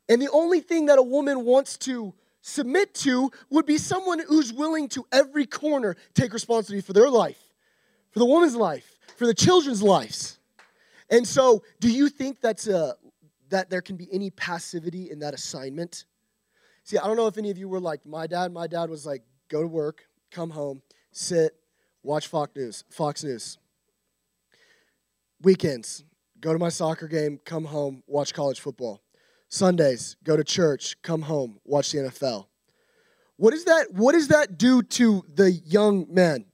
And 0.09 0.21
the 0.21 0.31
only 0.33 0.59
thing 0.59 0.87
that 0.87 0.99
a 0.99 1.03
woman 1.03 1.45
wants 1.45 1.77
to 1.79 2.13
submit 2.41 2.93
to 2.95 3.31
would 3.51 3.67
be 3.67 3.79
someone 3.79 4.19
who's 4.19 4.53
willing 4.53 4.89
to 4.91 5.07
every 5.13 5.47
corner 5.47 5.97
take 6.15 6.33
responsibility 6.33 6.85
for 6.85 6.93
their 6.93 7.09
life, 7.09 7.55
for 8.11 8.19
the 8.19 8.27
woman's 8.27 8.57
life, 8.57 8.99
for 9.17 9.27
the 9.27 9.35
children's 9.35 9.83
lives. 9.83 10.41
And 11.09 11.25
so, 11.25 11.63
do 11.79 11.89
you 11.89 12.09
think 12.09 12.41
that's 12.41 12.67
a, 12.67 12.97
that 13.51 13.71
there 13.71 13.81
can 13.81 13.97
be 13.97 14.09
any 14.13 14.31
passivity 14.31 15.11
in 15.11 15.21
that 15.21 15.35
assignment? 15.35 16.05
See, 16.87 16.99
I 16.99 17.09
don't 17.09 17.17
know 17.17 17.27
if 17.27 17.37
any 17.37 17.51
of 17.51 17.59
you 17.59 17.69
were 17.69 17.81
like 17.81 18.07
my 18.07 18.29
dad. 18.29 18.53
My 18.53 18.69
dad 18.69 18.89
was 18.91 19.05
like, 19.05 19.25
go 19.49 19.61
to 19.61 19.67
work, 19.67 20.05
come 20.31 20.51
home, 20.51 20.83
sit, 21.11 21.53
watch 22.05 22.29
Fox 22.29 22.55
News. 22.55 22.85
Fox 22.91 23.25
News. 23.25 23.59
Weekends, 25.43 26.05
go 26.41 26.53
to 26.53 26.61
my 26.61 26.69
soccer 26.69 27.09
game, 27.09 27.41
come 27.45 27.65
home, 27.65 28.05
watch 28.07 28.33
college 28.33 28.61
football. 28.61 29.03
Sundays, 29.49 30.15
go 30.23 30.37
to 30.37 30.45
church, 30.45 30.95
come 31.03 31.23
home, 31.23 31.59
watch 31.65 31.91
the 31.91 31.99
NFL. 31.99 32.47
What 33.37 33.53
is 33.53 33.65
that? 33.65 33.93
What 33.93 34.13
does 34.13 34.29
that 34.29 34.57
do 34.57 34.81
to 34.81 35.25
the 35.35 35.51
young 35.51 36.07
man? 36.09 36.45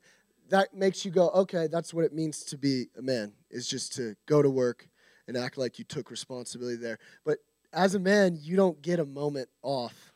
That 0.49 0.73
makes 0.73 1.05
you 1.05 1.11
go, 1.11 1.29
okay, 1.29 1.67
that's 1.71 1.93
what 1.93 2.07
it 2.07 2.15
means 2.15 2.43
to 2.45 2.57
be 2.57 2.87
a 2.97 3.03
man, 3.03 3.35
is 3.51 3.69
just 3.69 3.95
to 3.97 4.17
go 4.25 4.41
to 4.41 4.49
work 4.49 4.89
and 5.29 5.37
act 5.37 5.59
like 5.59 5.79
you 5.79 5.85
took 5.85 6.11
responsibility 6.11 6.77
there. 6.77 6.99
But 7.23 7.37
as 7.75 7.95
a 7.95 7.99
man, 7.99 8.39
you 8.41 8.57
don't 8.57 8.81
get 8.81 8.99
a 8.99 9.05
moment 9.05 9.51
off. 9.63 10.12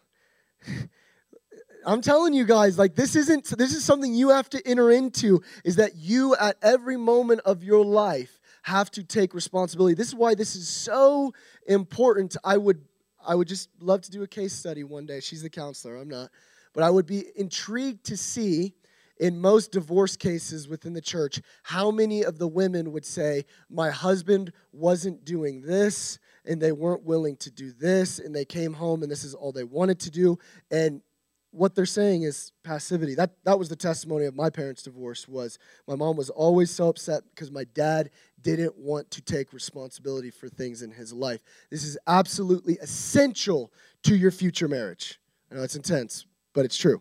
I'm 1.87 2.01
telling 2.01 2.35
you 2.35 2.45
guys, 2.45 2.79
like 2.79 2.97
this 2.97 3.15
isn't 3.15 3.57
this 3.57 3.73
is 3.73 3.85
something 3.85 4.13
you 4.13 4.31
have 4.31 4.51
to 4.51 4.67
enter 4.67 4.91
into 4.91 5.43
is 5.65 5.77
that 5.77 5.95
you 5.95 6.35
at 6.35 6.57
every 6.61 6.97
moment 6.97 7.43
of 7.45 7.63
your 7.63 7.85
life 7.85 8.41
have 8.63 8.91
to 8.91 9.05
take 9.05 9.35
responsibility. 9.35 9.95
This 9.95 10.09
is 10.09 10.15
why 10.15 10.35
this 10.35 10.57
is 10.57 10.69
so 10.69 11.33
important. 11.69 12.37
I 12.43 12.57
would 12.57 12.85
I 13.25 13.37
would 13.37 13.47
just 13.47 13.69
love 13.81 14.03
to 14.03 14.11
do 14.11 14.25
a 14.25 14.27
case 14.27 14.53
study 14.53 14.83
one 14.83 15.07
day. 15.07 15.21
She's 15.21 15.43
the 15.43 15.51
counselor, 15.51 15.97
I'm 15.97 16.09
not. 16.09 16.31
But 16.75 16.83
I 16.83 16.91
would 16.91 17.07
be 17.07 17.25
intrigued 17.37 18.05
to 18.07 18.17
see 18.17 18.75
in 19.19 19.41
most 19.41 19.73
divorce 19.73 20.17
cases 20.17 20.69
within 20.69 20.93
the 20.93 21.01
church 21.01 21.41
how 21.63 21.91
many 21.91 22.23
of 22.23 22.39
the 22.39 22.49
women 22.49 22.93
would 22.93 23.07
say, 23.07 23.45
My 23.71 23.91
husband 23.91 24.53
wasn't 24.73 25.25
doing 25.25 25.63
this, 25.63 26.19
and 26.47 26.61
they 26.61 26.73
weren't 26.73 27.05
willing 27.05 27.37
to 27.39 27.51
do 27.51 27.73
this, 27.73 28.19
and 28.19 28.35
they 28.35 28.45
came 28.45 28.73
home 28.73 29.03
and 29.03 29.11
this 29.11 29.25
is 29.25 29.35
all 29.35 29.53
they 29.53 29.65
wanted 29.65 30.01
to 30.01 30.11
do. 30.11 30.39
And 30.71 31.03
what 31.51 31.75
they're 31.75 31.87
saying 31.87 32.23
is 32.23 32.53
passivity. 32.63 33.15
That 33.15 33.31
that 33.45 33.59
was 33.59 33.69
the 33.69 33.77
testimony 33.77 34.27
of 34.27 34.35
my 34.35 34.51
parents' 34.51 34.83
divorce 34.83 35.27
was 35.27 35.59
my 35.89 35.95
mom 35.95 36.17
was 36.17 36.29
always 36.29 36.71
so 36.71 36.89
upset 36.89 37.23
because 37.35 37.51
my 37.51 37.65
dad 37.65 38.11
didn't 38.43 38.77
want 38.77 39.11
to 39.13 39.23
take 39.23 39.53
responsibility 39.53 40.31
for 40.31 40.49
things 40.49 40.83
in 40.83 40.91
his 40.91 41.13
life. 41.13 41.41
This 41.71 41.85
is 41.85 41.97
absolutely 42.07 42.75
essential 42.75 43.73
to 44.03 44.15
your 44.15 44.31
future 44.31 44.69
marriage. 44.69 45.19
I 45.51 45.55
know 45.55 45.63
it's 45.63 45.77
intense, 45.77 46.27
but 46.53 46.65
it's 46.65 46.77
true. 46.77 47.01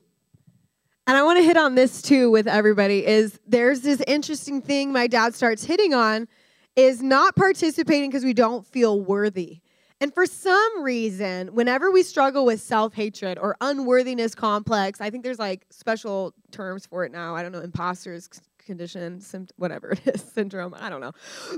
And 1.08 1.16
I 1.18 1.24
want 1.24 1.38
to 1.38 1.43
hit 1.43 1.58
on 1.58 1.76
this 1.76 2.02
too 2.02 2.32
with 2.32 2.48
everybody 2.48 3.06
is 3.06 3.39
there's 3.46 3.82
this 3.82 4.02
interesting 4.08 4.62
thing 4.62 4.91
my 4.91 5.08
dad 5.08 5.36
starts 5.36 5.64
hitting 5.64 5.93
on 5.93 6.28
is 6.76 7.01
not 7.01 7.36
participating 7.36 8.09
because 8.09 8.23
we 8.23 8.34
don't 8.34 8.65
feel 8.65 8.99
worthy. 8.99 9.61
And 10.01 10.13
for 10.13 10.26
some 10.26 10.84
reason, 10.84 11.55
whenever 11.55 11.89
we 11.89 12.03
struggle 12.03 12.45
with 12.45 12.59
self 12.59 12.93
hatred 12.93 13.39
or 13.39 13.55
unworthiness 13.61 14.36
complex, 14.36 14.99
I 14.99 15.09
think 15.09 15.23
there's 15.23 15.39
like 15.39 15.65
special 15.69 16.34
terms 16.51 16.86
for 16.86 17.05
it 17.05 17.11
now. 17.11 17.36
I 17.36 17.43
don't 17.43 17.51
know, 17.51 17.61
imposters 17.61 18.30
condition, 18.65 19.21
whatever 19.55 19.91
it 20.05 20.15
is, 20.15 20.21
syndrome. 20.21 20.76
I 20.78 20.89
don't 20.89 21.01
know. 21.01 21.13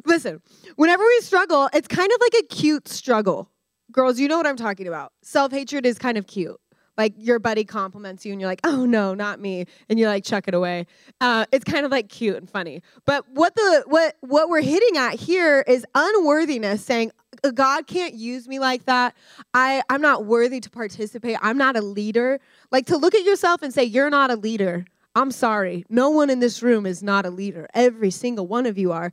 Listen, 0.06 0.42
whenever 0.76 1.04
we 1.04 1.20
struggle, 1.22 1.70
it's 1.74 1.88
kind 1.88 2.12
of 2.12 2.20
like 2.22 2.44
a 2.44 2.48
cute 2.48 2.88
struggle. 2.88 3.50
Girls, 3.92 4.20
you 4.20 4.28
know 4.28 4.38
what 4.38 4.46
I'm 4.46 4.58
talking 4.58 4.88
about. 4.88 5.14
Self 5.24 5.52
hatred 5.52 5.86
is 5.86 5.98
kind 5.98 6.18
of 6.18 6.28
cute 6.28 6.60
like 6.98 7.14
your 7.18 7.40
buddy 7.40 7.64
compliments 7.64 8.26
you 8.26 8.32
and 8.32 8.42
you're 8.42 8.50
like 8.50 8.62
oh 8.64 8.86
no 8.86 9.14
not 9.14 9.40
me 9.40 9.66
and 9.90 10.00
you 10.00 10.08
like 10.08 10.24
chuck 10.24 10.48
it 10.48 10.54
away. 10.54 10.86
Uh, 11.22 11.46
it's 11.52 11.64
kind 11.64 11.86
of 11.86 11.92
like 11.92 12.10
cute 12.10 12.36
and 12.36 12.50
funny. 12.50 12.82
But 13.06 13.26
what 13.30 13.56
the 13.56 13.84
what 13.88 14.16
what 14.22 14.50
we're 14.50 14.62
hitting 14.62 14.98
at 14.98 15.14
here 15.14 15.64
is 15.68 15.86
unworthiness 15.96 16.84
saying 16.84 17.12
uh, 17.44 17.52
god 17.52 17.88
can't 17.88 18.14
use 18.14 18.48
me 18.48 18.60
like 18.60 18.86
that. 18.86 19.16
I 19.54 19.84
i'm 19.90 20.02
not 20.02 20.26
worthy 20.26 20.60
to 20.60 20.70
participate. 20.70 21.38
I'm 21.42 21.58
not 21.58 21.76
a 21.76 21.82
leader. 21.82 22.40
Like 22.72 22.88
to 22.88 22.98
look 22.98 23.16
at 23.16 23.24
yourself 23.24 23.62
and 23.62 23.74
say 23.74 23.84
you're 23.84 24.10
not 24.10 24.32
a 24.32 24.36
leader. 24.36 24.86
I'm 25.16 25.32
sorry. 25.32 25.84
No 25.90 26.12
one 26.12 26.30
in 26.30 26.40
this 26.40 26.62
room 26.62 26.86
is 26.86 27.02
not 27.02 27.26
a 27.26 27.32
leader. 27.32 27.68
Every 27.74 28.12
single 28.12 28.46
one 28.46 28.68
of 28.68 28.78
you 28.78 28.92
are. 28.92 29.12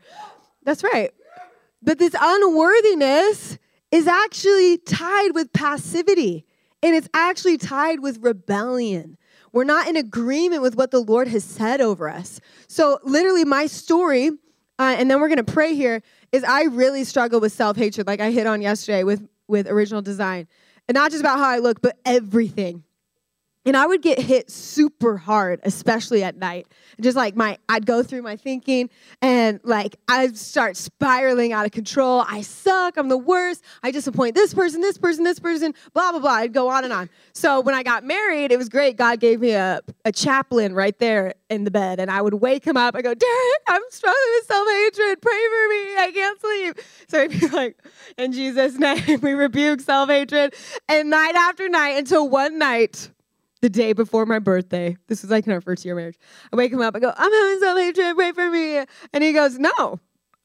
That's 0.63 0.85
right. 0.85 1.11
But 1.83 1.99
this 1.99 2.15
unworthiness 2.19 3.59
is 3.91 4.07
actually 4.07 4.79
tied 4.79 5.35
with 5.35 5.53
passivity 5.53 6.45
and 6.85 6.95
it's 6.95 7.09
actually 7.15 7.57
tied 7.57 8.01
with 8.01 8.23
rebellion. 8.23 9.17
We're 9.53 9.65
not 9.65 9.89
in 9.89 9.97
agreement 9.97 10.61
with 10.61 10.77
what 10.77 10.91
the 10.91 11.01
Lord 11.01 11.29
has 11.29 11.43
said 11.43 11.81
over 11.81 12.11
us. 12.11 12.41
So, 12.69 12.99
literally, 13.05 13.47
my 13.47 13.67
story, 13.67 14.29
uh, 14.79 14.95
and 14.99 15.11
then 15.11 15.19
we're 15.19 15.29
going 15.29 15.45
to 15.45 15.51
pray 15.51 15.75
here, 15.75 16.03
is 16.31 16.45
I 16.45 16.65
really 16.65 17.05
struggle 17.05 17.41
with 17.41 17.53
self 17.53 17.79
hatred, 17.79 18.07
like 18.07 18.21
I 18.21 18.31
hit 18.31 18.47
on 18.47 18.61
yesterday 18.61 19.03
with, 19.03 19.27
with 19.49 19.67
original 19.67 20.03
design. 20.03 20.47
And 20.87 20.95
not 20.95 21.11
just 21.11 21.23
about 21.23 21.39
how 21.39 21.49
I 21.49 21.59
look, 21.59 21.81
but 21.81 21.97
everything. 22.05 22.85
And 23.67 23.77
I 23.77 23.87
would 23.87 24.03
get 24.03 24.19
hit 24.19 24.51
super 24.51 25.17
hard, 25.17 25.61
especially 25.63 26.23
at 26.23 26.37
night. 26.37 26.67
Just 27.01 27.17
like 27.17 27.35
my, 27.35 27.59
I'd 27.69 27.87
go 27.87 28.03
through 28.03 28.23
my 28.23 28.37
thinking 28.37 28.91
and 29.23 29.59
like 29.65 29.97
I'd 30.07 30.37
start 30.37 30.77
spiraling 30.77 31.53
out 31.53 31.65
of 31.65 31.73
control. 31.73 32.25
I 32.29 32.43
suck. 32.43 32.97
I'm 32.97 33.09
the 33.09 33.19
worst. 33.19 33.65
I 33.83 33.91
disappoint 33.91 34.35
this 34.35 34.53
person, 34.53 34.81
this 34.81 34.99
person, 34.99 35.25
this 35.25 35.39
person, 35.39 35.75
blah, 35.93 36.11
blah, 36.13 36.21
blah. 36.21 36.31
I'd 36.31 36.53
go 36.53 36.69
on 36.69 36.85
and 36.85 36.93
on. 36.93 37.09
So 37.33 37.61
when 37.61 37.75
I 37.75 37.83
got 37.83 38.05
married, 38.05 38.53
it 38.53 38.59
was 38.59 38.69
great. 38.69 38.97
God 38.97 39.19
gave 39.19 39.41
me 39.41 39.53
a, 39.53 39.81
a 40.05 40.13
chaplain 40.13 40.75
right 40.75 40.99
there 40.99 41.35
in 41.49 41.65
the 41.65 41.71
bed. 41.71 42.01
And 42.01 42.11
I 42.11 42.21
would 42.21 42.35
wake 42.35 42.65
him 42.65 42.77
up. 42.77 42.95
I 42.95 43.03
go, 43.03 43.15
Derek, 43.15 43.63
I'm 43.69 43.83
struggling 43.91 44.19
with 44.37 44.47
self 44.47 44.69
hatred. 44.69 45.23
Pray 45.23 45.33
for 45.33 45.69
me. 45.69 45.97
I 45.99 46.11
can't 46.13 46.41
sleep. 46.41 46.81
So 47.09 47.29
he'd 47.29 47.41
be 47.41 47.49
like, 47.57 47.79
in 48.19 48.33
Jesus' 48.33 48.75
name, 48.75 49.21
we 49.23 49.33
rebuke 49.33 49.81
self 49.81 50.11
hatred. 50.11 50.55
And 50.89 51.11
night 51.11 51.35
after 51.35 51.69
night 51.69 51.97
until 51.97 52.29
one 52.29 52.59
night, 52.59 53.11
the 53.65 53.71
day 53.71 53.95
before 53.95 54.27
my 54.27 54.39
birthday. 54.39 54.95
This 55.09 55.23
was 55.23 55.31
like 55.31 55.47
in 55.47 55.53
our 55.55 55.61
first 55.63 55.87
year 55.87 55.95
of 55.95 55.97
marriage. 55.97 56.19
I 56.53 56.57
wake 56.57 56.71
him 56.71 56.83
up. 56.83 56.95
I 56.95 56.99
go, 56.99 57.15
I'm 57.17 57.33
having 57.33 57.79
hatred. 57.79 58.15
Pray 58.15 58.33
for 58.33 58.51
me. 58.51 58.85
And 59.15 59.25
he 59.25 59.33
goes, 59.33 59.59
No, 59.59 59.73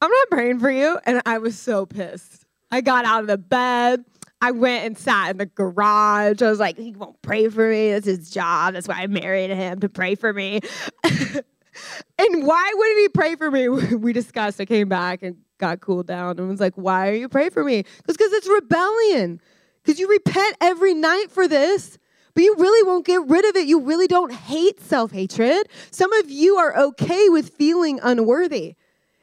I'm 0.00 0.10
not 0.10 0.30
praying 0.30 0.58
for 0.58 0.70
you. 0.70 0.98
And 1.04 1.20
I 1.26 1.36
was 1.36 1.58
so 1.58 1.84
pissed. 1.84 2.46
I 2.70 2.80
got 2.80 3.04
out 3.04 3.20
of 3.20 3.26
the 3.26 3.36
bed. 3.36 4.06
I 4.40 4.52
went 4.52 4.86
and 4.86 4.96
sat 4.96 5.32
in 5.32 5.36
the 5.36 5.44
garage. 5.44 6.40
I 6.40 6.48
was 6.48 6.58
like, 6.58 6.78
He 6.78 6.92
won't 6.92 7.20
pray 7.20 7.50
for 7.50 7.68
me. 7.68 7.90
That's 7.90 8.06
his 8.06 8.30
job. 8.30 8.72
That's 8.72 8.88
why 8.88 9.02
I 9.02 9.06
married 9.06 9.50
him 9.50 9.80
to 9.80 9.90
pray 9.90 10.14
for 10.14 10.32
me. 10.32 10.60
and 11.04 12.46
why 12.46 12.72
wouldn't 12.74 13.00
he 13.00 13.08
pray 13.10 13.36
for 13.36 13.50
me? 13.50 13.68
We 13.98 14.14
discussed. 14.14 14.62
I 14.62 14.64
came 14.64 14.88
back 14.88 15.22
and 15.22 15.36
got 15.58 15.82
cooled 15.82 16.06
down 16.06 16.38
and 16.38 16.48
was 16.48 16.58
like, 16.58 16.76
Why 16.76 17.10
are 17.10 17.14
you 17.14 17.28
praying 17.28 17.50
for 17.50 17.64
me? 17.64 17.84
Because 18.06 18.32
it's 18.32 18.48
rebellion. 18.48 19.42
Because 19.82 20.00
you 20.00 20.08
repent 20.08 20.56
every 20.62 20.94
night 20.94 21.26
for 21.28 21.46
this 21.46 21.98
but 22.34 22.42
you 22.44 22.54
really 22.58 22.86
won't 22.86 23.06
get 23.06 23.26
rid 23.26 23.44
of 23.44 23.56
it. 23.56 23.66
You 23.66 23.80
really 23.80 24.06
don't 24.06 24.32
hate 24.32 24.80
self 24.80 25.12
hatred. 25.12 25.68
Some 25.90 26.12
of 26.14 26.30
you 26.30 26.56
are 26.56 26.76
okay 26.76 27.28
with 27.28 27.50
feeling 27.50 28.00
unworthy. 28.02 28.74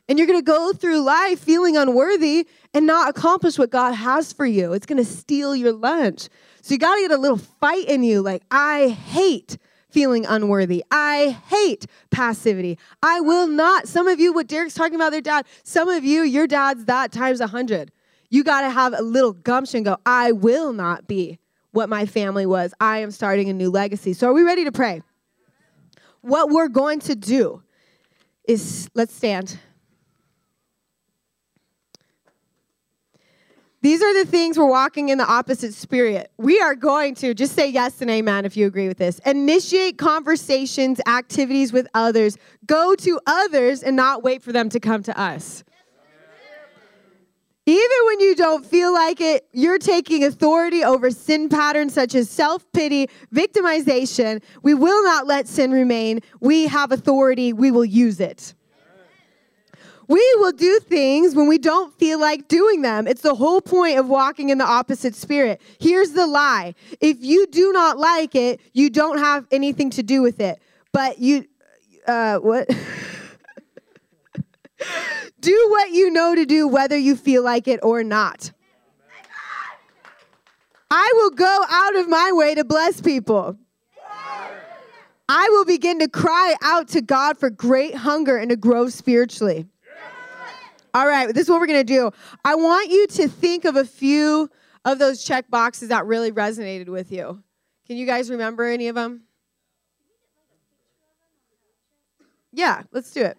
And 0.10 0.18
you're 0.18 0.28
going 0.28 0.40
to 0.40 0.46
go 0.46 0.72
through 0.72 1.02
life 1.02 1.40
feeling 1.40 1.76
unworthy 1.76 2.48
and 2.74 2.88
not 2.88 3.10
accomplish 3.10 3.58
what 3.58 3.72
God 3.72 3.94
has 3.94 4.32
for 4.32 4.46
you. 4.46 4.72
It's 4.72 4.86
going 4.86 5.04
to 5.04 5.06
steal 5.06 5.56
your 5.56 5.74
lunch. 5.74 6.30
So 6.62 6.74
you 6.74 6.80
got 6.80 6.96
to 6.96 7.02
get 7.02 7.12
a 7.12 7.18
little 7.18 7.38
fight 7.38 7.88
in 7.88 8.04
you 8.04 8.22
like, 8.22 8.44
I 8.50 8.90
hate 8.90 9.58
feeling 9.90 10.26
unworthy. 10.26 10.84
I 10.92 11.38
hate 11.48 11.88
passivity. 12.10 12.78
I 13.02 13.20
will 13.20 13.48
not. 13.48 13.88
Some 13.88 14.08
of 14.08 14.20
you, 14.20 14.34
what 14.34 14.48
Derek's 14.48 14.76
talking 14.76 14.96
about 14.96 15.12
their 15.12 15.22
dad, 15.22 15.46
some 15.64 15.90
of 15.90 16.06
you, 16.06 16.22
your 16.24 16.48
dad's 16.48 16.86
that 16.86 17.12
times 17.12 17.42
a 17.42 17.48
hundred. 17.48 17.92
You 18.30 18.44
got 18.44 18.62
to 18.62 18.70
have 18.70 18.94
a 18.94 19.02
little 19.02 19.34
gumption 19.34 19.84
go, 19.84 19.98
I 20.06 20.34
will 20.34 20.74
not 20.74 21.08
be 21.08 21.40
what 21.72 21.90
my 21.90 22.06
family 22.06 22.46
was. 22.46 22.74
I 22.80 23.00
am 23.00 23.12
starting 23.12 23.50
a 23.50 23.54
new 23.54 23.70
legacy. 23.70 24.14
So, 24.14 24.30
are 24.30 24.34
we 24.34 24.44
ready 24.44 24.64
to 24.64 24.72
pray? 24.72 25.02
What 26.22 26.50
we're 26.50 26.68
going 26.68 27.00
to 27.02 27.16
do 27.16 27.62
is 28.48 28.90
let's 28.94 29.14
stand. 29.14 29.60
These 33.82 34.02
are 34.02 34.14
the 34.14 34.30
things 34.30 34.58
we're 34.58 34.66
walking 34.66 35.10
in 35.10 35.18
the 35.18 35.26
opposite 35.26 35.74
spirit. 35.74 36.32
We 36.38 36.60
are 36.60 36.76
going 36.76 37.16
to 37.16 37.34
just 37.34 37.54
say 37.54 37.70
yes 37.70 38.02
and 38.02 38.10
amen 38.10 38.44
if 38.44 38.58
you 38.58 38.66
agree 38.66 38.88
with 38.88 38.98
this. 38.98 39.20
Initiate 39.20 39.98
conversations, 39.98 41.00
activities 41.08 41.72
with 41.72 41.88
others. 41.94 42.38
Go 42.66 42.96
to 42.96 43.20
others 43.28 43.84
and 43.84 43.96
not 43.96 44.24
wait 44.24 44.42
for 44.42 44.52
them 44.52 44.68
to 44.70 44.80
come 44.80 45.04
to 45.04 45.18
us. 45.18 45.64
Even 47.68 47.98
when 48.06 48.22
you 48.22 48.34
don't 48.34 48.66
feel 48.66 48.94
like 48.94 49.20
it, 49.20 49.46
you're 49.52 49.78
taking 49.78 50.24
authority 50.24 50.86
over 50.86 51.12
sin 51.12 51.50
patterns 51.50 51.94
such 51.94 52.16
as 52.16 52.30
self 52.30 52.66
pity, 52.72 53.10
victimization. 53.36 54.42
We 54.64 54.74
will 54.74 55.04
not 55.04 55.28
let 55.28 55.50
sin 55.50 55.74
remain. 55.74 56.22
We 56.40 56.68
have 56.68 56.94
authority, 56.94 57.52
we 57.52 57.72
will 57.72 57.84
use 57.84 58.22
it. 58.22 58.54
We 60.08 60.24
will 60.38 60.54
do 60.54 60.80
things 60.80 61.36
when 61.36 61.50
we 61.50 61.58
don't 61.58 61.94
feel 62.00 62.22
like 62.22 62.48
doing 62.48 62.84
them. 62.84 63.06
It's 63.06 63.24
the 63.24 63.36
whole 63.36 63.60
point 63.60 64.00
of 64.00 64.08
walking 64.08 64.48
in 64.50 64.60
the 64.60 64.66
opposite 64.66 65.14
spirit. 65.14 65.60
Here's 65.78 66.12
the 66.12 66.26
lie 66.26 66.74
if 67.02 67.18
you 67.20 67.48
do 67.48 67.74
not 67.74 67.98
like 67.98 68.34
it, 68.34 68.62
you 68.72 68.90
don't 68.90 69.18
have 69.18 69.46
anything 69.52 69.90
to 69.90 70.04
do 70.04 70.22
with 70.22 70.40
it. 70.40 70.62
But 70.94 71.20
you, 71.20 71.44
uh, 72.08 72.38
what? 72.38 72.70
do 75.40 75.68
what 75.70 75.92
you 75.92 76.10
know 76.10 76.36
to 76.36 76.46
do, 76.46 76.68
whether 76.68 76.98
you 76.98 77.16
feel 77.16 77.44
like 77.44 77.68
it 77.68 77.80
or 77.84 78.04
not. 78.04 78.52
I 80.90 81.12
will 81.16 81.32
go 81.32 81.66
out 81.70 81.96
of 81.98 82.08
my 82.08 82.32
way 82.34 82.56
to 82.56 82.64
bless 82.64 83.02
people. 83.02 83.58
I 85.30 85.50
will 85.50 85.66
begin 85.66 86.00
to 86.00 86.08
cry 86.08 86.56
out 86.62 86.88
to 86.90 87.02
God 87.02 87.38
for 87.38 87.50
great 87.50 87.96
hunger 87.96 88.38
and 88.38 88.50
to 88.50 88.56
grow 88.56 88.88
spiritually. 88.88 89.68
All 90.94 91.06
right, 91.06 91.28
this 91.34 91.44
is 91.44 91.50
what 91.50 91.60
we're 91.60 91.68
going 91.68 91.86
to 91.86 91.94
do. 91.94 92.12
I 92.46 92.56
want 92.56 92.90
you 92.90 93.08
to 93.08 93.28
think 93.28 93.66
of 93.66 93.76
a 93.76 93.84
few 93.84 94.50
of 94.86 95.00
those 95.00 95.24
check 95.24 95.50
boxes 95.50 95.90
that 95.90 96.06
really 96.06 96.32
resonated 96.32 96.88
with 96.88 97.12
you. 97.12 97.44
Can 97.86 97.98
you 97.98 98.06
guys 98.06 98.30
remember 98.30 98.66
any 98.66 98.88
of 98.88 98.96
them? 98.96 99.24
Yeah, 102.54 102.84
let's 102.92 103.12
do 103.12 103.22
it. 103.22 103.38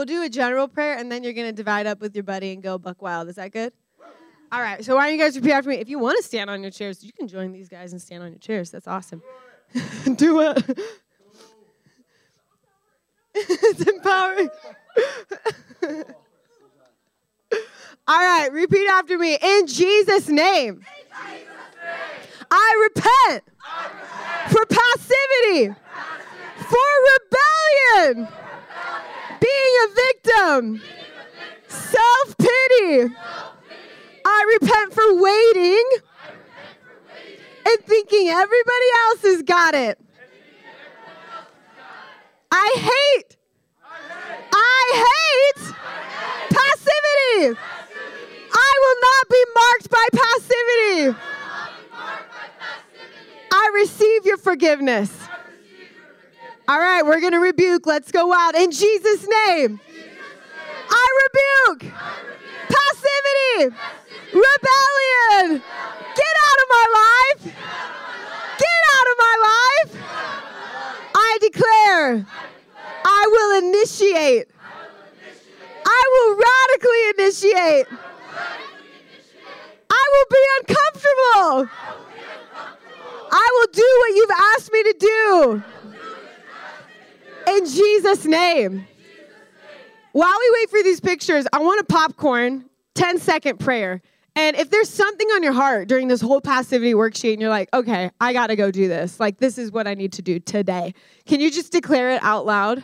We'll 0.00 0.06
do 0.06 0.22
a 0.22 0.30
general 0.30 0.66
prayer 0.66 0.96
and 0.96 1.12
then 1.12 1.22
you're 1.22 1.34
going 1.34 1.48
to 1.48 1.52
divide 1.52 1.86
up 1.86 2.00
with 2.00 2.14
your 2.16 2.24
buddy 2.24 2.54
and 2.54 2.62
go 2.62 2.78
buck 2.78 3.02
wild. 3.02 3.28
Is 3.28 3.34
that 3.34 3.52
good? 3.52 3.70
All 4.50 4.62
right. 4.62 4.82
So 4.82 4.96
why 4.96 5.04
don't 5.04 5.18
you 5.18 5.22
guys 5.22 5.36
repeat 5.36 5.52
after 5.52 5.68
me? 5.68 5.76
If 5.76 5.90
you 5.90 5.98
want 5.98 6.16
to 6.16 6.22
stand 6.22 6.48
on 6.48 6.62
your 6.62 6.70
chairs, 6.70 7.04
you 7.04 7.12
can 7.12 7.28
join 7.28 7.52
these 7.52 7.68
guys 7.68 7.92
and 7.92 8.00
stand 8.00 8.22
on 8.22 8.30
your 8.30 8.38
chairs. 8.38 8.70
That's 8.70 8.88
awesome. 8.88 9.22
do 10.16 10.40
it. 10.40 10.56
it's 13.34 13.82
empowering. 13.82 14.48
All 18.08 18.18
right, 18.18 18.50
repeat 18.52 18.88
after 18.88 19.18
me. 19.18 19.36
In 19.38 19.66
Jesus' 19.66 20.30
name, 20.30 20.82
I, 22.50 22.88
repent 22.88 23.44
for 24.48 24.64
passivity, 24.64 25.74
for 25.74 26.29
rebellion, 26.76 28.28
being 29.40 29.74
a 29.84 29.88
victim, 29.94 30.82
self 31.68 32.36
pity. 32.38 33.14
I 34.24 34.58
repent 34.60 34.92
for 34.92 35.22
waiting 35.22 35.84
and 37.66 37.78
thinking 37.84 38.28
everybody 38.28 38.86
else 39.06 39.22
has 39.22 39.42
got 39.42 39.74
it. 39.74 39.98
I 42.52 42.74
hate, 42.76 43.36
I 44.52 45.06
hate 45.06 45.74
passivity. 46.50 47.58
I 48.52 48.72
will 48.82 49.00
not 49.02 49.28
be 49.30 49.44
marked 49.54 49.90
by 49.90 50.06
passivity. 50.12 51.18
I 53.52 53.70
receive 53.74 54.26
your 54.26 54.36
forgiveness. 54.36 55.29
All 56.70 56.78
right, 56.78 57.04
we're 57.04 57.18
going 57.18 57.32
to 57.32 57.40
rebuke. 57.40 57.84
Let's 57.84 58.12
go 58.12 58.32
out. 58.32 58.54
In 58.54 58.70
Jesus' 58.70 59.26
name, 59.48 59.80
I 60.88 61.06
rebuke 61.26 61.92
passivity, 62.68 63.74
rebellion. 64.32 65.62
Get 66.14 66.34
out 66.46 66.58
of 66.62 66.68
my 66.70 66.86
life. 66.94 67.42
Get 68.56 68.82
out 68.94 69.06
of 69.10 69.16
my 69.18 69.36
life. 69.50 69.90
I 71.12 71.38
declare 71.40 72.26
I 73.04 73.26
will 73.32 73.68
initiate. 73.68 74.46
I 75.84 76.02
will 76.12 76.36
radically 76.36 77.02
initiate. 77.18 77.86
I 79.90 80.04
will 80.12 80.26
be 80.30 80.44
uncomfortable. 80.60 81.68
I 83.32 83.48
will 83.54 83.72
do 83.72 83.88
what 83.98 84.14
you've 84.14 84.30
asked 84.54 84.72
me 84.72 84.82
to 84.84 84.94
do. 85.00 85.62
In 87.46 87.66
Jesus' 87.66 88.24
name. 88.24 88.86
While 90.12 90.36
we 90.38 90.50
wait 90.60 90.70
for 90.70 90.82
these 90.82 91.00
pictures, 91.00 91.46
I 91.52 91.60
want 91.60 91.80
a 91.80 91.84
popcorn 91.84 92.68
10 92.94 93.18
second 93.18 93.60
prayer. 93.60 94.02
And 94.36 94.56
if 94.56 94.70
there's 94.70 94.88
something 94.88 95.28
on 95.28 95.42
your 95.42 95.52
heart 95.52 95.88
during 95.88 96.08
this 96.08 96.20
whole 96.20 96.40
passivity 96.40 96.94
worksheet 96.94 97.32
and 97.32 97.40
you're 97.40 97.50
like, 97.50 97.68
okay, 97.74 98.10
I 98.20 98.32
got 98.32 98.48
to 98.48 98.56
go 98.56 98.70
do 98.70 98.88
this, 98.88 99.20
like 99.20 99.38
this 99.38 99.58
is 99.58 99.70
what 99.70 99.86
I 99.86 99.94
need 99.94 100.12
to 100.14 100.22
do 100.22 100.38
today, 100.38 100.94
can 101.26 101.40
you 101.40 101.50
just 101.50 101.72
declare 101.72 102.10
it 102.10 102.22
out 102.22 102.46
loud? 102.46 102.82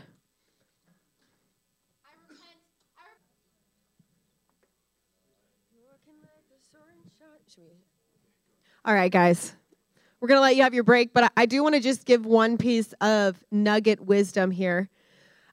All 8.84 8.94
right, 8.94 9.11
guys. 9.11 9.55
We're 10.20 10.28
going 10.28 10.38
to 10.38 10.42
let 10.42 10.56
you 10.56 10.62
have 10.62 10.74
your 10.74 10.84
break, 10.84 11.12
but 11.12 11.30
I 11.36 11.46
do 11.46 11.62
want 11.62 11.74
to 11.74 11.80
just 11.80 12.04
give 12.04 12.24
one 12.24 12.56
piece 12.56 12.94
of 13.00 13.36
nugget 13.50 14.00
wisdom 14.00 14.50
here. 14.50 14.88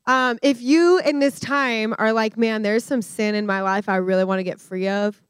Um, 0.05 0.39
if 0.41 0.61
you 0.61 0.99
in 0.99 1.20
this 1.20 1.39
time 1.39 1.93
are 1.97 2.14
like, 2.14 2.38
man, 2.38 2.61
there's 2.61 2.84
some 2.84 3.01
sin 3.01 3.36
in 3.36 3.45
my 3.45 3.61
life 3.61 3.88
I 3.88 3.97
really 3.97 4.24
want 4.24 4.39
to 4.39 4.43
get 4.43 4.59
free 4.59 4.88
of, 4.88 5.22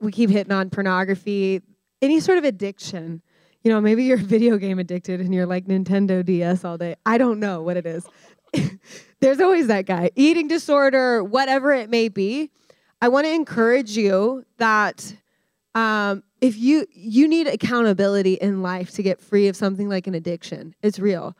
we 0.00 0.12
keep 0.12 0.30
hitting 0.30 0.52
on 0.52 0.70
pornography, 0.70 1.62
any 2.02 2.20
sort 2.20 2.38
of 2.38 2.44
addiction. 2.44 3.22
You 3.62 3.70
know, 3.70 3.80
maybe 3.80 4.04
you're 4.04 4.16
video 4.18 4.58
game 4.58 4.78
addicted 4.78 5.20
and 5.20 5.34
you're 5.34 5.46
like 5.46 5.66
Nintendo 5.66 6.24
DS 6.24 6.64
all 6.64 6.76
day. 6.76 6.96
I 7.06 7.18
don't 7.18 7.40
know 7.40 7.62
what 7.62 7.76
it 7.76 7.86
is. 7.86 8.06
There's 9.20 9.40
always 9.40 9.68
that 9.68 9.86
guy. 9.86 10.10
Eating 10.16 10.48
disorder, 10.48 11.24
whatever 11.24 11.72
it 11.72 11.88
may 11.88 12.08
be. 12.08 12.50
I 13.00 13.08
want 13.08 13.26
to 13.26 13.32
encourage 13.32 13.96
you 13.96 14.44
that 14.58 15.14
um, 15.74 16.22
if 16.44 16.58
you 16.58 16.86
you 16.92 17.26
need 17.26 17.46
accountability 17.46 18.34
in 18.34 18.62
life 18.62 18.90
to 18.90 19.02
get 19.02 19.18
free 19.18 19.48
of 19.48 19.56
something 19.56 19.88
like 19.88 20.06
an 20.06 20.14
addiction, 20.14 20.74
it's 20.82 20.98
real. 20.98 21.34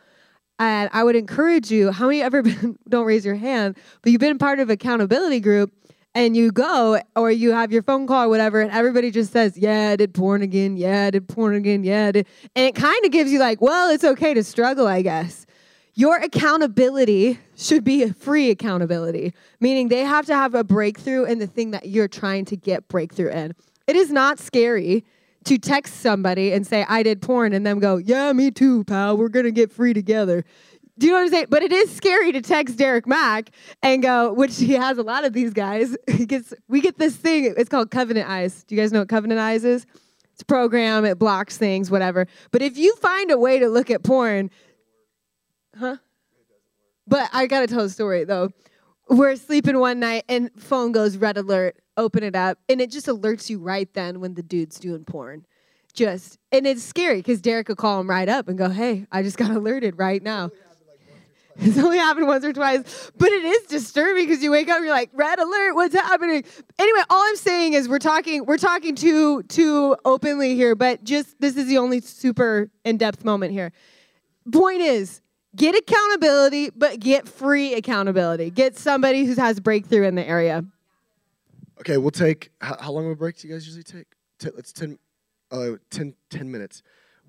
And 0.58 0.88
I 0.94 1.04
would 1.04 1.14
encourage 1.14 1.70
you, 1.70 1.92
how 1.92 2.06
many 2.06 2.22
ever 2.22 2.42
been, 2.48 2.78
don't 2.88 3.04
raise 3.04 3.26
your 3.26 3.34
hand, 3.34 3.76
but 4.00 4.12
you've 4.12 4.20
been 4.20 4.38
part 4.38 4.60
of 4.60 4.70
accountability 4.70 5.40
group 5.40 5.74
and 6.14 6.34
you 6.34 6.50
go 6.50 6.98
or 7.16 7.30
you 7.30 7.52
have 7.52 7.70
your 7.70 7.82
phone 7.82 8.06
call 8.06 8.24
or 8.24 8.28
whatever, 8.30 8.62
and 8.62 8.70
everybody 8.70 9.10
just 9.10 9.30
says, 9.30 9.58
Yeah, 9.58 9.90
I 9.90 9.96
did 9.96 10.14
porn 10.14 10.40
again. 10.40 10.78
Yeah, 10.78 11.08
I 11.08 11.10
did 11.10 11.28
porn 11.28 11.54
again. 11.54 11.84
Yeah. 11.84 12.06
And 12.06 12.24
it 12.54 12.74
kind 12.74 13.04
of 13.04 13.12
gives 13.12 13.30
you 13.30 13.38
like, 13.38 13.60
Well, 13.60 13.90
it's 13.90 14.04
okay 14.04 14.32
to 14.32 14.42
struggle, 14.42 14.86
I 14.86 15.02
guess. 15.02 15.44
Your 15.92 16.16
accountability 16.16 17.38
should 17.56 17.84
be 17.84 18.02
a 18.02 18.14
free 18.14 18.48
accountability, 18.48 19.34
meaning 19.60 19.88
they 19.88 20.00
have 20.00 20.24
to 20.26 20.34
have 20.34 20.54
a 20.54 20.64
breakthrough 20.64 21.24
in 21.24 21.40
the 21.40 21.46
thing 21.46 21.72
that 21.72 21.90
you're 21.90 22.08
trying 22.08 22.46
to 22.46 22.56
get 22.56 22.88
breakthrough 22.88 23.30
in. 23.30 23.54
It 23.86 23.96
is 23.96 24.10
not 24.10 24.38
scary 24.38 25.04
to 25.44 25.58
text 25.58 26.00
somebody 26.00 26.52
and 26.52 26.66
say, 26.66 26.86
I 26.88 27.02
did 27.02 27.20
porn, 27.20 27.52
and 27.52 27.66
them 27.66 27.78
go, 27.78 27.98
Yeah, 27.98 28.32
me 28.32 28.50
too, 28.50 28.84
pal. 28.84 29.16
We're 29.16 29.28
going 29.28 29.44
to 29.44 29.52
get 29.52 29.70
free 29.70 29.92
together. 29.92 30.44
Do 30.96 31.06
you 31.06 31.12
know 31.12 31.18
what 31.18 31.24
I'm 31.24 31.30
saying? 31.30 31.46
But 31.50 31.62
it 31.62 31.72
is 31.72 31.94
scary 31.94 32.30
to 32.32 32.40
text 32.40 32.76
Derek 32.76 33.06
Mack 33.06 33.50
and 33.82 34.00
go, 34.00 34.32
which 34.32 34.56
he 34.56 34.74
has 34.74 34.96
a 34.96 35.02
lot 35.02 35.24
of 35.24 35.32
these 35.32 35.52
guys. 35.52 35.96
He 36.14 36.26
gets, 36.26 36.54
we 36.68 36.80
get 36.80 36.96
this 36.96 37.16
thing, 37.16 37.52
it's 37.56 37.68
called 37.68 37.90
Covenant 37.90 38.28
Eyes. 38.30 38.62
Do 38.64 38.74
you 38.74 38.80
guys 38.80 38.92
know 38.92 39.00
what 39.00 39.08
Covenant 39.08 39.40
Eyes 39.40 39.64
is? 39.64 39.84
It's 40.32 40.42
a 40.42 40.44
program, 40.44 41.04
it 41.04 41.18
blocks 41.18 41.58
things, 41.58 41.90
whatever. 41.90 42.28
But 42.52 42.62
if 42.62 42.78
you 42.78 42.94
find 42.96 43.30
a 43.32 43.36
way 43.36 43.58
to 43.58 43.68
look 43.68 43.90
at 43.90 44.04
porn, 44.04 44.50
huh? 45.76 45.96
But 47.06 47.28
I 47.32 47.46
gotta 47.46 47.66
tell 47.66 47.80
a 47.80 47.88
story 47.88 48.24
though. 48.24 48.50
We're 49.08 49.36
sleeping 49.36 49.78
one 49.78 50.00
night 50.00 50.24
and 50.28 50.50
phone 50.56 50.92
goes 50.92 51.16
red 51.16 51.36
alert. 51.36 51.76
Open 51.96 52.22
it 52.22 52.34
up, 52.34 52.58
and 52.68 52.80
it 52.80 52.90
just 52.90 53.06
alerts 53.06 53.48
you 53.48 53.58
right 53.58 53.92
then 53.94 54.20
when 54.20 54.34
the 54.34 54.42
dude's 54.42 54.78
doing 54.78 55.04
porn. 55.04 55.46
Just 55.92 56.38
and 56.50 56.66
it's 56.66 56.82
scary 56.82 57.18
because 57.18 57.40
Derek 57.40 57.68
could 57.68 57.76
call 57.76 58.00
him 58.00 58.10
right 58.10 58.28
up 58.28 58.48
and 58.48 58.58
go, 58.58 58.68
"Hey, 58.68 59.06
I 59.12 59.22
just 59.22 59.36
got 59.36 59.50
alerted 59.56 59.98
right 59.98 60.22
now." 60.22 60.50
It's 61.56 61.78
only 61.78 61.98
happened 61.98 62.26
once 62.26 62.44
or 62.44 62.52
twice, 62.52 63.12
but 63.16 63.28
it 63.28 63.44
is 63.44 63.66
disturbing 63.66 64.26
because 64.26 64.42
you 64.42 64.50
wake 64.50 64.68
up, 64.68 64.78
and 64.78 64.86
you're 64.86 64.92
like, 64.92 65.10
"Red 65.12 65.38
alert! 65.38 65.76
What's 65.76 65.94
happening?" 65.94 66.42
Anyway, 66.80 67.00
all 67.08 67.22
I'm 67.22 67.36
saying 67.36 67.74
is 67.74 67.88
we're 67.88 68.00
talking, 68.00 68.44
we're 68.44 68.58
talking 68.58 68.96
too 68.96 69.44
too 69.44 69.94
openly 70.04 70.56
here, 70.56 70.74
but 70.74 71.04
just 71.04 71.40
this 71.40 71.56
is 71.56 71.68
the 71.68 71.78
only 71.78 72.00
super 72.00 72.72
in 72.84 72.96
depth 72.96 73.24
moment 73.24 73.52
here. 73.52 73.70
Point 74.52 74.80
is, 74.80 75.20
get 75.54 75.76
accountability, 75.76 76.70
but 76.70 76.98
get 76.98 77.28
free 77.28 77.74
accountability. 77.74 78.50
Get 78.50 78.76
somebody 78.76 79.24
who 79.24 79.34
has 79.34 79.60
breakthrough 79.60 80.08
in 80.08 80.16
the 80.16 80.26
area. 80.26 80.64
Okay, 81.80 81.96
we'll 81.96 82.12
take. 82.12 82.50
How, 82.60 82.76
how 82.78 82.92
long 82.92 83.06
of 83.06 83.12
a 83.12 83.16
break 83.16 83.36
do 83.36 83.48
you 83.48 83.54
guys 83.54 83.66
usually 83.66 83.82
take? 83.82 84.06
T- 84.38 84.50
let's 84.54 84.72
10, 84.72 84.96
uh, 85.50 85.70
10, 85.90 86.14
10 86.30 86.50
minutes. 86.50 86.82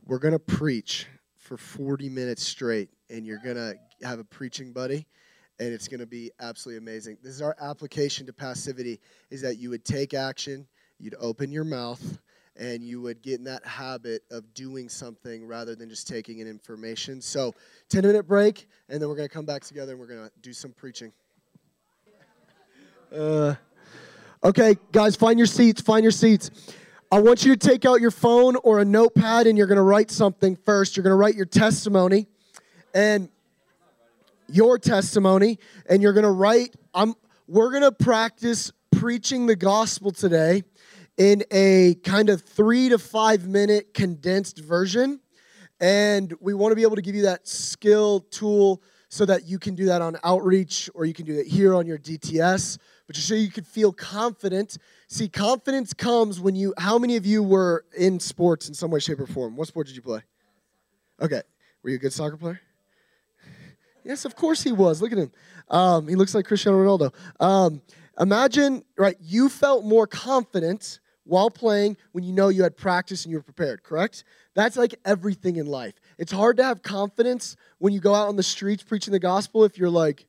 We're 0.06 0.20
gonna 0.20 0.38
preach 0.38 1.08
for 1.36 1.58
40 1.58 2.10
minutes 2.10 2.44
straight, 2.44 2.90
and 3.10 3.26
you're 3.26 3.42
gonna 3.44 3.74
have 4.04 4.20
a 4.20 4.24
preaching 4.24 4.72
buddy, 4.72 5.08
and 5.60 5.74
it's 5.74 5.88
gonna 5.88 6.06
be 6.06 6.32
absolutely 6.40 6.78
amazing. 6.78 7.18
This 7.24 7.34
is 7.34 7.42
our 7.42 7.56
application 7.60 8.28
to 8.28 8.34
passivity: 8.34 9.00
is 9.32 9.42
that 9.42 9.58
you 9.58 9.72
would 9.72 9.84
take 9.84 10.14
action, 10.14 10.68
you'd 11.00 11.16
open 11.20 11.52
your 11.52 11.66
mouth 11.66 12.20
and 12.58 12.82
you 12.82 13.02
would 13.02 13.22
get 13.22 13.38
in 13.38 13.44
that 13.44 13.66
habit 13.66 14.24
of 14.32 14.54
doing 14.54 14.88
something 14.88 15.46
rather 15.46 15.76
than 15.76 15.90
just 15.90 16.08
taking 16.08 16.40
in 16.40 16.48
information. 16.48 17.20
So, 17.20 17.54
10 17.90 18.06
minute 18.06 18.26
break, 18.26 18.70
and 18.88 19.02
then 19.02 19.10
we're 19.10 19.18
going 19.18 19.28
to 19.28 19.34
come 19.34 19.44
back 19.44 19.62
together 19.64 19.92
and 19.92 20.00
we're 20.00 20.08
going 20.08 20.24
to 20.24 20.32
do 20.42 20.54
some 20.54 20.72
preaching. 20.72 21.12
Uh, 23.14 23.56
okay, 24.46 24.78
guys, 24.92 25.16
find 25.16 25.40
your 25.40 25.48
seats, 25.48 25.82
find 25.82 26.04
your 26.04 26.12
seats. 26.12 26.52
I 27.12 27.20
want 27.20 27.44
you 27.44 27.56
to 27.56 27.68
take 27.68 27.84
out 27.84 28.00
your 28.00 28.12
phone 28.12 28.56
or 28.58 28.80
a 28.80 28.86
notepad 28.86 29.48
and 29.48 29.58
you're 29.58 29.66
going 29.66 29.78
to 29.78 29.82
write 29.82 30.12
something 30.12 30.56
first. 30.56 30.96
You're 30.96 31.04
going 31.04 31.12
to 31.12 31.18
write 31.18 31.34
your 31.34 31.48
testimony 31.48 32.28
and 32.94 33.30
your 34.48 34.78
testimony, 34.78 35.58
and 35.90 36.04
you're 36.04 36.14
going 36.14 36.24
to 36.26 36.30
write. 36.30 36.76
I'm, 36.94 37.16
we're 37.48 37.72
going 37.72 37.82
to 37.82 37.92
practice 37.92 38.72
preaching 38.92 39.48
the 39.48 39.56
gospel 39.56 40.12
today 40.12 40.64
in 41.18 41.44
a 41.50 41.96
kind 42.04 42.30
of 42.30 42.44
three 42.44 42.90
to 42.90 43.00
five 43.00 43.48
minute 43.48 43.96
condensed 43.96 44.60
version. 44.60 45.20
And 45.80 46.32
we 46.40 46.54
want 46.54 46.72
to 46.72 46.76
be 46.76 46.84
able 46.84 46.96
to 46.96 47.02
give 47.02 47.16
you 47.16 47.24
that 47.24 47.48
skill 47.48 48.20
tool 48.20 48.84
so 49.10 49.26
that 49.26 49.48
you 49.48 49.58
can 49.58 49.74
do 49.76 49.86
that 49.86 50.02
on 50.02 50.18
outreach 50.24 50.90
or 50.94 51.06
you 51.06 51.14
can 51.14 51.26
do 51.26 51.40
it 51.40 51.48
here 51.48 51.74
on 51.74 51.88
your 51.88 51.98
DTS, 51.98 52.78
but 53.08 53.16
just 53.16 53.28
so 53.28 53.36
you 53.36 53.50
could 53.50 53.68
feel 53.68 53.92
confident. 53.92 54.78
See, 55.08 55.28
confidence 55.28 55.94
comes 55.94 56.40
when 56.40 56.56
you, 56.56 56.74
how 56.78 56.98
many 56.98 57.16
of 57.16 57.26
you 57.26 57.44
were 57.44 57.86
in 57.98 58.20
sports 58.20 58.68
in 58.68 58.74
some 58.74 58.92
way, 58.92 59.00
shape, 59.00 59.20
or 59.20 59.28
form? 59.28 59.56
What 59.56 59.68
sport 59.68 59.88
did 59.88 59.96
you 59.96 60.02
play? 60.02 60.22
Okay. 61.22 61.42
Were 61.84 61.92
you 61.92 61.98
a 61.98 62.00
good 62.00 62.14
soccer 62.14 62.38
player? 62.38 62.60
Yes, 64.04 64.26
of 64.26 64.36
course 64.36 64.62
he 64.62 64.72
was. 64.72 65.02
Look 65.02 65.12
at 65.12 65.18
him. 65.18 65.32
Um, 65.70 66.08
he 66.08 66.16
looks 66.16 66.36
like 66.36 66.46
Cristiano 66.46 66.78
Ronaldo. 66.78 67.14
Um, 67.40 67.82
imagine, 68.20 68.84
right, 68.98 69.18
you 69.20 69.50
felt 69.50 69.84
more 69.84 70.06
confident 70.08 71.00
while 71.24 71.50
playing 71.50 71.98
when 72.12 72.24
you 72.24 72.32
know 72.32 72.50
you 72.50 72.64
had 72.64 72.78
practice 72.78 73.26
and 73.26 73.32
you 73.32 73.38
were 73.38 73.44
prepared, 73.44 73.82
correct? 73.84 74.24
That's 74.54 74.78
like 74.78 74.96
everything 75.06 75.56
in 75.56 75.66
life. 75.66 75.96
It's 76.18 76.32
hard 76.32 76.58
to 76.58 76.64
have 76.64 76.84
confidence 76.84 77.56
when 77.80 77.94
you 77.94 78.00
go 78.00 78.14
out 78.14 78.28
on 78.28 78.36
the 78.36 78.44
streets 78.44 78.84
preaching 78.84 79.12
the 79.12 79.20
gospel 79.20 79.64
if 79.64 79.78
you're 79.78 79.90
like, 79.90 80.28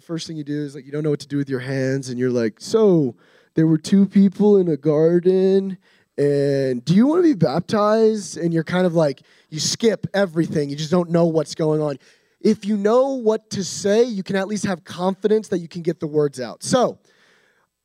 the 0.00 0.06
first 0.06 0.26
thing 0.26 0.38
you 0.38 0.44
do 0.44 0.62
is 0.62 0.74
like, 0.74 0.86
you 0.86 0.92
don't 0.92 1.02
know 1.04 1.10
what 1.10 1.20
to 1.20 1.28
do 1.28 1.36
with 1.36 1.50
your 1.50 1.60
hands, 1.60 2.08
and 2.08 2.18
you're 2.18 2.30
like, 2.30 2.58
so 2.58 3.14
there 3.54 3.66
were 3.66 3.76
two 3.76 4.06
people 4.06 4.56
in 4.56 4.66
a 4.68 4.76
garden, 4.76 5.76
and 6.16 6.82
do 6.86 6.94
you 6.94 7.06
want 7.06 7.22
to 7.22 7.28
be 7.28 7.34
baptized? 7.34 8.38
And 8.38 8.54
you're 8.54 8.64
kind 8.64 8.86
of 8.86 8.94
like, 8.94 9.20
you 9.50 9.60
skip 9.60 10.06
everything, 10.14 10.70
you 10.70 10.76
just 10.76 10.90
don't 10.90 11.10
know 11.10 11.26
what's 11.26 11.54
going 11.54 11.82
on. 11.82 11.98
If 12.40 12.64
you 12.64 12.78
know 12.78 13.10
what 13.10 13.50
to 13.50 13.62
say, 13.62 14.04
you 14.04 14.22
can 14.22 14.36
at 14.36 14.48
least 14.48 14.64
have 14.64 14.84
confidence 14.84 15.48
that 15.48 15.58
you 15.58 15.68
can 15.68 15.82
get 15.82 16.00
the 16.00 16.06
words 16.06 16.40
out. 16.40 16.62
So, 16.62 16.98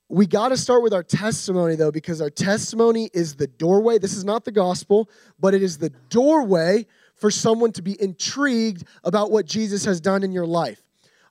we 0.07 0.25
got 0.25 0.49
to 0.49 0.57
start 0.57 0.83
with 0.83 0.93
our 0.93 1.03
testimony 1.03 1.75
though 1.75 1.91
because 1.91 2.21
our 2.21 2.29
testimony 2.29 3.09
is 3.11 3.35
the 3.35 3.47
doorway 3.47 3.97
this 3.97 4.13
is 4.13 4.23
not 4.23 4.45
the 4.45 4.51
gospel 4.51 5.09
but 5.39 5.55
it 5.55 5.63
is 5.63 5.79
the 5.79 5.89
doorway 6.09 6.85
for 7.15 7.31
someone 7.31 7.71
to 7.71 7.81
be 7.81 7.99
intrigued 7.99 8.83
about 9.03 9.31
what 9.31 9.47
jesus 9.47 9.83
has 9.83 9.99
done 9.99 10.21
in 10.21 10.31
your 10.31 10.45
life 10.45 10.84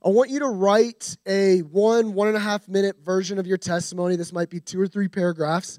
i 0.05 0.09
want 0.09 0.31
you 0.31 0.39
to 0.41 0.49
write 0.49 1.17
a 1.27 1.61
one 1.61 2.15
one 2.15 2.29
and 2.29 2.37
a 2.37 2.41
half 2.41 2.69
minute 2.69 2.97
version 3.05 3.39
of 3.39 3.47
your 3.47 3.57
testimony. 3.57 4.17
This 4.17 4.33
might 4.33 4.51
be 4.51 4.61
two 4.61 4.81
or 4.81 4.87
three 4.87 5.09
paragraphs. 5.09 5.79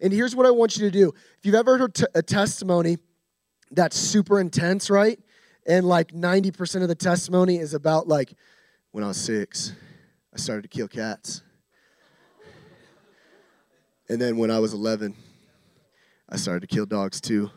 And 0.00 0.12
here's 0.12 0.34
what 0.34 0.46
i 0.46 0.50
want 0.50 0.76
you 0.76 0.84
to 0.84 0.90
do. 0.90 1.12
If 1.38 1.44
you've 1.44 1.54
ever 1.54 1.78
heard 1.78 1.96
a 2.14 2.22
testimony 2.22 2.98
that's 3.70 3.96
super 3.96 4.40
intense 4.40 4.90
right? 4.90 5.18
And 5.68 5.84
like 5.84 6.12
90% 6.12 6.82
of 6.82 6.88
the 6.88 6.94
testimony 6.94 7.56
is 7.56 7.74
about 7.74 8.06
like 8.06 8.34
when 8.92 9.04
i 9.04 9.08
was 9.08 9.16
six 9.16 9.72
i 10.32 10.38
started 10.38 10.62
to 10.62 10.68
kill 10.68 10.88
cats. 10.88 11.42
And 14.08 14.20
then 14.20 14.36
when 14.36 14.50
I 14.50 14.60
was 14.60 14.72
11, 14.72 15.16
I 16.28 16.36
started 16.36 16.60
to 16.60 16.66
kill 16.68 16.86
dogs 16.86 17.20
too. 17.20 17.50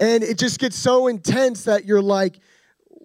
And 0.00 0.24
it 0.24 0.38
just 0.38 0.58
gets 0.58 0.76
so 0.76 1.06
intense 1.06 1.64
that 1.64 1.84
you're 1.84 2.02
like, 2.02 2.40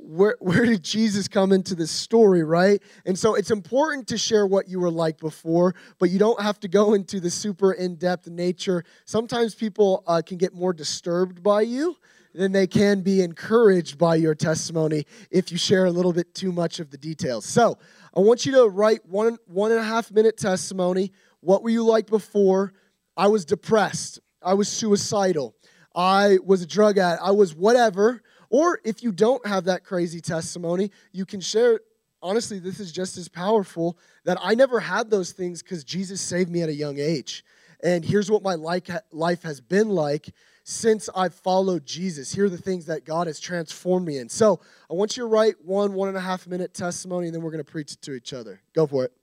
where, 0.09 0.35
where 0.41 0.65
did 0.65 0.83
Jesus 0.83 1.27
come 1.27 1.51
into 1.51 1.75
this 1.75 1.91
story, 1.91 2.43
right? 2.43 2.81
And 3.05 3.17
so 3.17 3.35
it's 3.35 3.51
important 3.51 4.07
to 4.07 4.17
share 4.17 4.45
what 4.47 4.67
you 4.67 4.79
were 4.79 4.91
like 4.91 5.19
before, 5.19 5.75
but 5.99 6.09
you 6.09 6.19
don't 6.19 6.41
have 6.41 6.59
to 6.61 6.67
go 6.67 6.93
into 6.93 7.19
the 7.19 7.29
super 7.29 7.73
in 7.73 7.95
depth 7.95 8.27
nature. 8.27 8.83
Sometimes 9.05 9.55
people 9.55 10.03
uh, 10.07 10.21
can 10.25 10.37
get 10.37 10.53
more 10.53 10.73
disturbed 10.73 11.43
by 11.43 11.61
you 11.61 11.95
than 12.33 12.51
they 12.51 12.67
can 12.67 13.01
be 13.01 13.21
encouraged 13.21 13.97
by 13.97 14.15
your 14.15 14.35
testimony 14.35 15.05
if 15.31 15.51
you 15.51 15.57
share 15.57 15.85
a 15.85 15.91
little 15.91 16.13
bit 16.13 16.33
too 16.33 16.51
much 16.51 16.79
of 16.79 16.91
the 16.91 16.97
details. 16.97 17.45
So 17.45 17.77
I 18.15 18.19
want 18.19 18.45
you 18.45 18.51
to 18.53 18.67
write 18.67 19.05
one, 19.05 19.37
one 19.45 19.71
and 19.71 19.79
a 19.79 19.83
half 19.83 20.11
minute 20.11 20.37
testimony 20.37 21.11
what 21.41 21.63
were 21.63 21.69
you 21.69 21.85
like 21.85 22.07
before? 22.07 22.73
I 23.15 23.27
was 23.27 23.45
depressed. 23.45 24.19
I 24.41 24.53
was 24.53 24.67
suicidal. 24.67 25.55
I 25.95 26.37
was 26.43 26.61
a 26.61 26.67
drug 26.67 26.97
addict. 26.97 27.21
I 27.23 27.31
was 27.31 27.55
whatever. 27.55 28.21
Or 28.49 28.79
if 28.83 29.03
you 29.03 29.11
don't 29.11 29.45
have 29.45 29.65
that 29.65 29.83
crazy 29.83 30.21
testimony, 30.21 30.91
you 31.11 31.25
can 31.25 31.41
share. 31.41 31.81
Honestly, 32.21 32.59
this 32.59 32.79
is 32.79 32.91
just 32.91 33.17
as 33.17 33.29
powerful 33.29 33.97
that 34.25 34.37
I 34.41 34.53
never 34.53 34.79
had 34.79 35.09
those 35.09 35.31
things 35.31 35.63
because 35.63 35.83
Jesus 35.83 36.19
saved 36.19 36.49
me 36.49 36.61
at 36.61 36.69
a 36.69 36.73
young 36.73 36.99
age. 36.99 37.45
And 37.81 38.03
here's 38.03 38.29
what 38.29 38.43
my 38.43 38.55
life 38.55 39.43
has 39.43 39.61
been 39.61 39.89
like 39.89 40.33
since 40.65 41.09
I've 41.15 41.33
followed 41.33 41.85
Jesus. 41.85 42.33
Here 42.33 42.45
are 42.45 42.49
the 42.49 42.57
things 42.57 42.85
that 42.87 43.05
God 43.05 43.27
has 43.27 43.39
transformed 43.39 44.05
me 44.05 44.17
in. 44.17 44.27
So 44.27 44.59
I 44.91 44.93
want 44.93 45.15
you 45.15 45.23
to 45.23 45.27
write 45.27 45.55
one, 45.63 45.93
one 45.93 46.09
and 46.09 46.17
a 46.17 46.21
half 46.21 46.45
minute 46.45 46.73
testimony, 46.73 47.27
and 47.27 47.35
then 47.35 47.41
we're 47.41 47.51
going 47.51 47.63
to 47.63 47.71
preach 47.71 47.93
it 47.93 48.01
to 48.03 48.13
each 48.13 48.33
other. 48.33 48.61
Go 48.73 48.85
for 48.85 49.05
it. 49.05 49.13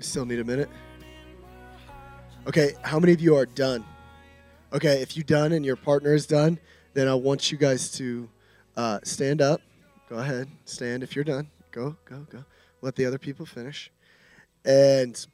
still 0.00 0.24
need 0.24 0.38
a 0.38 0.44
minute? 0.44 0.68
Okay, 2.46 2.74
how 2.82 2.98
many 2.98 3.12
of 3.12 3.20
you 3.20 3.36
are 3.36 3.46
done? 3.46 3.84
Okay, 4.70 5.00
if 5.00 5.16
you're 5.16 5.24
done 5.24 5.52
and 5.52 5.64
your 5.64 5.76
partner 5.76 6.12
is 6.12 6.26
done, 6.26 6.58
then 6.92 7.08
I 7.08 7.14
want 7.14 7.50
you 7.50 7.56
guys 7.56 7.90
to 7.92 8.28
uh, 8.76 8.98
stand 9.02 9.40
up. 9.40 9.62
Go 10.10 10.18
ahead, 10.18 10.46
stand 10.66 11.02
if 11.02 11.16
you're 11.16 11.24
done. 11.24 11.48
Go, 11.70 11.96
go, 12.04 12.26
go. 12.30 12.44
Let 12.82 12.94
the 12.94 13.06
other 13.06 13.16
people 13.16 13.46
finish. 13.46 13.90
And 14.66 15.26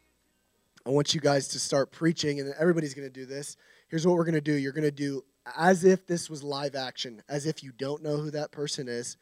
I 0.86 0.90
want 0.90 1.14
you 1.14 1.20
guys 1.20 1.48
to 1.48 1.58
start 1.58 1.90
preaching, 1.90 2.38
and 2.38 2.54
everybody's 2.60 2.94
going 2.94 3.08
to 3.08 3.12
do 3.12 3.26
this. 3.26 3.56
Here's 3.88 4.06
what 4.06 4.14
we're 4.14 4.24
going 4.24 4.36
to 4.36 4.40
do 4.40 4.52
you're 4.52 4.72
going 4.72 4.84
to 4.84 4.92
do 4.92 5.24
as 5.56 5.82
if 5.82 6.06
this 6.06 6.30
was 6.30 6.44
live 6.44 6.76
action, 6.76 7.20
as 7.28 7.44
if 7.44 7.60
you 7.60 7.72
don't 7.72 8.04
know 8.04 8.18
who 8.18 8.30
that 8.30 8.52
person 8.52 8.86
is. 8.86 9.16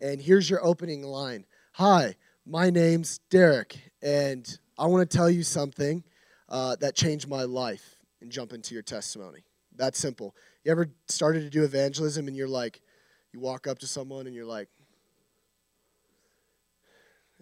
And 0.00 0.20
here's 0.20 0.48
your 0.48 0.64
opening 0.64 1.02
line 1.02 1.46
Hi, 1.72 2.14
my 2.46 2.70
name's 2.70 3.18
Derek, 3.28 3.76
and 4.02 4.46
I 4.78 4.86
want 4.86 5.10
to 5.10 5.16
tell 5.16 5.28
you 5.28 5.42
something 5.42 6.04
uh, 6.48 6.76
that 6.76 6.94
changed 6.94 7.28
my 7.28 7.42
life 7.42 7.96
and 8.20 8.30
jump 8.30 8.52
into 8.52 8.72
your 8.74 8.84
testimony. 8.84 9.42
That's 9.78 9.98
simple. 9.98 10.34
You 10.64 10.72
ever 10.72 10.90
started 11.06 11.40
to 11.40 11.50
do 11.50 11.62
evangelism 11.62 12.26
and 12.26 12.36
you're 12.36 12.48
like, 12.48 12.82
you 13.32 13.40
walk 13.40 13.66
up 13.66 13.78
to 13.78 13.86
someone 13.86 14.26
and 14.26 14.34
you're 14.34 14.44
like, 14.44 14.68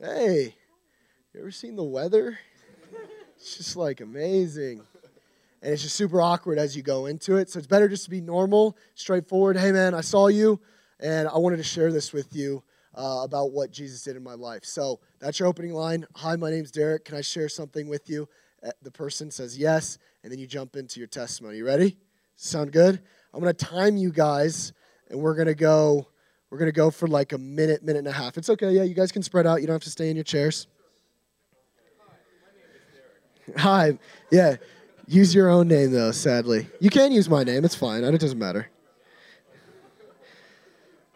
hey, 0.01 0.55
you 1.33 1.41
ever 1.41 1.51
seen 1.51 1.77
the 1.77 1.83
weather? 1.83 2.39
It's 3.37 3.57
just 3.57 3.77
like 3.77 4.01
amazing. 4.01 4.83
And 5.63 5.73
it's 5.73 5.83
just 5.83 5.97
super 5.97 6.21
awkward 6.21 6.59
as 6.59 6.77
you 6.77 6.83
go 6.83 7.07
into 7.07 7.37
it. 7.37 7.49
So 7.51 7.59
it's 7.59 7.67
better 7.67 7.89
just 7.89 8.05
to 8.05 8.11
be 8.11 8.21
normal, 8.21 8.77
straightforward. 8.95 9.57
Hey, 9.57 9.73
man, 9.73 9.95
I 9.95 10.03
saw 10.03 10.29
you 10.29 10.61
and 11.01 11.29
I 11.29 11.39
wanted 11.39 11.57
to 11.57 11.65
share 11.65 11.91
this 11.91 12.13
with 12.13 12.37
you 12.37 12.63
uh, 12.95 13.23
about 13.25 13.53
what 13.53 13.71
Jesus 13.71 14.03
did 14.03 14.17
in 14.17 14.23
my 14.23 14.35
life. 14.35 14.65
So 14.65 15.01
that's 15.21 15.39
your 15.39 15.49
opening 15.49 15.73
line. 15.73 16.07
Hi, 16.17 16.37
my 16.37 16.51
name's 16.51 16.71
Derek. 16.71 17.07
Can 17.07 17.17
I 17.17 17.23
share 17.23 17.49
something 17.49 17.89
with 17.89 18.11
you? 18.11 18.29
Uh, 18.63 18.71
the 18.83 18.91
person 18.91 19.31
says 19.31 19.59
yes, 19.59 19.99
and 20.23 20.33
then 20.33 20.39
you 20.39 20.47
jump 20.47 20.77
into 20.77 21.01
your 21.01 21.07
testimony. 21.07 21.59
You 21.59 21.67
ready? 21.67 21.99
Sound 22.37 22.73
good? 22.73 23.01
I'm 23.33 23.41
gonna 23.41 23.53
time 23.53 23.97
you 23.97 24.13
guys, 24.13 24.73
and 25.11 25.21
we're 25.21 25.35
gonna 25.35 25.55
go. 25.55 26.07
We're 26.51 26.59
gonna 26.59 26.73
go 26.73 26.91
for 26.91 27.09
like 27.09 27.33
a 27.33 27.39
minute, 27.39 27.83
minute 27.83 28.01
and 28.01 28.09
a 28.09 28.13
half. 28.13 28.39
It's 28.39 28.49
okay. 28.51 28.71
Yeah, 28.71 28.85
you 28.85 28.95
guys 28.95 29.11
can 29.11 29.23
spread 29.23 29.47
out. 29.47 29.61
You 29.61 29.67
don't 29.67 29.75
have 29.75 29.83
to 29.83 29.91
stay 29.91 30.11
in 30.11 30.17
your 30.17 30.25
chairs. 30.25 30.69
Hi. 33.57 33.99
Yeah. 34.31 34.57
Use 35.09 35.35
your 35.35 35.49
own 35.51 35.69
name 35.69 35.93
though. 35.93 36.11
Sadly, 36.11 36.67
you 36.81 36.91
can 36.91 37.13
use 37.13 37.29
my 37.29 37.45
name. 37.45 37.65
It's 37.65 37.75
fine. 37.75 38.03
It 38.03 38.21
doesn't 38.21 38.39
matter. 38.39 38.69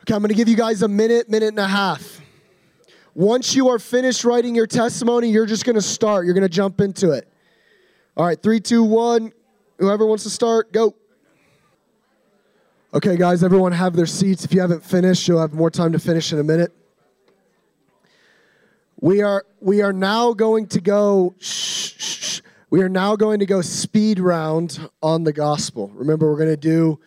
Okay, 0.02 0.14
I'm 0.14 0.22
to 0.30 0.34
give 0.34 0.48
you 0.48 0.56
guys 0.56 0.82
a 0.82 0.88
minute, 0.88 1.28
minute 1.28 1.48
and 1.48 1.58
a 1.58 1.66
half. 1.66 2.20
Once 3.14 3.54
you 3.54 3.68
are 3.68 3.78
finished 3.78 4.24
writing 4.24 4.54
your 4.54 4.66
testimony, 4.66 5.28
you're 5.28 5.46
just 5.46 5.64
to 5.74 5.82
start. 5.82 6.24
You're 6.24 6.34
to 6.42 6.48
jump 6.48 6.80
into 6.80 7.10
it. 7.10 7.28
All 8.16 8.24
right, 8.24 8.40
three, 8.40 8.60
two, 8.60 8.84
one. 8.84 9.32
Whoever 9.78 10.06
wants 10.06 10.24
to 10.24 10.30
start, 10.30 10.72
go. 10.72 10.94
Okay, 12.92 13.16
guys, 13.16 13.44
everyone 13.44 13.70
have 13.70 13.94
their 13.94 14.04
seats. 14.04 14.44
If 14.44 14.52
you 14.52 14.60
haven't 14.60 14.82
finished, 14.82 15.28
you'll 15.28 15.40
have 15.40 15.52
more 15.52 15.70
time 15.70 15.92
to 15.92 16.00
finish 16.00 16.32
in 16.32 16.40
a 16.40 16.42
minute. 16.42 16.72
We 19.00 19.22
are 19.22 19.46
we 19.60 19.80
are 19.80 19.92
now 19.92 20.32
going 20.32 20.66
to 20.68 20.80
go. 20.80 21.36
Shh, 21.38 21.92
shh. 21.96 22.40
We 22.68 22.82
are 22.82 22.88
now 22.88 23.14
going 23.14 23.38
to 23.38 23.46
go 23.46 23.60
speed 23.60 24.18
round 24.18 24.90
on 25.00 25.22
the 25.22 25.32
gospel. 25.32 25.92
Remember, 25.94 26.28
we're 26.32 26.38
going 26.38 26.50
to 26.50 26.56
do 26.56 26.98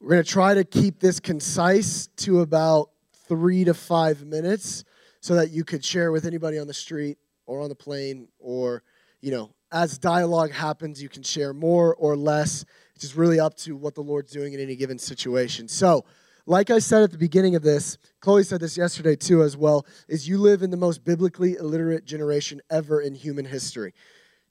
we're 0.00 0.10
going 0.10 0.22
to 0.22 0.30
try 0.30 0.54
to 0.54 0.62
keep 0.62 1.00
this 1.00 1.18
concise 1.18 2.06
to 2.18 2.42
about 2.42 2.90
three 3.26 3.64
to 3.64 3.74
five 3.74 4.24
minutes 4.24 4.84
so 5.20 5.34
that 5.34 5.50
you 5.50 5.64
could 5.64 5.84
share 5.84 6.12
with 6.12 6.24
anybody 6.24 6.56
on 6.56 6.68
the 6.68 6.74
street 6.74 7.18
or 7.46 7.62
on 7.62 7.68
the 7.68 7.74
plane 7.74 8.28
or, 8.38 8.84
you 9.20 9.32
know, 9.32 9.50
as 9.72 9.98
dialogue 9.98 10.52
happens, 10.52 11.02
you 11.02 11.08
can 11.08 11.24
share 11.24 11.52
more 11.52 11.96
or 11.96 12.16
less. 12.16 12.64
Just 13.00 13.16
really 13.16 13.40
up 13.40 13.56
to 13.56 13.74
what 13.74 13.94
the 13.94 14.02
Lord's 14.02 14.30
doing 14.30 14.52
in 14.52 14.60
any 14.60 14.76
given 14.76 14.98
situation. 14.98 15.66
So, 15.66 16.04
like 16.46 16.70
I 16.70 16.78
said 16.78 17.02
at 17.02 17.10
the 17.10 17.18
beginning 17.18 17.56
of 17.56 17.62
this, 17.62 17.98
Chloe 18.20 18.44
said 18.44 18.60
this 18.60 18.76
yesterday 18.76 19.16
too 19.16 19.42
as 19.42 19.56
well, 19.56 19.86
is 20.08 20.28
you 20.28 20.38
live 20.38 20.62
in 20.62 20.70
the 20.70 20.76
most 20.76 21.02
biblically 21.04 21.54
illiterate 21.54 22.04
generation 22.04 22.60
ever 22.70 23.00
in 23.00 23.14
human 23.14 23.44
history. 23.44 23.94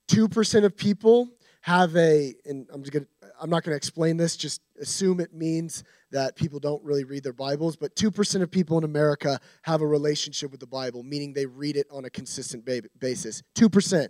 2% 0.07 0.65
of 0.65 0.75
people 0.75 1.29
have 1.61 1.95
a 1.95 2.33
and 2.45 2.67
I'm 2.73 2.81
just 2.81 2.91
going 2.91 3.05
I'm 3.41 3.49
not 3.49 3.63
going 3.63 3.71
to 3.71 3.77
explain 3.77 4.17
this, 4.17 4.35
just 4.35 4.61
assume 4.81 5.19
it 5.19 5.33
means 5.33 5.83
that 6.11 6.35
people 6.35 6.59
don't 6.59 6.83
really 6.83 7.03
read 7.05 7.23
their 7.23 7.33
Bibles, 7.33 7.75
but 7.75 7.95
2% 7.95 8.41
of 8.41 8.51
people 8.51 8.77
in 8.77 8.83
America 8.83 9.39
have 9.61 9.81
a 9.81 9.87
relationship 9.87 10.51
with 10.51 10.59
the 10.59 10.67
Bible, 10.67 11.03
meaning 11.03 11.33
they 11.33 11.45
read 11.45 11.77
it 11.77 11.87
on 11.91 12.05
a 12.05 12.09
consistent 12.09 12.67
basis. 12.99 13.43
2%. 13.55 14.09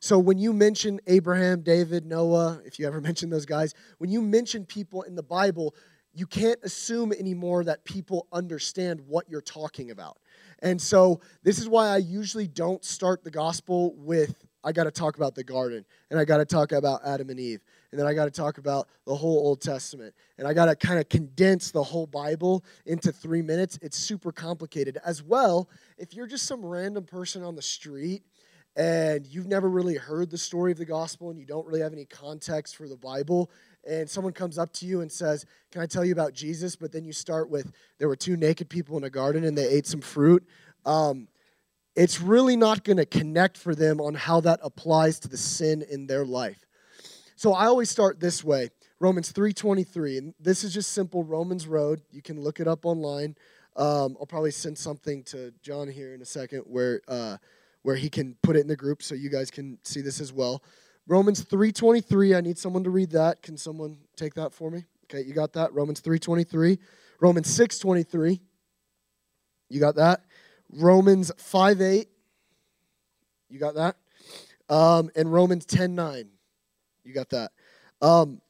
So 0.00 0.18
when 0.18 0.38
you 0.38 0.54
mention 0.54 0.98
Abraham, 1.06 1.60
David, 1.60 2.06
Noah, 2.06 2.60
if 2.64 2.78
you 2.78 2.86
ever 2.86 3.00
mention 3.02 3.30
those 3.30 3.46
guys, 3.46 3.74
when 3.98 4.10
you 4.10 4.22
mention 4.22 4.64
people 4.64 5.02
in 5.02 5.14
the 5.14 5.22
Bible, 5.22 5.74
you 6.12 6.26
can't 6.26 6.58
assume 6.64 7.12
anymore 7.12 7.62
that 7.64 7.84
people 7.84 8.26
understand 8.32 9.00
what 9.06 9.28
you're 9.28 9.40
talking 9.40 9.90
about. 9.90 10.18
And 10.60 10.80
so 10.80 11.20
this 11.42 11.58
is 11.58 11.68
why 11.68 11.88
I 11.88 11.98
usually 11.98 12.48
don't 12.48 12.84
start 12.84 13.22
the 13.22 13.30
gospel 13.30 13.94
with 13.96 14.44
I 14.62 14.72
got 14.72 14.84
to 14.84 14.90
talk 14.90 15.16
about 15.16 15.34
the 15.34 15.44
garden 15.44 15.86
and 16.10 16.20
I 16.20 16.24
got 16.26 16.36
to 16.36 16.44
talk 16.44 16.72
about 16.72 17.00
Adam 17.06 17.30
and 17.30 17.40
Eve 17.40 17.62
and 17.90 17.98
then 17.98 18.06
I 18.06 18.12
got 18.12 18.26
to 18.26 18.30
talk 18.30 18.58
about 18.58 18.88
the 19.06 19.14
whole 19.14 19.38
Old 19.38 19.62
Testament 19.62 20.14
and 20.36 20.46
I 20.46 20.52
got 20.52 20.66
to 20.66 20.76
kind 20.76 20.98
of 20.98 21.08
condense 21.08 21.70
the 21.70 21.82
whole 21.82 22.06
Bible 22.06 22.62
into 22.84 23.10
3 23.10 23.40
minutes. 23.40 23.78
It's 23.80 23.96
super 23.96 24.32
complicated. 24.32 24.98
As 25.04 25.22
well, 25.22 25.70
if 25.96 26.12
you're 26.12 26.26
just 26.26 26.44
some 26.44 26.64
random 26.64 27.04
person 27.04 27.42
on 27.42 27.54
the 27.54 27.62
street 27.62 28.22
and 28.76 29.26
you've 29.26 29.46
never 29.46 29.68
really 29.68 29.96
heard 29.96 30.30
the 30.30 30.38
story 30.38 30.72
of 30.72 30.78
the 30.78 30.84
gospel 30.84 31.30
and 31.30 31.38
you 31.38 31.46
don't 31.46 31.66
really 31.66 31.80
have 31.80 31.92
any 31.92 32.04
context 32.04 32.76
for 32.76 32.88
the 32.88 32.96
Bible, 32.96 33.50
and 33.88 34.08
someone 34.08 34.32
comes 34.32 34.58
up 34.58 34.72
to 34.74 34.86
you 34.86 35.00
and 35.00 35.10
says, 35.10 35.46
Can 35.70 35.82
I 35.82 35.86
tell 35.86 36.04
you 36.04 36.12
about 36.12 36.32
Jesus? 36.34 36.76
But 36.76 36.92
then 36.92 37.04
you 37.04 37.12
start 37.12 37.50
with, 37.50 37.72
There 37.98 38.08
were 38.08 38.16
two 38.16 38.36
naked 38.36 38.68
people 38.68 38.96
in 38.96 39.04
a 39.04 39.10
garden 39.10 39.44
and 39.44 39.56
they 39.56 39.68
ate 39.68 39.86
some 39.86 40.00
fruit. 40.00 40.46
Um, 40.84 41.28
it's 41.96 42.20
really 42.20 42.56
not 42.56 42.84
going 42.84 42.98
to 42.98 43.06
connect 43.06 43.58
for 43.58 43.74
them 43.74 44.00
on 44.00 44.14
how 44.14 44.40
that 44.40 44.60
applies 44.62 45.18
to 45.20 45.28
the 45.28 45.36
sin 45.36 45.84
in 45.90 46.06
their 46.06 46.24
life. 46.24 46.64
So 47.36 47.52
I 47.52 47.66
always 47.66 47.90
start 47.90 48.20
this 48.20 48.44
way. 48.44 48.70
Romans 49.00 49.32
3:23 49.32 50.18
and 50.18 50.34
this 50.38 50.62
is 50.62 50.74
just 50.74 50.92
simple 50.92 51.24
Romans 51.24 51.66
road. 51.66 52.02
You 52.10 52.22
can 52.22 52.40
look 52.40 52.60
it 52.60 52.68
up 52.68 52.84
online. 52.84 53.34
Um, 53.76 54.16
I'll 54.20 54.26
probably 54.26 54.50
send 54.50 54.76
something 54.76 55.22
to 55.24 55.52
John 55.62 55.88
here 55.88 56.12
in 56.14 56.20
a 56.20 56.26
second 56.26 56.64
where 56.66 57.00
uh, 57.08 57.38
where 57.82 57.96
he 57.96 58.10
can 58.10 58.36
put 58.42 58.56
it 58.56 58.60
in 58.60 58.66
the 58.66 58.76
group 58.76 59.02
so 59.02 59.14
you 59.14 59.30
guys 59.30 59.50
can 59.50 59.78
see 59.84 60.00
this 60.00 60.20
as 60.20 60.32
well. 60.32 60.62
Romans 61.06 61.42
3:23, 61.42 62.36
I 62.36 62.40
need 62.40 62.58
someone 62.58 62.84
to 62.84 62.90
read 62.90 63.10
that. 63.10 63.42
Can 63.42 63.56
someone 63.56 63.98
take 64.16 64.34
that 64.34 64.52
for 64.52 64.70
me? 64.70 64.84
Okay, 65.04 65.22
you 65.26 65.34
got 65.34 65.52
that? 65.54 65.72
Romans 65.72 66.00
3:23. 66.00 66.78
Romans 67.20 67.48
6:23. 67.48 68.40
You 69.68 69.80
got 69.80 69.96
that? 69.96 70.24
Romans 70.72 71.32
5:8. 71.36 72.08
You 73.48 73.58
got 73.58 73.74
that? 73.74 73.96
Um, 74.68 75.10
and 75.16 75.32
Romans 75.32 75.66
10:9. 75.66 76.30
You 77.02 77.12
got 77.12 77.30
that? 77.30 77.52
Um, 78.00 78.40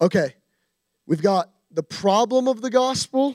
okay. 0.00 0.34
We've 1.06 1.22
got 1.22 1.50
the 1.70 1.82
problem 1.82 2.48
of 2.48 2.60
the 2.60 2.70
gospel, 2.70 3.34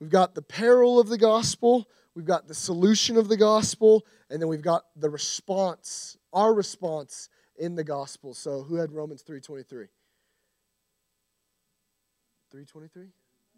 we've 0.00 0.10
got 0.10 0.34
the 0.34 0.42
peril 0.42 1.00
of 1.00 1.08
the 1.08 1.18
gospel, 1.18 1.88
we've 2.20 2.26
got 2.26 2.46
the 2.46 2.54
solution 2.54 3.16
of 3.16 3.28
the 3.28 3.36
gospel, 3.36 4.04
and 4.28 4.42
then 4.42 4.46
we've 4.46 4.60
got 4.60 4.84
the 4.94 5.08
response 5.08 6.18
our 6.34 6.52
response 6.52 7.30
in 7.56 7.74
the 7.74 7.82
gospel. 7.82 8.34
So 8.34 8.62
who 8.62 8.74
had 8.74 8.92
Romans 8.92 9.22
3:23? 9.22 9.88
3:23? 12.50 13.10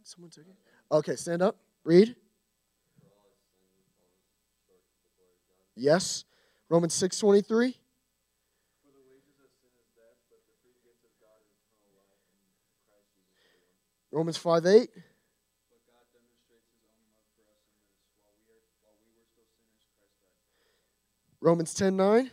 Someone 0.04 0.30
took 0.30 0.46
it? 0.46 0.54
Okay, 0.92 1.16
stand 1.16 1.42
up. 1.42 1.56
Read. 1.82 2.14
Yes. 5.74 6.24
Romans 6.68 6.94
6:23. 6.94 7.74
Romans 14.12 14.36
5 14.36 14.66
8. 14.66 14.90
Romans 21.43 21.74
10 21.74 21.97
9. 21.97 22.30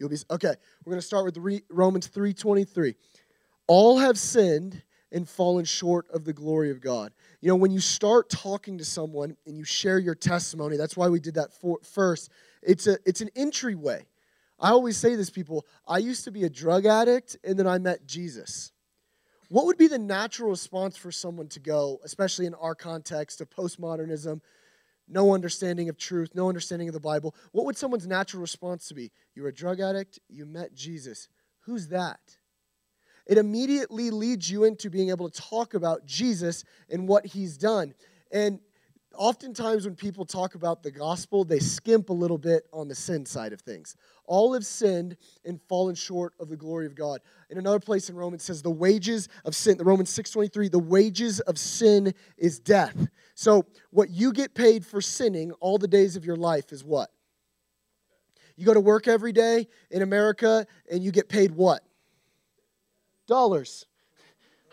You'll 0.00 0.08
be 0.08 0.16
okay. 0.32 0.54
We're 0.84 0.90
going 0.90 1.00
to 1.00 1.06
start 1.06 1.24
with 1.24 1.36
re, 1.36 1.62
Romans 1.70 2.08
3:23. 2.08 2.96
All 3.68 3.98
have 3.98 4.18
sinned 4.18 4.82
and 5.12 5.28
fallen 5.28 5.64
short 5.64 6.10
of 6.10 6.24
the 6.24 6.32
glory 6.32 6.72
of 6.72 6.80
God. 6.80 7.12
You 7.40 7.48
know, 7.48 7.54
when 7.54 7.70
you 7.70 7.78
start 7.78 8.28
talking 8.28 8.78
to 8.78 8.84
someone 8.84 9.36
and 9.46 9.56
you 9.56 9.62
share 9.62 10.00
your 10.00 10.16
testimony, 10.16 10.76
that's 10.76 10.96
why 10.96 11.08
we 11.08 11.20
did 11.20 11.34
that 11.34 11.52
for, 11.52 11.78
first. 11.84 12.32
It's 12.60 12.88
a 12.88 12.98
it's 13.06 13.20
an 13.20 13.30
entryway. 13.36 14.04
I 14.58 14.70
always 14.70 14.96
say 14.96 15.14
this 15.14 15.30
people, 15.30 15.64
I 15.86 15.98
used 15.98 16.24
to 16.24 16.32
be 16.32 16.42
a 16.42 16.50
drug 16.50 16.86
addict 16.86 17.36
and 17.44 17.56
then 17.56 17.68
I 17.68 17.78
met 17.78 18.04
Jesus. 18.04 18.72
What 19.52 19.66
would 19.66 19.76
be 19.76 19.86
the 19.86 19.98
natural 19.98 20.48
response 20.48 20.96
for 20.96 21.12
someone 21.12 21.48
to 21.48 21.60
go, 21.60 22.00
especially 22.04 22.46
in 22.46 22.54
our 22.54 22.74
context 22.74 23.42
of 23.42 23.50
postmodernism, 23.50 24.40
no 25.08 25.34
understanding 25.34 25.90
of 25.90 25.98
truth, 25.98 26.30
no 26.34 26.48
understanding 26.48 26.88
of 26.88 26.94
the 26.94 27.00
Bible, 27.00 27.34
what 27.50 27.66
would 27.66 27.76
someone's 27.76 28.06
natural 28.06 28.40
response 28.40 28.88
to 28.88 28.94
be? 28.94 29.12
You're 29.34 29.48
a 29.48 29.54
drug 29.54 29.78
addict, 29.78 30.18
you 30.30 30.46
met 30.46 30.72
Jesus. 30.72 31.28
Who's 31.66 31.88
that? 31.88 32.38
It 33.26 33.36
immediately 33.36 34.10
leads 34.10 34.50
you 34.50 34.64
into 34.64 34.88
being 34.88 35.10
able 35.10 35.28
to 35.28 35.42
talk 35.42 35.74
about 35.74 36.06
Jesus 36.06 36.64
and 36.88 37.06
what 37.06 37.26
he's 37.26 37.58
done. 37.58 37.92
And 38.32 38.58
oftentimes 39.16 39.84
when 39.84 39.94
people 39.94 40.24
talk 40.24 40.54
about 40.54 40.82
the 40.82 40.90
gospel, 40.90 41.44
they 41.44 41.58
skimp 41.58 42.10
a 42.10 42.12
little 42.12 42.38
bit 42.38 42.66
on 42.72 42.88
the 42.88 42.94
sin 42.94 43.26
side 43.26 43.52
of 43.52 43.60
things. 43.60 43.96
All 44.26 44.54
have 44.54 44.64
sinned 44.64 45.16
and 45.44 45.60
fallen 45.68 45.94
short 45.94 46.34
of 46.38 46.48
the 46.48 46.56
glory 46.56 46.86
of 46.86 46.94
God. 46.94 47.20
In 47.50 47.58
another 47.58 47.80
place 47.80 48.08
in 48.08 48.16
Romans 48.16 48.42
says 48.42 48.62
the 48.62 48.70
wages 48.70 49.28
of 49.44 49.54
sin, 49.54 49.78
the 49.78 49.84
Romans 49.84 50.10
6:23, 50.10 50.68
the 50.68 50.78
wages 50.78 51.40
of 51.40 51.58
sin 51.58 52.14
is 52.36 52.58
death. 52.58 53.08
So 53.34 53.66
what 53.90 54.10
you 54.10 54.32
get 54.32 54.54
paid 54.54 54.86
for 54.86 55.00
sinning 55.00 55.52
all 55.52 55.78
the 55.78 55.88
days 55.88 56.16
of 56.16 56.24
your 56.24 56.36
life 56.36 56.72
is 56.72 56.84
what? 56.84 57.10
You 58.56 58.66
go 58.66 58.74
to 58.74 58.80
work 58.80 59.08
every 59.08 59.32
day 59.32 59.68
in 59.90 60.02
America 60.02 60.66
and 60.90 61.02
you 61.02 61.10
get 61.10 61.28
paid 61.28 61.52
what? 61.52 61.82
Dollars. 63.26 63.86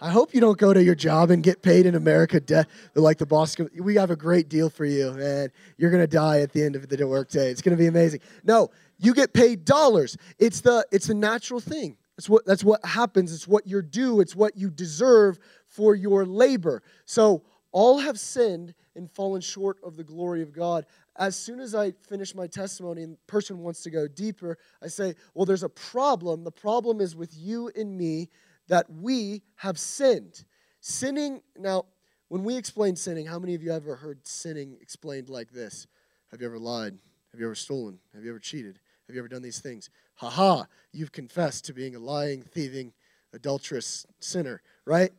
I 0.01 0.11
hope 0.11 0.33
you 0.33 0.39
don't 0.39 0.57
go 0.57 0.73
to 0.73 0.81
your 0.81 0.95
job 0.95 1.29
and 1.29 1.43
get 1.43 1.61
paid 1.61 1.85
in 1.85 1.95
America. 1.95 2.39
De- 2.39 2.65
like 2.95 3.17
the 3.17 3.25
boss, 3.25 3.57
we 3.77 3.95
have 3.95 4.11
a 4.11 4.15
great 4.15 4.47
deal 4.47 4.69
for 4.69 4.85
you, 4.85 5.09
and 5.09 5.51
you're 5.77 5.91
gonna 5.91 6.07
die 6.07 6.39
at 6.39 6.53
the 6.53 6.63
end 6.63 6.75
of 6.75 6.87
the 6.87 7.07
workday. 7.07 7.51
It's 7.51 7.61
gonna 7.61 7.77
be 7.77 7.87
amazing. 7.87 8.21
No, 8.43 8.69
you 8.97 9.13
get 9.13 9.33
paid 9.33 9.65
dollars. 9.65 10.17
It's 10.37 10.61
the 10.61 10.85
it's 10.91 11.07
the 11.07 11.13
natural 11.13 11.59
thing. 11.59 11.97
That's 12.15 12.29
what 12.29 12.45
that's 12.45 12.63
what 12.63 12.83
happens. 12.85 13.33
It's 13.33 13.47
what 13.47 13.67
you're 13.67 13.81
due. 13.81 14.21
It's 14.21 14.35
what 14.35 14.57
you 14.57 14.69
deserve 14.69 15.37
for 15.67 15.95
your 15.95 16.25
labor. 16.25 16.81
So 17.05 17.43
all 17.71 17.99
have 17.99 18.19
sinned 18.19 18.73
and 18.95 19.11
fallen 19.11 19.41
short 19.41 19.77
of 19.83 19.95
the 19.95 20.03
glory 20.03 20.41
of 20.41 20.51
God. 20.51 20.85
As 21.17 21.35
soon 21.35 21.59
as 21.59 21.75
I 21.75 21.91
finish 21.91 22.33
my 22.33 22.47
testimony 22.47 23.03
and 23.03 23.13
the 23.13 23.17
person 23.27 23.59
wants 23.59 23.83
to 23.83 23.89
go 23.89 24.07
deeper, 24.07 24.57
I 24.81 24.87
say, 24.87 25.15
well, 25.33 25.45
there's 25.45 25.63
a 25.63 25.69
problem. 25.69 26.43
The 26.43 26.51
problem 26.51 27.01
is 27.01 27.15
with 27.15 27.33
you 27.37 27.69
and 27.75 27.97
me 27.97 28.29
that 28.69 28.89
we 28.89 29.43
have 29.55 29.77
sinned. 29.77 30.45
Sinning, 30.79 31.41
now, 31.57 31.85
when 32.29 32.43
we 32.43 32.55
explain 32.55 32.95
sinning, 32.95 33.25
how 33.25 33.39
many 33.39 33.55
of 33.55 33.61
you 33.61 33.73
ever 33.73 33.95
heard 33.95 34.25
sinning 34.25 34.77
explained 34.81 35.29
like 35.29 35.51
this? 35.51 35.87
Have 36.31 36.41
you 36.41 36.47
ever 36.47 36.59
lied? 36.59 36.97
Have 37.31 37.39
you 37.39 37.47
ever 37.47 37.55
stolen? 37.55 37.99
Have 38.13 38.23
you 38.23 38.29
ever 38.29 38.39
cheated? 38.39 38.79
Have 39.07 39.15
you 39.15 39.21
ever 39.21 39.27
done 39.27 39.41
these 39.41 39.59
things? 39.59 39.89
Ha 40.15 40.29
ha, 40.29 40.67
you've 40.93 41.11
confessed 41.11 41.65
to 41.65 41.73
being 41.73 41.95
a 41.95 41.99
lying, 41.99 42.43
thieving, 42.43 42.93
adulterous 43.33 44.05
sinner, 44.19 44.61
right? 44.85 45.11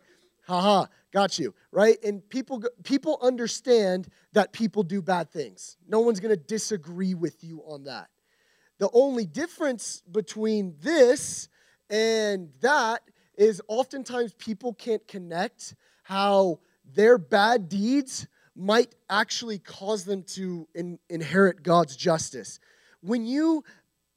Ha 0.47 0.61
ha, 0.61 0.87
got 1.13 1.39
you, 1.39 1.55
right? 1.73 1.97
And 2.05 2.27
people 2.29 2.63
people 2.85 3.19
understand 3.21 4.09
that 4.33 4.53
people 4.53 4.83
do 4.83 5.03
bad 5.03 5.31
things. 5.31 5.77
No 5.89 6.01
one's 6.01 6.21
going 6.21 6.37
to 6.37 6.43
disagree 6.43 7.15
with 7.15 7.43
you 7.43 7.63
on 7.67 7.85
that. 7.85 8.09
The 8.79 8.91
only 8.93 9.27
difference 9.27 10.03
between 10.11 10.77
this 10.81 11.49
and 11.89 12.51
that 12.61 13.03
is 13.41 13.63
oftentimes 13.69 14.35
people 14.35 14.75
can't 14.75 15.07
connect 15.09 15.75
how 16.03 16.59
their 16.95 17.17
bad 17.17 17.71
deeds 17.71 18.29
might 18.55 18.95
actually 19.09 19.59
cause 19.59 20.05
them 20.05 20.23
to 20.23 20.69
in, 20.75 20.99
inherit 21.09 21.63
God's 21.63 21.97
justice. 21.97 22.61
When 23.01 23.25
you, 23.25 23.65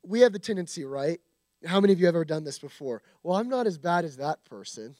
we 0.03 0.19
have 0.19 0.33
the 0.33 0.39
tendency, 0.39 0.83
right? 0.83 1.21
How 1.65 1.79
many 1.79 1.93
of 1.93 2.01
you 2.01 2.05
have 2.07 2.15
ever 2.15 2.25
done 2.25 2.43
this 2.43 2.59
before? 2.59 3.01
Well, 3.23 3.37
I'm 3.37 3.47
not 3.47 3.65
as 3.65 3.77
bad 3.77 4.03
as 4.03 4.17
that 4.17 4.43
person, 4.43 4.93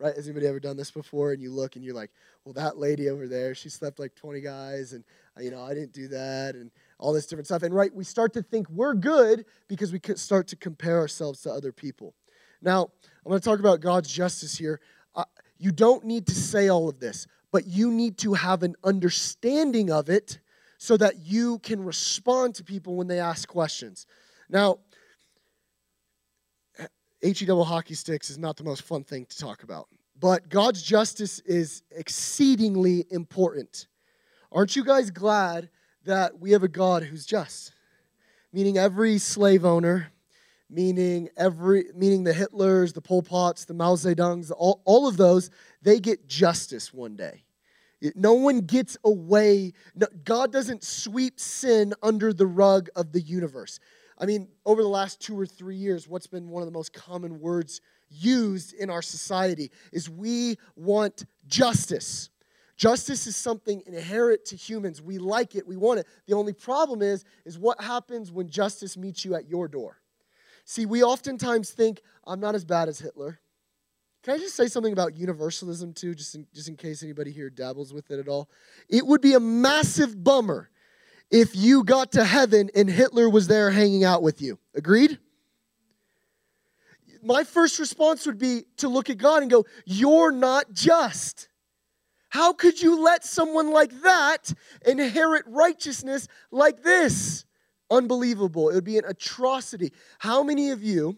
right? 0.00 0.16
Has 0.16 0.26
anybody 0.26 0.48
ever 0.48 0.58
done 0.58 0.76
this 0.76 0.90
before? 0.90 1.30
And 1.30 1.40
you 1.40 1.52
look 1.52 1.76
and 1.76 1.84
you're 1.84 1.94
like, 1.94 2.10
well, 2.44 2.54
that 2.54 2.78
lady 2.78 3.08
over 3.08 3.28
there, 3.28 3.54
she 3.54 3.68
slept 3.68 4.00
like 4.00 4.16
20 4.16 4.40
guys, 4.40 4.92
and 4.92 5.04
uh, 5.38 5.40
you 5.42 5.52
know, 5.52 5.62
I 5.62 5.72
didn't 5.72 5.92
do 5.92 6.08
that, 6.08 6.56
and 6.56 6.72
all 6.98 7.12
this 7.12 7.26
different 7.26 7.46
stuff. 7.46 7.62
And 7.62 7.72
right, 7.72 7.94
we 7.94 8.02
start 8.02 8.32
to 8.32 8.42
think 8.42 8.68
we're 8.70 8.94
good 8.94 9.44
because 9.68 9.92
we 9.92 10.00
start 10.16 10.48
to 10.48 10.56
compare 10.56 10.98
ourselves 10.98 11.42
to 11.42 11.52
other 11.52 11.70
people. 11.70 12.12
Now, 12.64 12.90
I'm 13.24 13.28
going 13.28 13.40
to 13.40 13.44
talk 13.44 13.60
about 13.60 13.80
God's 13.80 14.10
justice 14.10 14.56
here. 14.56 14.80
Uh, 15.14 15.24
you 15.58 15.70
don't 15.70 16.04
need 16.04 16.26
to 16.26 16.34
say 16.34 16.68
all 16.68 16.88
of 16.88 16.98
this, 16.98 17.26
but 17.52 17.66
you 17.66 17.92
need 17.92 18.16
to 18.18 18.32
have 18.32 18.62
an 18.62 18.74
understanding 18.82 19.90
of 19.90 20.08
it 20.08 20.40
so 20.78 20.96
that 20.96 21.18
you 21.24 21.58
can 21.60 21.84
respond 21.84 22.54
to 22.56 22.64
people 22.64 22.96
when 22.96 23.06
they 23.06 23.20
ask 23.20 23.46
questions. 23.46 24.06
Now, 24.48 24.78
HE 27.22 27.46
double 27.46 27.64
hockey 27.64 27.94
sticks 27.94 28.28
is 28.28 28.38
not 28.38 28.56
the 28.56 28.64
most 28.64 28.82
fun 28.82 29.04
thing 29.04 29.26
to 29.26 29.38
talk 29.38 29.62
about, 29.62 29.88
but 30.18 30.48
God's 30.48 30.82
justice 30.82 31.40
is 31.40 31.82
exceedingly 31.90 33.06
important. 33.10 33.86
Aren't 34.52 34.76
you 34.76 34.84
guys 34.84 35.10
glad 35.10 35.70
that 36.04 36.38
we 36.38 36.52
have 36.52 36.62
a 36.62 36.68
God 36.68 37.02
who's 37.02 37.24
just? 37.24 37.72
Meaning 38.52 38.78
every 38.78 39.18
slave 39.18 39.64
owner, 39.64 40.12
meaning 40.70 41.28
every 41.36 41.86
meaning 41.94 42.24
the 42.24 42.32
Hitlers, 42.32 42.92
the 42.92 43.00
Pol 43.00 43.22
Pots, 43.22 43.64
the 43.64 43.74
Mao 43.74 43.94
Zedongs, 43.94 44.50
all, 44.56 44.82
all 44.84 45.06
of 45.06 45.16
those, 45.16 45.50
they 45.82 46.00
get 46.00 46.26
justice 46.28 46.92
one 46.92 47.16
day. 47.16 47.44
No 48.14 48.34
one 48.34 48.60
gets 48.60 48.98
away. 49.04 49.72
No, 49.94 50.06
God 50.24 50.52
doesn't 50.52 50.84
sweep 50.84 51.40
sin 51.40 51.94
under 52.02 52.32
the 52.32 52.46
rug 52.46 52.88
of 52.96 53.12
the 53.12 53.20
universe. 53.20 53.80
I 54.18 54.26
mean, 54.26 54.48
over 54.66 54.82
the 54.82 54.88
last 54.88 55.20
two 55.20 55.38
or 55.38 55.46
three 55.46 55.76
years, 55.76 56.06
what's 56.06 56.26
been 56.26 56.50
one 56.50 56.62
of 56.62 56.66
the 56.66 56.72
most 56.72 56.92
common 56.92 57.40
words 57.40 57.80
used 58.10 58.74
in 58.74 58.90
our 58.90 59.02
society 59.02 59.70
is 59.92 60.08
we 60.08 60.56
want 60.76 61.24
justice. 61.46 62.30
Justice 62.76 63.26
is 63.26 63.36
something 63.36 63.82
inherent 63.86 64.44
to 64.46 64.56
humans. 64.56 65.00
We 65.00 65.18
like 65.18 65.54
it, 65.54 65.66
we 65.66 65.76
want 65.76 66.00
it. 66.00 66.06
The 66.26 66.34
only 66.34 66.52
problem 66.52 67.02
is, 67.02 67.24
is 67.44 67.58
what 67.58 67.80
happens 67.80 68.30
when 68.30 68.48
justice 68.48 68.96
meets 68.96 69.24
you 69.24 69.34
at 69.34 69.48
your 69.48 69.68
door. 69.68 70.00
See, 70.64 70.86
we 70.86 71.02
oftentimes 71.02 71.70
think, 71.70 72.00
I'm 72.26 72.40
not 72.40 72.54
as 72.54 72.64
bad 72.64 72.88
as 72.88 72.98
Hitler. 72.98 73.38
Can 74.22 74.34
I 74.34 74.38
just 74.38 74.56
say 74.56 74.68
something 74.68 74.92
about 74.92 75.14
universalism 75.14 75.92
too, 75.92 76.14
just 76.14 76.34
in, 76.34 76.46
just 76.54 76.68
in 76.68 76.76
case 76.76 77.02
anybody 77.02 77.30
here 77.30 77.50
dabbles 77.50 77.92
with 77.92 78.10
it 78.10 78.18
at 78.18 78.28
all? 78.28 78.48
It 78.88 79.06
would 79.06 79.20
be 79.20 79.34
a 79.34 79.40
massive 79.40 80.24
bummer 80.24 80.70
if 81.30 81.54
you 81.54 81.84
got 81.84 82.12
to 82.12 82.24
heaven 82.24 82.70
and 82.74 82.88
Hitler 82.88 83.28
was 83.28 83.48
there 83.48 83.70
hanging 83.70 84.02
out 84.02 84.22
with 84.22 84.40
you. 84.40 84.58
Agreed? 84.74 85.18
My 87.22 87.44
first 87.44 87.78
response 87.78 88.26
would 88.26 88.38
be 88.38 88.64
to 88.78 88.88
look 88.88 89.10
at 89.10 89.18
God 89.18 89.42
and 89.42 89.50
go, 89.50 89.66
You're 89.84 90.32
not 90.32 90.72
just. 90.72 91.48
How 92.30 92.52
could 92.52 92.80
you 92.80 93.02
let 93.02 93.24
someone 93.24 93.70
like 93.70 93.92
that 94.02 94.52
inherit 94.86 95.44
righteousness 95.46 96.28
like 96.50 96.82
this? 96.82 97.44
Unbelievable. 97.94 98.70
It 98.70 98.74
would 98.74 98.84
be 98.84 98.98
an 98.98 99.04
atrocity. 99.06 99.92
How 100.18 100.42
many 100.42 100.70
of 100.70 100.82
you, 100.82 101.16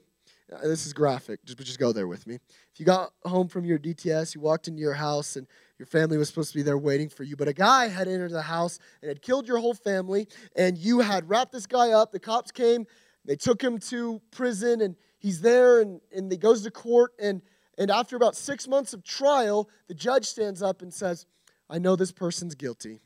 uh, 0.52 0.60
this 0.62 0.86
is 0.86 0.92
graphic, 0.92 1.44
just, 1.44 1.58
just 1.58 1.78
go 1.78 1.92
there 1.92 2.06
with 2.06 2.26
me. 2.26 2.34
If 2.34 2.80
you 2.80 2.84
got 2.84 3.12
home 3.24 3.48
from 3.48 3.64
your 3.64 3.78
DTS, 3.78 4.34
you 4.34 4.40
walked 4.40 4.68
into 4.68 4.80
your 4.80 4.94
house 4.94 5.36
and 5.36 5.46
your 5.78 5.86
family 5.86 6.18
was 6.18 6.28
supposed 6.28 6.52
to 6.52 6.58
be 6.58 6.62
there 6.62 6.78
waiting 6.78 7.08
for 7.08 7.22
you, 7.22 7.36
but 7.36 7.48
a 7.48 7.52
guy 7.52 7.88
had 7.88 8.08
entered 8.08 8.32
the 8.32 8.42
house 8.42 8.78
and 9.00 9.08
had 9.08 9.22
killed 9.22 9.48
your 9.48 9.58
whole 9.58 9.74
family, 9.74 10.28
and 10.54 10.76
you 10.78 11.00
had 11.00 11.28
wrapped 11.28 11.52
this 11.52 11.66
guy 11.66 11.90
up. 11.90 12.12
The 12.12 12.20
cops 12.20 12.50
came, 12.50 12.86
they 13.24 13.36
took 13.36 13.62
him 13.62 13.78
to 13.90 14.20
prison, 14.30 14.80
and 14.80 14.96
he's 15.18 15.40
there, 15.40 15.80
and, 15.80 16.00
and 16.14 16.30
he 16.30 16.38
goes 16.38 16.62
to 16.62 16.70
court, 16.70 17.12
and 17.20 17.42
and 17.78 17.90
after 17.90 18.16
about 18.16 18.36
six 18.36 18.66
months 18.66 18.94
of 18.94 19.04
trial, 19.04 19.68
the 19.86 19.94
judge 19.94 20.24
stands 20.24 20.62
up 20.62 20.80
and 20.80 20.92
says, 20.92 21.26
I 21.68 21.78
know 21.78 21.94
this 21.94 22.12
person's 22.12 22.54
guilty, 22.54 23.00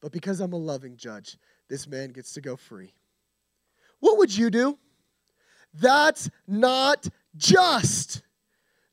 but 0.00 0.12
because 0.12 0.40
I'm 0.40 0.54
a 0.54 0.56
loving 0.56 0.96
judge, 0.96 1.36
this 1.70 1.86
man 1.86 2.10
gets 2.10 2.34
to 2.34 2.42
go 2.42 2.56
free. 2.56 2.92
What 4.00 4.18
would 4.18 4.36
you 4.36 4.50
do? 4.50 4.78
That's 5.72 6.28
not 6.46 7.06
just. 7.36 8.22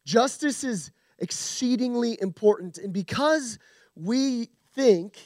Justice 0.06 0.64
is 0.64 0.92
exceedingly 1.20 2.18
important. 2.22 2.78
And 2.78 2.94
because 2.94 3.58
we 3.96 4.50
think, 4.76 5.18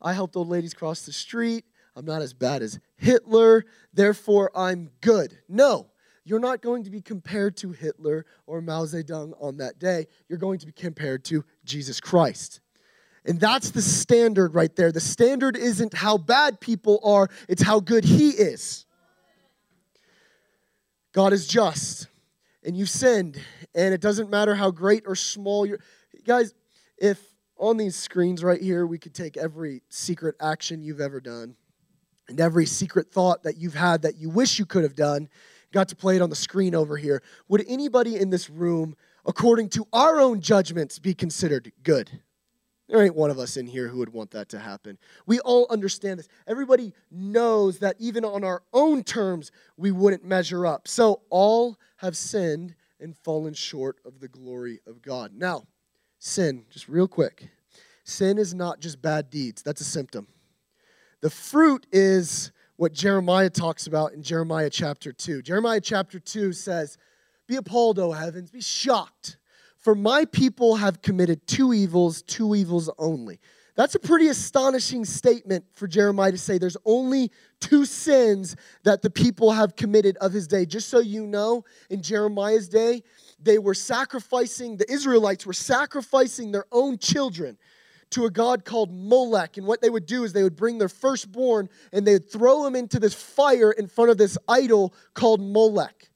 I 0.00 0.14
helped 0.14 0.34
old 0.34 0.48
ladies 0.48 0.74
cross 0.74 1.02
the 1.02 1.12
street, 1.12 1.64
I'm 1.94 2.06
not 2.06 2.22
as 2.22 2.32
bad 2.32 2.62
as 2.62 2.80
Hitler, 2.96 3.64
therefore 3.92 4.50
I'm 4.54 4.90
good. 5.00 5.38
No, 5.48 5.90
you're 6.24 6.40
not 6.40 6.62
going 6.62 6.84
to 6.84 6.90
be 6.90 7.02
compared 7.02 7.56
to 7.58 7.72
Hitler 7.72 8.24
or 8.46 8.62
Mao 8.62 8.84
Zedong 8.84 9.34
on 9.40 9.58
that 9.58 9.78
day. 9.78 10.06
You're 10.28 10.38
going 10.38 10.58
to 10.60 10.66
be 10.66 10.72
compared 10.72 11.24
to 11.26 11.44
Jesus 11.64 12.00
Christ. 12.00 12.60
And 13.28 13.38
that's 13.38 13.70
the 13.70 13.82
standard 13.82 14.54
right 14.54 14.74
there. 14.74 14.90
The 14.90 15.00
standard 15.00 15.54
isn't 15.54 15.92
how 15.92 16.16
bad 16.16 16.60
people 16.60 16.98
are, 17.04 17.28
it's 17.46 17.62
how 17.62 17.78
good 17.78 18.02
He 18.02 18.30
is. 18.30 18.86
God 21.12 21.34
is 21.34 21.46
just, 21.46 22.08
and 22.64 22.74
you 22.74 22.86
sinned, 22.86 23.38
and 23.74 23.92
it 23.92 24.00
doesn't 24.00 24.30
matter 24.30 24.54
how 24.54 24.70
great 24.70 25.02
or 25.06 25.14
small 25.14 25.66
you're. 25.66 25.80
Guys, 26.24 26.54
if 26.96 27.22
on 27.58 27.76
these 27.76 27.96
screens 27.96 28.42
right 28.42 28.62
here 28.62 28.86
we 28.86 28.98
could 28.98 29.14
take 29.14 29.36
every 29.36 29.82
secret 29.90 30.34
action 30.40 30.82
you've 30.82 31.00
ever 31.00 31.20
done 31.20 31.54
and 32.28 32.40
every 32.40 32.64
secret 32.64 33.12
thought 33.12 33.42
that 33.42 33.58
you've 33.58 33.74
had 33.74 34.02
that 34.02 34.16
you 34.16 34.30
wish 34.30 34.58
you 34.58 34.64
could 34.64 34.84
have 34.84 34.94
done, 34.94 35.28
got 35.70 35.88
to 35.88 35.96
play 35.96 36.16
it 36.16 36.22
on 36.22 36.30
the 36.30 36.36
screen 36.36 36.74
over 36.74 36.96
here. 36.96 37.22
Would 37.48 37.64
anybody 37.68 38.16
in 38.16 38.30
this 38.30 38.48
room, 38.48 38.96
according 39.26 39.68
to 39.70 39.86
our 39.92 40.18
own 40.18 40.40
judgments, 40.40 40.98
be 40.98 41.12
considered 41.12 41.72
good? 41.82 42.20
There 42.88 43.02
ain't 43.02 43.14
one 43.14 43.30
of 43.30 43.38
us 43.38 43.56
in 43.56 43.66
here 43.66 43.88
who 43.88 43.98
would 43.98 44.12
want 44.12 44.30
that 44.30 44.48
to 44.50 44.58
happen. 44.58 44.98
We 45.26 45.40
all 45.40 45.66
understand 45.68 46.18
this. 46.18 46.28
Everybody 46.46 46.94
knows 47.10 47.78
that 47.80 47.96
even 47.98 48.24
on 48.24 48.44
our 48.44 48.62
own 48.72 49.04
terms, 49.04 49.50
we 49.76 49.90
wouldn't 49.90 50.24
measure 50.24 50.66
up. 50.66 50.88
So 50.88 51.20
all 51.28 51.78
have 51.98 52.16
sinned 52.16 52.74
and 52.98 53.16
fallen 53.16 53.52
short 53.52 53.98
of 54.06 54.20
the 54.20 54.28
glory 54.28 54.80
of 54.86 55.02
God. 55.02 55.32
Now, 55.34 55.64
sin, 56.18 56.64
just 56.70 56.88
real 56.88 57.08
quick. 57.08 57.48
Sin 58.04 58.38
is 58.38 58.54
not 58.54 58.80
just 58.80 59.02
bad 59.02 59.28
deeds, 59.28 59.62
that's 59.62 59.82
a 59.82 59.84
symptom. 59.84 60.26
The 61.20 61.30
fruit 61.30 61.86
is 61.92 62.52
what 62.76 62.92
Jeremiah 62.92 63.50
talks 63.50 63.86
about 63.86 64.12
in 64.14 64.22
Jeremiah 64.22 64.70
chapter 64.70 65.12
2. 65.12 65.42
Jeremiah 65.42 65.80
chapter 65.80 66.18
2 66.18 66.52
says, 66.54 66.96
Be 67.46 67.56
appalled, 67.56 67.98
O 67.98 68.12
heavens, 68.12 68.50
be 68.50 68.62
shocked, 68.62 69.36
for 69.78 69.94
my 69.94 70.24
people 70.24 70.76
have 70.76 71.02
committed 71.02 71.46
two 71.46 71.72
evils, 71.72 72.22
two 72.22 72.54
evils 72.54 72.90
only. 72.98 73.38
That's 73.78 73.94
a 73.94 74.00
pretty 74.00 74.26
astonishing 74.26 75.04
statement 75.04 75.64
for 75.72 75.86
Jeremiah 75.86 76.32
to 76.32 76.38
say 76.38 76.58
there's 76.58 76.76
only 76.84 77.30
two 77.60 77.84
sins 77.84 78.56
that 78.82 79.02
the 79.02 79.10
people 79.10 79.52
have 79.52 79.76
committed 79.76 80.16
of 80.16 80.32
his 80.32 80.48
day. 80.48 80.66
Just 80.66 80.88
so 80.88 80.98
you 80.98 81.24
know, 81.24 81.64
in 81.88 82.02
Jeremiah's 82.02 82.68
day, 82.68 83.04
they 83.40 83.58
were 83.58 83.74
sacrificing, 83.74 84.78
the 84.78 84.90
Israelites 84.90 85.46
were 85.46 85.52
sacrificing 85.52 86.50
their 86.50 86.64
own 86.72 86.98
children 86.98 87.56
to 88.10 88.24
a 88.24 88.30
god 88.30 88.64
called 88.64 88.90
Molech. 88.92 89.58
And 89.58 89.66
what 89.66 89.80
they 89.80 89.90
would 89.90 90.06
do 90.06 90.24
is 90.24 90.32
they 90.32 90.42
would 90.42 90.56
bring 90.56 90.78
their 90.78 90.88
firstborn 90.88 91.68
and 91.92 92.04
they 92.04 92.14
would 92.14 92.32
throw 92.32 92.64
them 92.64 92.74
into 92.74 92.98
this 92.98 93.14
fire 93.14 93.70
in 93.70 93.86
front 93.86 94.10
of 94.10 94.18
this 94.18 94.36
idol 94.48 94.92
called 95.14 95.40
Molech. 95.40 96.07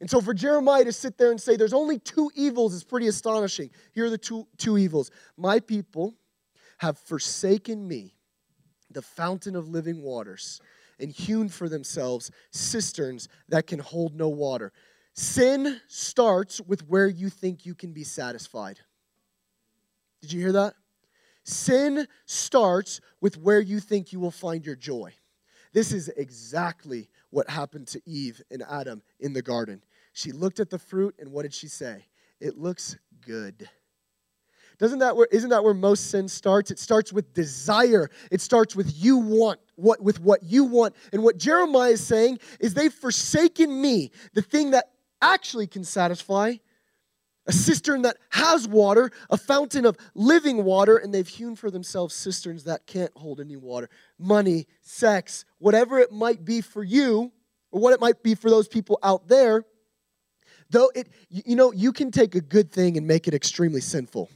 And 0.00 0.08
so 0.08 0.20
for 0.20 0.32
Jeremiah 0.32 0.84
to 0.84 0.92
sit 0.92 1.18
there 1.18 1.30
and 1.30 1.40
say 1.40 1.56
there's 1.56 1.74
only 1.74 1.98
two 1.98 2.30
evils 2.34 2.72
is 2.72 2.84
pretty 2.84 3.06
astonishing. 3.06 3.70
Here 3.92 4.06
are 4.06 4.10
the 4.10 4.18
two, 4.18 4.46
two 4.56 4.78
evils. 4.78 5.10
My 5.36 5.60
people 5.60 6.14
have 6.78 6.98
forsaken 6.98 7.86
me, 7.86 8.14
the 8.90 9.02
fountain 9.02 9.54
of 9.54 9.68
living 9.68 10.02
waters, 10.02 10.60
and 10.98 11.12
hewn 11.12 11.48
for 11.48 11.68
themselves 11.68 12.30
cisterns 12.50 13.28
that 13.48 13.66
can 13.66 13.78
hold 13.78 14.14
no 14.14 14.28
water. 14.28 14.72
Sin 15.12 15.80
starts 15.88 16.60
with 16.62 16.88
where 16.88 17.08
you 17.08 17.28
think 17.28 17.66
you 17.66 17.74
can 17.74 17.92
be 17.92 18.04
satisfied. 18.04 18.78
Did 20.22 20.32
you 20.32 20.40
hear 20.40 20.52
that? 20.52 20.74
Sin 21.44 22.06
starts 22.26 23.00
with 23.20 23.36
where 23.36 23.60
you 23.60 23.80
think 23.80 24.12
you 24.12 24.20
will 24.20 24.30
find 24.30 24.64
your 24.64 24.76
joy. 24.76 25.12
This 25.72 25.92
is 25.92 26.08
exactly 26.08 27.08
what 27.30 27.48
happened 27.48 27.88
to 27.88 28.02
Eve 28.06 28.42
and 28.50 28.62
Adam 28.68 29.02
in 29.20 29.32
the 29.32 29.42
garden. 29.42 29.82
She 30.20 30.32
looked 30.32 30.60
at 30.60 30.68
the 30.68 30.78
fruit 30.78 31.14
and 31.18 31.32
what 31.32 31.42
did 31.42 31.54
she 31.54 31.66
say? 31.66 32.04
It 32.40 32.58
looks 32.58 32.96
good. 33.24 33.68
Doesn't 34.78 34.98
that 34.98 35.16
where 35.16 35.28
isn't 35.30 35.50
that 35.50 35.64
where 35.64 35.74
most 35.74 36.10
sin 36.10 36.28
starts? 36.28 36.70
It 36.70 36.78
starts 36.78 37.12
with 37.12 37.32
desire. 37.32 38.10
It 38.30 38.40
starts 38.40 38.76
with 38.76 38.92
you 38.94 39.16
want 39.16 39.60
what 39.76 40.02
with 40.02 40.20
what 40.20 40.42
you 40.42 40.64
want. 40.64 40.94
And 41.12 41.22
what 41.22 41.38
Jeremiah 41.38 41.92
is 41.92 42.06
saying 42.06 42.38
is 42.60 42.74
they've 42.74 42.92
forsaken 42.92 43.80
me, 43.80 44.10
the 44.34 44.42
thing 44.42 44.72
that 44.72 44.90
actually 45.22 45.66
can 45.66 45.84
satisfy, 45.84 46.54
a 47.46 47.52
cistern 47.52 48.02
that 48.02 48.16
has 48.30 48.68
water, 48.68 49.10
a 49.30 49.38
fountain 49.38 49.86
of 49.86 49.96
living 50.14 50.64
water, 50.64 50.96
and 50.96 51.14
they've 51.14 51.28
hewn 51.28 51.56
for 51.56 51.70
themselves 51.70 52.14
cisterns 52.14 52.64
that 52.64 52.86
can't 52.86 53.14
hold 53.16 53.40
any 53.40 53.56
water. 53.56 53.88
Money, 54.18 54.66
sex, 54.82 55.46
whatever 55.58 55.98
it 55.98 56.12
might 56.12 56.44
be 56.44 56.60
for 56.60 56.82
you, 56.82 57.32
or 57.70 57.80
what 57.80 57.92
it 57.94 58.00
might 58.00 58.22
be 58.22 58.34
for 58.34 58.50
those 58.50 58.68
people 58.68 58.98
out 59.02 59.28
there, 59.28 59.64
Though 60.70 60.90
it, 60.94 61.08
you 61.28 61.56
know, 61.56 61.72
you 61.72 61.92
can 61.92 62.10
take 62.10 62.34
a 62.34 62.40
good 62.40 62.72
thing 62.72 62.96
and 62.96 63.06
make 63.06 63.28
it 63.28 63.34
extremely 63.34 63.80
sinful. 63.80 64.30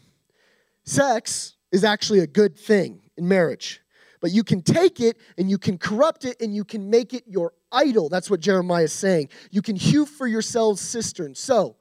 Sex 0.85 1.55
is 1.73 1.85
actually 1.85 2.21
a 2.21 2.27
good 2.27 2.59
thing 2.59 3.01
in 3.17 3.27
marriage. 3.27 3.81
But 4.21 4.33
you 4.33 4.43
can 4.43 4.63
take 4.63 5.01
it 5.01 5.19
and 5.37 5.51
you 5.51 5.59
can 5.59 5.77
corrupt 5.77 6.25
it 6.25 6.41
and 6.41 6.55
you 6.55 6.65
can 6.65 6.89
make 6.89 7.13
it 7.13 7.25
your 7.27 7.53
idol. 7.71 8.09
That's 8.09 8.31
what 8.31 8.41
Jeremiah 8.41 8.85
is 8.85 8.93
saying. 8.93 9.29
You 9.51 9.61
can 9.61 9.77
hew 9.77 10.07
for 10.07 10.27
yourselves 10.27 10.81
cisterns. 10.81 11.39
So, 11.39 11.77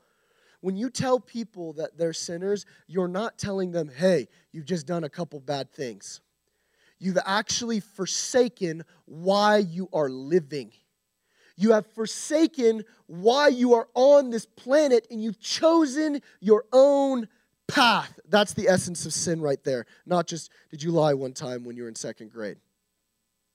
when 0.59 0.77
you 0.77 0.89
tell 0.89 1.19
people 1.19 1.73
that 1.73 1.97
they're 1.97 2.13
sinners, 2.13 2.65
you're 2.87 3.09
not 3.09 3.37
telling 3.37 3.71
them, 3.71 3.89
hey, 3.93 4.27
you've 4.53 4.65
just 4.65 4.87
done 4.87 5.03
a 5.03 5.09
couple 5.09 5.41
bad 5.41 5.71
things. 5.73 6.21
You've 6.99 7.17
actually 7.25 7.81
forsaken 7.81 8.83
why 9.05 9.57
you 9.57 9.89
are 9.91 10.09
living. 10.09 10.71
You 11.55 11.71
have 11.73 11.85
forsaken 11.87 12.83
why 13.07 13.49
you 13.49 13.73
are 13.75 13.87
on 13.93 14.29
this 14.29 14.45
planet 14.45 15.07
and 15.11 15.21
you've 15.23 15.39
chosen 15.39 16.21
your 16.39 16.65
own 16.73 17.27
path. 17.67 18.19
That's 18.27 18.53
the 18.53 18.67
essence 18.67 19.05
of 19.05 19.13
sin 19.13 19.41
right 19.41 19.63
there. 19.63 19.85
Not 20.05 20.27
just, 20.27 20.51
did 20.71 20.81
you 20.81 20.91
lie 20.91 21.13
one 21.13 21.33
time 21.33 21.63
when 21.63 21.75
you 21.75 21.83
were 21.83 21.89
in 21.89 21.95
second 21.95 22.31
grade? 22.31 22.57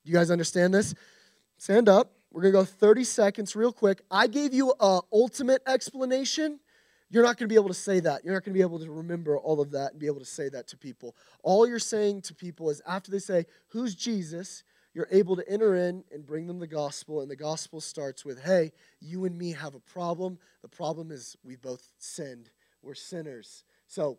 You 0.05 0.13
guys 0.13 0.31
understand 0.31 0.73
this? 0.73 0.95
Stand 1.59 1.89
up. 1.89 2.13
We're 2.31 2.43
going 2.43 2.53
to 2.53 2.61
go 2.61 2.65
30 2.65 3.05
seconds 3.05 3.57
real 3.57 3.73
quick. 3.73 4.03
I 4.11 4.27
gave 4.27 4.55
you 4.55 4.75
a 4.79 5.01
ultimate 5.13 5.63
explanation. 5.67 6.61
You're 7.11 7.23
not 7.23 7.39
going 7.39 7.49
to 7.49 7.53
be 7.53 7.55
able 7.55 7.69
to 7.69 7.75
say 7.75 8.01
that. 8.01 8.25
You're 8.25 8.35
not 8.35 8.45
going 8.45 8.53
to 8.53 8.59
be 8.59 8.63
able 8.63 8.79
to 8.81 8.91
remember 8.91 9.39
all 9.39 9.61
of 9.61 9.71
that 9.71 9.93
and 9.93 10.01
be 10.01 10.07
able 10.07 10.21
to 10.21 10.27
say 10.27 10.49
that 10.51 10.69
to 10.69 10.77
people. 10.77 11.17
All 11.43 11.67
you're 11.67 11.79
saying 11.79 12.23
to 12.23 12.35
people 12.35 12.69
is 12.69 12.83
after 12.87 13.11
they 13.11 13.19
say, 13.19 13.47
Who's 13.69 13.95
Jesus? 13.95 14.63
You're 14.95 15.09
able 15.11 15.37
to 15.37 15.49
enter 15.49 15.77
in 15.77 16.05
and 16.13 16.27
bring 16.27 16.47
them 16.47 16.59
the 16.59 16.67
gospel. 16.67 17.21
And 17.21 17.31
the 17.31 17.37
gospel 17.37 17.81
starts 17.81 18.25
with, 18.25 18.43
Hey, 18.43 18.73
you 19.01 19.25
and 19.25 19.37
me 19.37 19.53
have 19.53 19.75
a 19.75 19.81
problem. 19.81 20.39
The 20.63 20.69
problem 20.69 21.11
is 21.11 21.37
we 21.45 21.57
both 21.57 21.91
sinned. 21.99 22.51
We're 22.83 22.95
sinners. 22.95 23.65
So, 23.87 24.19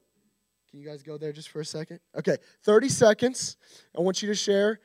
can 0.70 0.80
you 0.80 0.88
guys 0.88 1.02
go 1.02 1.18
there 1.18 1.32
just 1.32 1.50
for 1.50 1.62
a 1.62 1.66
second? 1.66 2.00
Okay, 2.16 2.38
30 2.64 2.90
seconds. 2.90 3.58
I 3.98 4.02
want 4.02 4.22
you 4.22 4.28
to 4.28 4.36
share, 4.36 4.80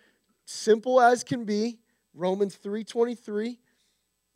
simple 0.46 0.98
as 1.00 1.22
can 1.22 1.44
be, 1.44 1.78
Romans 2.14 2.56
3:23. 2.56 3.58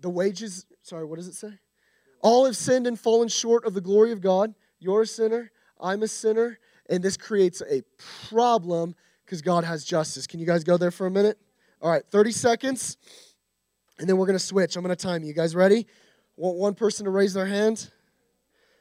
The 0.00 0.10
wages, 0.10 0.66
sorry, 0.82 1.04
what 1.04 1.16
does 1.16 1.28
it 1.28 1.34
say? 1.34 1.58
All 2.20 2.44
have 2.44 2.56
sinned 2.56 2.86
and 2.86 2.98
fallen 2.98 3.28
short 3.28 3.64
of 3.64 3.74
the 3.74 3.80
glory 3.80 4.12
of 4.12 4.20
God. 4.20 4.54
You're 4.78 5.02
a 5.02 5.06
sinner, 5.06 5.50
I'm 5.80 6.02
a 6.02 6.08
sinner, 6.08 6.58
and 6.88 7.02
this 7.02 7.16
creates 7.16 7.62
a 7.62 7.82
problem 8.28 8.94
because 9.28 9.42
God 9.42 9.62
has 9.64 9.84
justice. 9.84 10.26
Can 10.26 10.40
you 10.40 10.46
guys 10.46 10.64
go 10.64 10.78
there 10.78 10.90
for 10.90 11.06
a 11.06 11.10
minute? 11.10 11.38
All 11.82 11.90
right, 11.90 12.02
30 12.10 12.32
seconds, 12.32 12.96
and 13.98 14.08
then 14.08 14.16
we're 14.16 14.24
going 14.24 14.38
to 14.38 14.44
switch. 14.44 14.74
I'm 14.74 14.82
going 14.82 14.96
to 14.96 15.00
time 15.00 15.20
you. 15.20 15.28
You 15.28 15.34
guys 15.34 15.54
ready? 15.54 15.86
Want 16.36 16.56
one 16.56 16.74
person 16.74 17.04
to 17.04 17.10
raise 17.10 17.34
their 17.34 17.44
hand? 17.44 17.90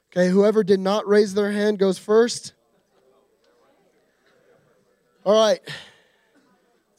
Okay, 0.09 0.29
whoever 0.29 0.63
did 0.63 0.79
not 0.79 1.05
raise 1.05 1.33
their 1.33 1.51
hand 1.51 1.79
goes 1.79 1.97
first. 1.97 2.53
All 5.25 5.37
right. 5.37 5.59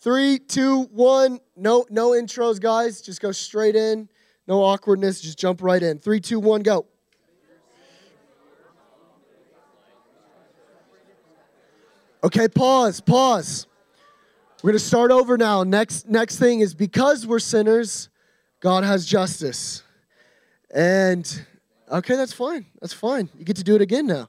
Three, 0.00 0.38
two, 0.38 0.82
one. 0.92 1.40
No, 1.56 1.86
no 1.88 2.10
intros, 2.10 2.60
guys. 2.60 3.00
Just 3.00 3.22
go 3.22 3.32
straight 3.32 3.76
in. 3.76 4.10
No 4.46 4.62
awkwardness. 4.62 5.22
Just 5.22 5.38
jump 5.38 5.62
right 5.62 5.82
in. 5.82 5.98
Three, 5.98 6.20
two, 6.20 6.38
one, 6.38 6.62
go. 6.62 6.84
Okay, 12.24 12.48
pause, 12.48 13.00
pause. 13.00 13.68
We're 14.60 14.72
going 14.72 14.78
to 14.80 14.84
start 14.84 15.12
over 15.12 15.38
now. 15.38 15.62
Next, 15.62 16.08
next 16.08 16.36
thing 16.40 16.58
is 16.60 16.74
because 16.74 17.24
we're 17.24 17.38
sinners, 17.38 18.08
God 18.58 18.82
has 18.82 19.06
justice. 19.06 19.84
And 20.74 21.46
okay, 21.88 22.16
that's 22.16 22.32
fine. 22.32 22.66
That's 22.80 22.92
fine. 22.92 23.28
You 23.38 23.44
get 23.44 23.54
to 23.58 23.62
do 23.62 23.76
it 23.76 23.82
again 23.82 24.08
now. 24.08 24.28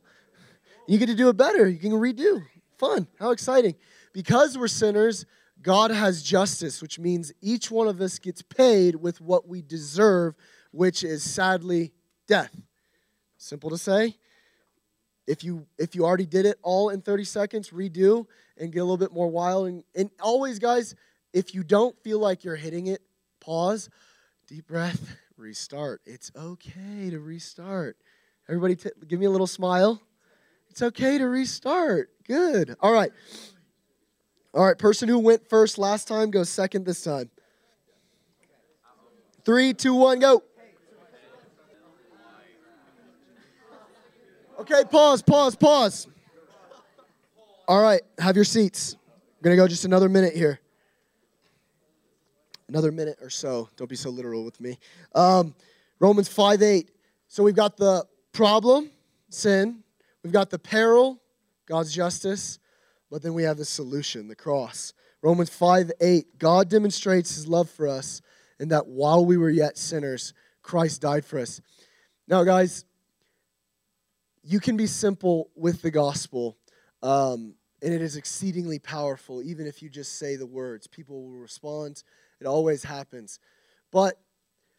You 0.88 1.00
get 1.00 1.08
to 1.08 1.16
do 1.16 1.30
it 1.30 1.38
better. 1.38 1.68
You 1.68 1.80
can 1.80 1.94
redo. 1.94 2.44
Fun. 2.78 3.08
How 3.20 3.32
exciting. 3.32 3.74
Because 4.14 4.56
we're 4.56 4.68
sinners, 4.68 5.26
God 5.64 5.90
has 5.90 6.22
justice, 6.22 6.84
which 6.84 7.00
means 7.00 7.32
each 7.42 7.72
one 7.72 7.88
of 7.88 8.02
us 8.02 8.20
gets 8.20 8.44
paid 8.44 8.98
with 8.98 9.20
what 9.20 9.48
we 9.48 9.64
deserve, 9.64 10.36
which 10.70 11.04
is 11.04 11.24
sadly 11.24 11.92
death. 12.28 12.56
Simple 13.40 13.72
to 13.72 13.80
say. 13.80 14.16
If 15.30 15.44
you 15.44 15.68
if 15.78 15.94
you 15.94 16.06
already 16.06 16.26
did 16.26 16.48
it 16.48 16.58
all 16.64 16.90
in 16.90 17.02
30 17.02 17.24
seconds, 17.24 17.70
redo 17.70 18.26
and 18.58 18.72
get 18.72 18.80
a 18.80 18.84
little 18.84 18.98
bit 18.98 19.14
more 19.14 19.28
wild. 19.28 19.68
And, 19.68 19.84
and 19.96 20.10
always, 20.20 20.58
guys, 20.58 20.96
if 21.34 21.54
you 21.54 21.64
don't 21.64 21.96
feel 22.04 22.18
like 22.18 22.44
you're 22.44 22.56
hitting 22.56 22.88
it, 22.88 23.04
pause, 23.40 23.92
deep 24.48 24.66
breath, 24.66 25.16
restart. 25.38 26.02
It's 26.08 26.32
okay 26.36 27.12
to 27.12 27.20
restart. 27.20 27.96
Everybody, 28.48 28.76
t- 28.76 28.90
give 29.08 29.20
me 29.20 29.28
a 29.28 29.30
little 29.30 29.46
smile. 29.46 30.02
It's 30.72 30.82
okay 30.82 31.20
to 31.20 31.26
restart. 31.26 32.10
Good. 32.26 32.76
All 32.82 32.92
right. 32.92 33.12
All 34.56 34.66
right, 34.66 34.78
person 34.80 35.08
who 35.08 35.20
went 35.20 35.48
first 35.48 35.78
last 35.78 36.08
time 36.08 36.32
goes 36.32 36.50
second 36.50 36.88
this 36.88 37.04
time. 37.04 37.30
Three, 39.46 39.76
two, 39.76 39.94
one, 39.94 40.18
go. 40.18 40.42
Okay, 44.60 44.84
pause, 44.91 45.22
pause, 45.22 45.55
pause. 45.55 46.05
All 47.66 47.82
right, 47.82 48.01
have 48.18 48.36
your 48.36 48.43
seats. 48.43 48.97
I'm 49.14 49.41
going 49.41 49.55
to 49.55 49.64
go 49.64 49.70
just 49.70 49.86
another 49.86 50.10
minute 50.10 50.36
here. 50.36 50.60
Another 52.68 52.91
minute 52.91 53.20
or 53.22 53.30
so. 53.30 53.70
Don't 53.78 53.89
be 53.89 53.95
so 53.95 54.10
literal 54.10 54.43
with 54.43 54.60
me. 54.60 54.78
Um, 55.16 55.55
Romans 56.01 56.28
5 56.28 56.62
8. 56.62 56.91
So 57.30 57.41
we've 57.41 57.55
got 57.55 57.78
the 57.78 58.05
problem, 58.34 58.91
sin. 59.30 59.82
We've 60.24 60.34
got 60.34 60.49
the 60.49 60.60
peril, 60.60 61.22
God's 61.66 61.95
justice. 61.95 62.60
But 63.10 63.22
then 63.22 63.34
we 63.34 63.43
have 63.43 63.55
the 63.55 63.64
solution, 63.64 64.28
the 64.28 64.36
cross. 64.36 64.91
Romans 65.22 65.49
5 65.51 65.89
8. 66.01 66.38
God 66.38 66.70
demonstrates 66.70 67.34
his 67.34 67.47
love 67.47 67.70
for 67.70 67.88
us 67.88 68.22
in 68.60 68.68
that 68.70 68.88
while 68.88 69.26
we 69.26 69.38
were 69.38 69.49
yet 69.49 69.78
sinners, 69.78 70.34
Christ 70.64 70.99
died 70.99 71.24
for 71.24 71.39
us. 71.39 71.62
Now, 72.28 72.43
guys, 72.43 72.84
you 74.44 74.60
can 74.60 74.78
be 74.78 74.88
simple 74.88 75.50
with 75.56 75.82
the 75.82 75.92
gospel, 75.92 76.58
um, 77.04 77.56
and 77.82 77.94
it 77.94 78.02
is 78.02 78.16
exceedingly 78.16 78.80
powerful, 78.80 79.42
even 79.42 79.68
if 79.68 79.82
you 79.82 79.90
just 79.90 80.18
say 80.18 80.36
the 80.36 80.46
words. 80.46 80.88
People 80.88 81.24
will 81.24 81.40
respond, 81.40 82.04
it 82.40 82.48
always 82.48 82.84
happens. 82.84 83.40
But 83.92 84.20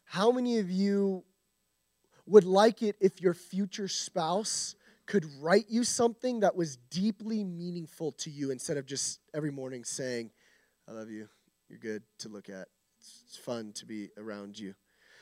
how 0.05 0.31
many 0.31 0.59
of 0.59 0.69
you 0.69 1.23
would 2.25 2.43
like 2.43 2.81
it 2.81 2.95
if 2.99 3.21
your 3.21 3.33
future 3.33 3.87
spouse 3.87 4.75
could 5.05 5.25
write 5.41 5.65
you 5.67 5.83
something 5.83 6.39
that 6.41 6.55
was 6.55 6.77
deeply 6.89 7.43
meaningful 7.43 8.11
to 8.13 8.29
you 8.29 8.51
instead 8.51 8.77
of 8.77 8.85
just 8.85 9.19
every 9.33 9.51
morning 9.51 9.83
saying, 9.83 10.31
I 10.87 10.93
love 10.93 11.09
you, 11.09 11.27
you're 11.69 11.79
good 11.79 12.03
to 12.19 12.29
look 12.29 12.49
at, 12.49 12.67
it's 12.99 13.37
fun 13.37 13.73
to 13.73 13.85
be 13.85 14.09
around 14.17 14.57
you. 14.57 14.75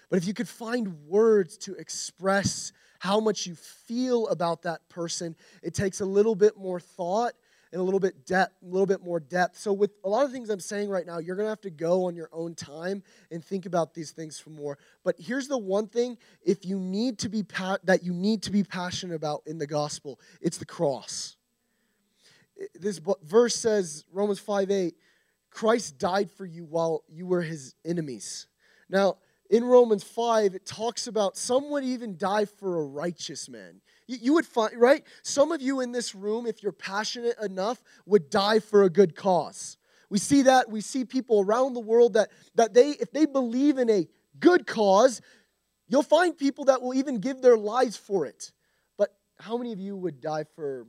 But 0.10 0.18
if 0.18 0.28
you 0.28 0.34
could 0.34 0.48
find 0.48 1.08
words 1.08 1.58
to 1.60 1.76
express 1.76 2.72
how 3.00 3.20
much 3.20 3.48
you 3.48 3.56
feel 3.56 4.28
about 4.28 4.62
that 4.64 4.88
person, 4.90 5.36
it 5.64 5.74
takes 5.74 6.02
a 6.02 6.06
little 6.06 6.36
bit 6.36 6.58
more 6.58 6.80
thought 6.80 7.34
and 7.72 7.80
a 7.80 7.84
little 7.84 8.00
bit 8.00 8.26
depth, 8.26 8.56
a 8.64 8.66
little 8.66 8.86
bit 8.86 9.04
more 9.04 9.20
depth. 9.20 9.58
So 9.58 9.72
with 9.72 9.92
a 10.04 10.10
lot 10.10 10.26
of 10.26 10.32
things 10.32 10.50
I'm 10.50 10.60
saying 10.60 10.90
right 10.90 11.06
now, 11.06 11.20
you're 11.20 11.36
going 11.36 11.46
to 11.46 11.52
have 11.52 11.62
to 11.62 11.70
go 11.70 12.06
on 12.06 12.16
your 12.16 12.30
own 12.32 12.56
time 12.56 13.04
and 13.32 13.44
think 13.44 13.66
about 13.66 13.94
these 13.94 14.12
things 14.12 14.40
for 14.40 14.50
more. 14.50 14.78
But 15.04 15.16
here's 15.20 15.48
the 15.48 15.58
one 15.58 15.88
thing 15.88 16.18
if 16.44 16.66
you 16.66 16.80
need 16.80 17.20
to 17.20 17.30
be 17.30 17.44
pa- 17.44 17.78
that 17.84 18.04
you 18.04 18.14
need 18.14 18.44
to 18.44 18.52
be 18.52 18.64
passionate 18.64 19.16
about 19.16 19.44
in 19.46 19.58
the 19.60 19.68
gospel, 19.68 20.20
it's 20.42 20.58
the 20.58 20.66
cross. 20.66 21.36
This 22.76 23.00
verse 23.24 23.56
says 23.56 24.04
Romans 24.12 24.40
5 24.40 24.72
8, 24.72 24.96
Christ 25.52 25.98
died 25.98 26.30
for 26.32 26.46
you 26.46 26.66
while 26.66 27.04
you 27.08 27.26
were 27.26 27.42
his 27.42 27.76
enemies. 27.86 28.48
Now, 28.90 29.18
in 29.50 29.64
Romans 29.64 30.04
5, 30.04 30.54
it 30.54 30.66
talks 30.66 31.08
about 31.08 31.36
some 31.36 31.72
would 31.72 31.84
even 31.84 32.18
die 32.18 32.46
for 32.46 32.80
a 32.80 32.86
righteous 32.86 33.50
man. 33.50 33.82
You, 34.06 34.18
you, 34.22 34.34
would 34.34 34.46
find, 34.46 34.80
right? 34.80 35.04
Some 35.24 35.52
of 35.52 35.62
you 35.62 35.80
in 35.80 35.92
this 35.92 36.14
room, 36.14 36.46
if 36.46 36.62
you're 36.62 36.72
passionate 36.72 37.36
enough, 37.42 37.82
would 38.06 38.30
die 38.30 38.60
for 38.60 38.84
a 38.84 38.90
good 38.90 39.16
cause. 39.16 39.78
We 40.10 40.20
see 40.20 40.44
that. 40.44 40.70
We 40.70 40.82
see 40.82 41.04
people 41.04 41.42
around 41.42 41.74
the 41.74 41.80
world 41.80 42.14
that, 42.14 42.30
that 42.56 42.74
they, 42.74 42.90
if 42.90 43.12
they 43.12 43.26
believe 43.26 43.78
in 43.78 43.90
a 43.90 44.08
good 44.40 44.68
cause, 44.68 45.22
you'll 45.88 46.04
find 46.04 46.38
people 46.38 46.66
that 46.66 46.82
will 46.82 46.94
even 46.94 47.20
give 47.20 47.42
their 47.42 47.58
lives 47.58 47.98
for 47.98 48.26
it. 48.26 48.52
But 48.98 49.10
how 49.40 49.58
many 49.58 49.72
of 49.72 49.80
you 49.80 49.96
would 49.98 50.22
die 50.22 50.46
for 50.56 50.86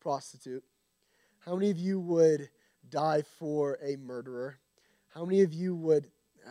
prostitute? 0.00 0.64
How 1.40 1.54
many 1.54 1.70
of 1.70 1.78
you 1.78 2.00
would 2.00 2.48
die 2.88 3.22
for 3.38 3.78
a 3.82 3.96
murderer? 3.96 4.58
How 5.14 5.24
many 5.24 5.42
of 5.42 5.52
you 5.52 5.74
would 5.76 6.08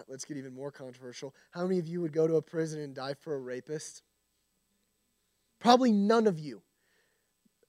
let's 0.08 0.26
get 0.26 0.38
even 0.38 0.54
more 0.54 0.72
controversial. 0.72 1.34
How 1.52 1.64
many 1.64 1.80
of 1.80 1.88
you 1.88 2.02
would 2.02 2.14
go 2.14 2.28
to 2.28 2.36
a 2.36 2.42
prison 2.42 2.82
and 2.82 2.94
die 2.94 3.16
for 3.20 3.36
a 3.36 3.40
rapist? 3.40 4.04
Probably 5.60 5.92
none 5.92 6.28
of 6.28 6.40
you. 6.40 6.62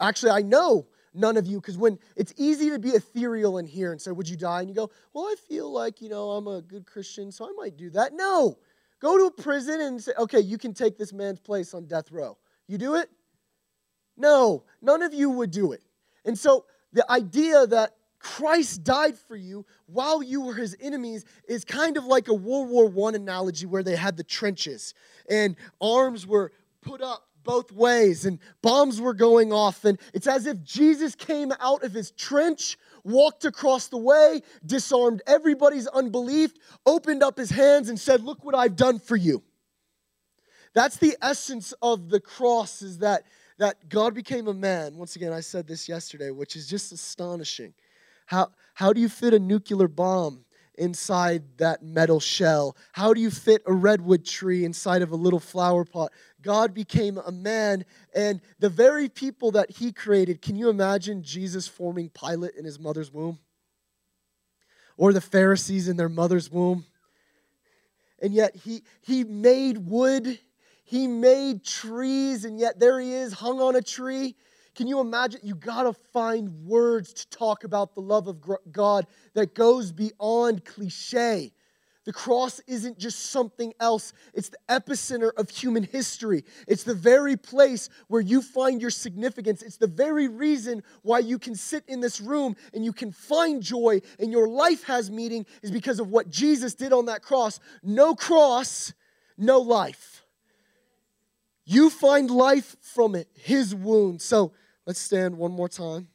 Actually, 0.01 0.33
I 0.33 0.43
know 0.43 0.87
none 1.15 1.37
of 1.37 1.47
you 1.47 1.61
because 1.61 1.77
when 1.77 1.99
it's 2.17 2.33
easy 2.37 2.71
to 2.71 2.79
be 2.79 2.91
ethereal 2.91 3.59
in 3.59 3.67
here 3.67 3.93
and 3.93 4.01
say, 4.01 4.11
Would 4.11 4.29
you 4.29 4.37
die? 4.37 4.61
And 4.61 4.69
you 4.69 4.75
go, 4.75 4.91
Well, 5.13 5.27
I 5.27 5.35
feel 5.49 5.71
like, 5.71 6.01
you 6.01 6.09
know, 6.09 6.31
I'm 6.31 6.47
a 6.47 6.63
good 6.63 6.87
Christian, 6.87 7.31
so 7.31 7.45
I 7.45 7.53
might 7.57 7.77
do 7.77 7.91
that. 7.91 8.13
No, 8.15 8.59
go 9.03 9.19
to 9.19 9.25
a 9.27 9.31
prison 9.31 9.81
and 9.81 10.03
say, 10.03 10.13
okay, 10.17 10.41
you 10.41 10.57
can 10.57 10.73
take 10.73 10.97
this 10.97 11.13
man's 11.13 11.41
place 11.41 11.75
on 11.75 11.87
death 11.87 12.11
row. 12.11 12.39
You 12.69 12.79
do 12.79 12.95
it? 12.95 13.11
No, 14.17 14.65
none 14.81 15.03
of 15.03 15.13
you 15.13 15.29
would 15.29 15.51
do 15.51 15.73
it. 15.73 15.83
And 16.25 16.39
so 16.39 16.65
the 16.93 17.11
idea 17.11 17.67
that 17.67 17.97
Christ 18.23 18.85
died 18.85 19.19
for 19.19 19.37
you 19.37 19.67
while 19.87 20.23
you 20.23 20.43
were 20.43 20.55
his 20.55 20.77
enemies 20.81 21.25
is 21.49 21.65
kind 21.65 21.97
of 21.97 22.05
like 22.05 22.29
a 22.29 22.35
World 22.35 22.71
War 22.71 23.09
I 23.11 23.17
analogy 23.17 23.67
where 23.67 23.83
they 23.83 23.97
had 23.97 24.17
the 24.17 24.25
trenches 24.25 24.95
and 25.29 25.57
arms 25.81 26.27
were 26.27 26.53
put 26.83 27.03
up 27.03 27.27
both 27.45 27.73
ways 27.73 28.25
and 28.25 28.39
bombs 28.63 29.01
were 29.01 29.15
going 29.15 29.53
off. 29.53 29.85
And 29.85 29.99
it's 30.15 30.29
as 30.29 30.47
if 30.47 30.63
Jesus 30.63 31.17
came 31.17 31.53
out 31.61 31.83
of 31.83 31.93
his 31.93 32.13
trench, 32.13 32.79
walked 33.05 33.45
across 33.45 33.89
the 33.89 33.99
way, 33.99 34.43
disarmed 34.65 35.23
everybody's 35.27 35.89
unbelief, 35.89 36.53
opened 36.87 37.23
up 37.23 37.37
his 37.37 37.51
hands, 37.51 37.89
and 37.89 37.99
said, 37.99 38.23
Look 38.23 38.45
what 38.45 38.55
I've 38.55 38.77
done 38.77 39.01
for 39.01 39.17
you. 39.17 39.43
That's 40.75 40.97
the 40.97 41.17
essence 41.21 41.75
of 41.83 42.09
the 42.09 42.21
cross, 42.21 42.81
is 42.81 42.99
that, 42.99 43.25
that 43.59 43.89
God 43.89 44.15
became 44.15 44.49
a 44.49 44.55
man. 44.55 44.97
Once 44.97 45.17
again, 45.17 45.33
I 45.33 45.41
said 45.41 45.67
this 45.67 45.89
yesterday, 45.89 46.31
which 46.31 46.57
is 46.57 46.67
just 46.67 46.93
astonishing. 46.93 47.75
How, 48.27 48.51
how 48.75 48.93
do 48.93 49.01
you 49.01 49.09
fit 49.09 49.35
a 49.35 49.39
nuclear 49.39 49.89
bomb 49.89 50.45
inside 50.75 51.43
that 51.59 51.83
metal 51.83 52.21
shell? 52.21 52.77
How 52.93 53.13
do 53.13 53.21
you 53.21 53.31
fit 53.31 53.63
a 53.67 53.73
redwood 53.73 54.25
tree 54.25 54.65
inside 54.65 55.03
of 55.03 55.11
a 55.11 55.17
little 55.17 55.41
flower 55.41 55.85
pot? 55.85 56.13
God 56.41 56.75
became 56.75 57.19
a 57.19 57.31
man, 57.31 57.85
and 58.15 58.41
the 58.59 58.69
very 58.69 59.09
people 59.09 59.53
that 59.53 59.71
he 59.71 59.93
created, 59.93 60.43
can 60.43 60.57
you 60.57 60.69
imagine 60.69 61.23
Jesus 61.23 61.69
forming 61.69 62.11
Pilate 62.11 62.55
in 62.55 62.65
his 62.65 62.79
mother's 62.79 63.13
womb? 63.13 63.39
Or 64.97 65.13
the 65.13 65.21
Pharisees 65.21 65.89
in 65.89 65.97
their 65.97 66.09
mother's 66.09 66.51
womb? 66.51 66.85
And 68.21 68.33
yet 68.33 68.55
he, 68.55 68.83
he 69.01 69.25
made 69.25 69.79
wood, 69.79 70.39
he 70.85 71.07
made 71.07 71.65
trees, 71.65 72.45
and 72.45 72.59
yet 72.59 72.79
there 72.79 73.01
he 73.01 73.13
is 73.13 73.33
hung 73.33 73.61
on 73.61 73.75
a 73.75 73.83
tree. 73.83 74.37
Can 74.75 74.87
you 74.87 75.01
imagine? 75.01 75.41
You 75.43 75.55
got 75.55 75.83
to 75.83 75.93
find 76.13 76.65
words 76.65 77.13
to 77.13 77.29
talk 77.29 77.65
about 77.65 77.95
the 77.95 78.01
love 78.01 78.27
of 78.27 78.39
God 78.71 79.07
that 79.35 79.55
goes 79.55 79.93
beyond 79.93 80.65
cliche. 80.65 81.53
The 82.05 82.13
cross 82.13 82.61
isn't 82.67 82.99
just 82.99 83.31
something 83.31 83.73
else, 83.79 84.13
it's 84.35 84.49
the 84.49 84.59
epicenter 84.69 85.31
of 85.37 85.49
human 85.49 85.85
history. 85.85 86.45
It's 86.67 86.83
the 86.83 86.95
very 86.95 87.37
place 87.37 87.89
where 88.09 88.21
you 88.21 88.43
find 88.43 88.81
your 88.81 88.91
significance. 88.91 89.63
It's 89.63 89.77
the 89.77 89.87
very 89.87 90.27
reason 90.27 90.83
why 91.03 91.21
you 91.21 91.39
can 91.39 91.55
sit 91.55 91.85
in 91.87 92.01
this 92.01 92.21
room 92.21 92.57
and 92.75 92.85
you 92.85 92.93
can 92.93 93.13
find 93.13 93.63
joy 93.63 94.01
and 94.19 94.33
your 94.33 94.49
life 94.49 94.83
has 94.85 95.13
meaning 95.13 95.47
is 95.63 95.71
because 95.71 96.01
of 96.01 96.09
what 96.09 96.29
Jesus 96.29 96.75
did 96.75 96.93
on 96.93 97.07
that 97.07 97.23
cross. 97.23 97.61
No 97.85 98.17
cross, 98.17 98.93
no 99.39 99.61
life. 99.61 100.25
You 101.65 101.89
find 101.89 102.29
life 102.29 102.75
from 102.81 103.15
it, 103.15 103.29
his 103.35 103.77
wound. 103.77 104.21
So 104.21 104.53
let's 104.87 105.01
stand 105.01 105.37
one 105.37 105.53
more 105.53 105.69
time. 105.69 106.09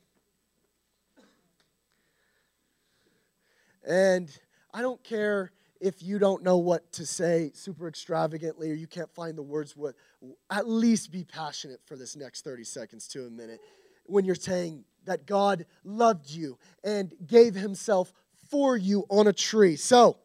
And 3.88 4.30
I 4.74 4.82
don't 4.82 5.02
care 5.04 5.52
if 5.80 6.04
you 6.04 6.20
don't 6.20 6.44
know 6.44 6.58
what 6.58 6.92
to 6.94 7.06
say 7.06 7.52
super 7.54 7.88
extravagantly 7.88 8.70
or 8.72 8.74
you 8.74 8.88
can't 8.88 9.14
find 9.14 9.38
the 9.38 9.44
words, 9.44 9.78
what, 9.78 9.96
at 10.50 10.68
least 10.68 11.12
be 11.12 11.24
passionate 11.24 11.80
for 11.86 11.96
this 11.96 12.16
next 12.16 12.44
30 12.44 12.64
seconds 12.64 13.08
to 13.10 13.26
a 13.26 13.30
minute 13.30 13.60
when 14.06 14.26
you're 14.26 14.36
saying 14.36 14.84
that 15.06 15.26
God 15.26 15.66
loved 15.84 16.30
you 16.30 16.58
and 16.84 17.14
gave 17.26 17.56
himself 17.56 18.12
for 18.50 18.76
you 18.76 19.06
on 19.10 19.28
a 19.28 19.34
tree. 19.34 19.76
So, 19.76 20.18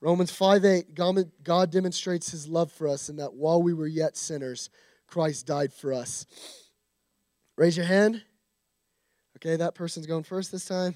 Romans 0.00 0.30
5 0.30 0.64
8, 0.64 0.94
God, 1.42 1.70
demonstrates 1.70 2.30
his 2.30 2.46
love 2.46 2.70
for 2.70 2.86
us 2.86 3.08
in 3.08 3.16
that 3.16 3.34
while 3.34 3.62
we 3.62 3.72
were 3.72 3.86
yet 3.86 4.16
sinners, 4.16 4.70
Christ 5.06 5.46
died 5.46 5.72
for 5.72 5.92
us. 5.92 6.26
Raise 7.56 7.76
your 7.76 7.86
hand. 7.86 8.22
Okay, 9.38 9.56
that 9.56 9.74
person's 9.74 10.06
going 10.06 10.24
first 10.24 10.52
this 10.52 10.66
time. 10.66 10.94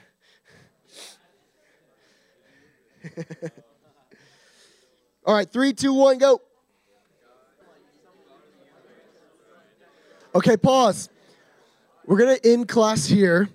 All 5.25 5.35
right, 5.35 5.51
three, 5.51 5.73
two, 5.73 5.95
one, 5.95 6.19
go. 6.19 6.43
Okay, 10.35 10.59
pause. 10.59 11.09
We're 12.05 12.19
going 12.19 12.37
to 12.37 12.53
end 12.53 12.69
class 12.69 13.07
here. 13.07 13.49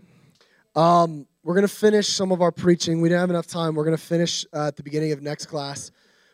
Um, 0.76 1.28
we're 1.44 1.54
going 1.54 1.68
to 1.68 1.74
finish 1.74 2.08
some 2.08 2.32
of 2.32 2.42
our 2.42 2.52
preaching. 2.52 3.02
We 3.02 3.10
didn't 3.10 3.22
have 3.22 3.30
enough 3.30 3.46
time. 3.46 3.76
We're 3.76 3.86
going 3.86 3.96
to 3.96 4.04
finish 4.04 4.48
uh, 4.52 4.68
at 4.68 4.78
the 4.78 4.84
beginning 4.84 5.12
of 5.12 5.22
next 5.22 5.46
class. 5.46 5.92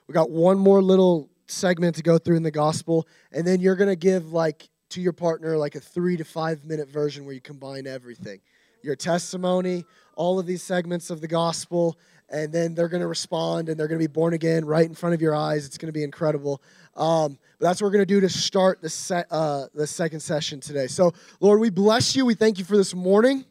We 0.07 0.13
got 0.13 0.29
one 0.29 0.57
more 0.57 0.81
little 0.81 1.29
segment 1.47 1.97
to 1.97 2.03
go 2.03 2.17
through 2.17 2.37
in 2.37 2.43
the 2.43 2.51
gospel, 2.51 3.09
and 3.33 3.45
then 3.45 3.59
you're 3.59 3.75
going 3.75 3.89
to 3.89 3.97
give 3.97 4.31
like 4.31 4.69
to 4.91 5.01
your 5.01 5.13
partner 5.13 5.57
like 5.57 5.75
a 5.75 5.79
three 5.79 6.17
to 6.17 6.23
five 6.23 6.65
minute 6.65 6.89
version 6.89 7.25
where 7.25 7.33
you 7.33 7.41
combine 7.41 7.87
everything 7.87 8.39
your 8.83 8.95
testimony, 8.95 9.85
all 10.15 10.39
of 10.39 10.45
these 10.45 10.63
segments 10.63 11.09
of 11.09 11.21
the 11.21 11.27
gospel, 11.27 11.97
and 12.29 12.53
then 12.53 12.73
they're 12.73 12.87
going 12.87 13.01
to 13.01 13.07
respond 13.07 13.69
and 13.69 13.79
they're 13.79 13.87
going 13.87 13.99
to 13.99 14.07
be 14.07 14.11
born 14.11 14.33
again 14.33 14.65
right 14.65 14.85
in 14.85 14.95
front 14.95 15.13
of 15.13 15.21
your 15.21 15.35
eyes. 15.35 15.65
It's 15.65 15.77
going 15.77 15.87
to 15.87 15.97
be 15.97 16.03
incredible. 16.03 16.61
Um, 16.95 17.37
but 17.59 17.67
that's 17.67 17.81
what 17.81 17.87
we're 17.87 17.93
going 17.93 18.07
to 18.07 18.13
do 18.13 18.21
to 18.21 18.29
start 18.29 18.81
the, 18.81 18.89
se- 18.89 19.25
uh, 19.29 19.65
the 19.73 19.85
second 19.85 20.21
session 20.21 20.59
today. 20.59 20.87
So, 20.87 21.13
Lord, 21.39 21.59
we 21.59 21.69
bless 21.69 22.15
you. 22.15 22.25
We 22.25 22.35
thank 22.35 22.57
you 22.57 22.65
for 22.65 22.77
this 22.77 22.95
morning. 22.95 23.45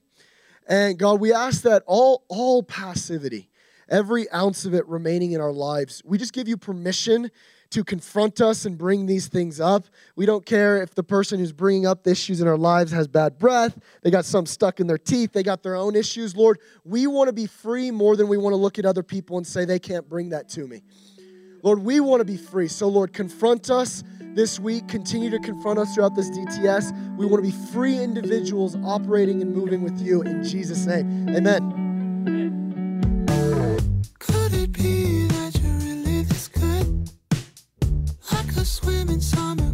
And 0.67 0.99
God, 0.99 1.21
we 1.21 1.33
ask 1.33 1.63
that 1.63 1.83
all, 1.87 2.25
all 2.29 2.63
passivity, 2.63 3.49
every 3.89 4.31
ounce 4.31 4.65
of 4.65 4.75
it 4.75 4.87
remaining 4.89 5.33
in 5.33 5.41
our 5.41 5.53
lives, 5.53 6.03
we 6.05 6.17
just 6.17 6.33
give 6.33 6.49
you 6.49 6.57
permission 6.57 7.31
to 7.71 7.85
confront 7.85 8.41
us 8.41 8.65
and 8.65 8.77
bring 8.77 9.07
these 9.07 9.29
things 9.29 9.61
up. 9.61 9.87
We 10.17 10.27
don't 10.27 10.45
care 10.45 10.83
if 10.83 10.95
the 10.95 11.03
person 11.03 11.39
who's 11.39 11.53
bringing 11.53 11.87
up 11.87 12.03
the 12.03 12.11
issues 12.11 12.41
in 12.41 12.49
our 12.49 12.59
lives 12.59 12.91
has 12.93 13.07
bad 13.07 13.39
breath, 13.39 13.79
they 14.03 14.11
got 14.11 14.25
some 14.25 14.47
stuck 14.47 14.81
in 14.81 14.87
their 14.87 14.99
teeth, 14.99 15.33
they 15.33 15.43
got 15.43 15.63
their 15.63 15.77
own 15.77 15.95
issues. 15.95 16.37
Lord, 16.37 16.59
we 16.85 17.07
want 17.07 17.29
to 17.29 17.33
be 17.33 17.47
free 17.47 17.91
more 17.91 18.17
than 18.17 18.29
we 18.29 18.37
want 18.37 18.53
to 18.53 18.57
look 18.59 18.79
at 18.79 18.85
other 18.85 19.03
people 19.03 19.37
and 19.37 19.47
say 19.47 19.65
they 19.65 19.79
can't 19.79 20.09
bring 20.09 20.31
that 20.31 20.49
to 20.51 20.67
me. 20.67 20.83
Lord, 21.63 21.81
we 21.81 22.01
want 22.01 22.21
to 22.21 22.25
be 22.25 22.37
free. 22.37 22.69
So, 22.69 22.89
Lord, 22.89 23.13
confront 23.13 23.71
us 23.71 24.03
this 24.35 24.59
week. 24.59 24.89
Continue 24.89 25.31
to 25.31 25.39
confront 25.39 25.79
us 25.79 25.95
throughout 25.95 26.15
this 26.15 26.31
DTS. 26.31 27.17
We 27.17 27.27
want 27.27 27.45
to 27.45 27.51
be 27.51 27.57
free 27.73 27.99
individuals 27.99 28.77
operating 28.85 29.43
and 29.43 29.55
moving 29.55 29.83
with 29.83 30.01
you 30.01 30.23
in 30.23 30.43
Jesus' 30.43 30.87
name. 30.87 31.29
Amen. 31.29 32.70
In 39.11 39.21
summer. 39.21 39.70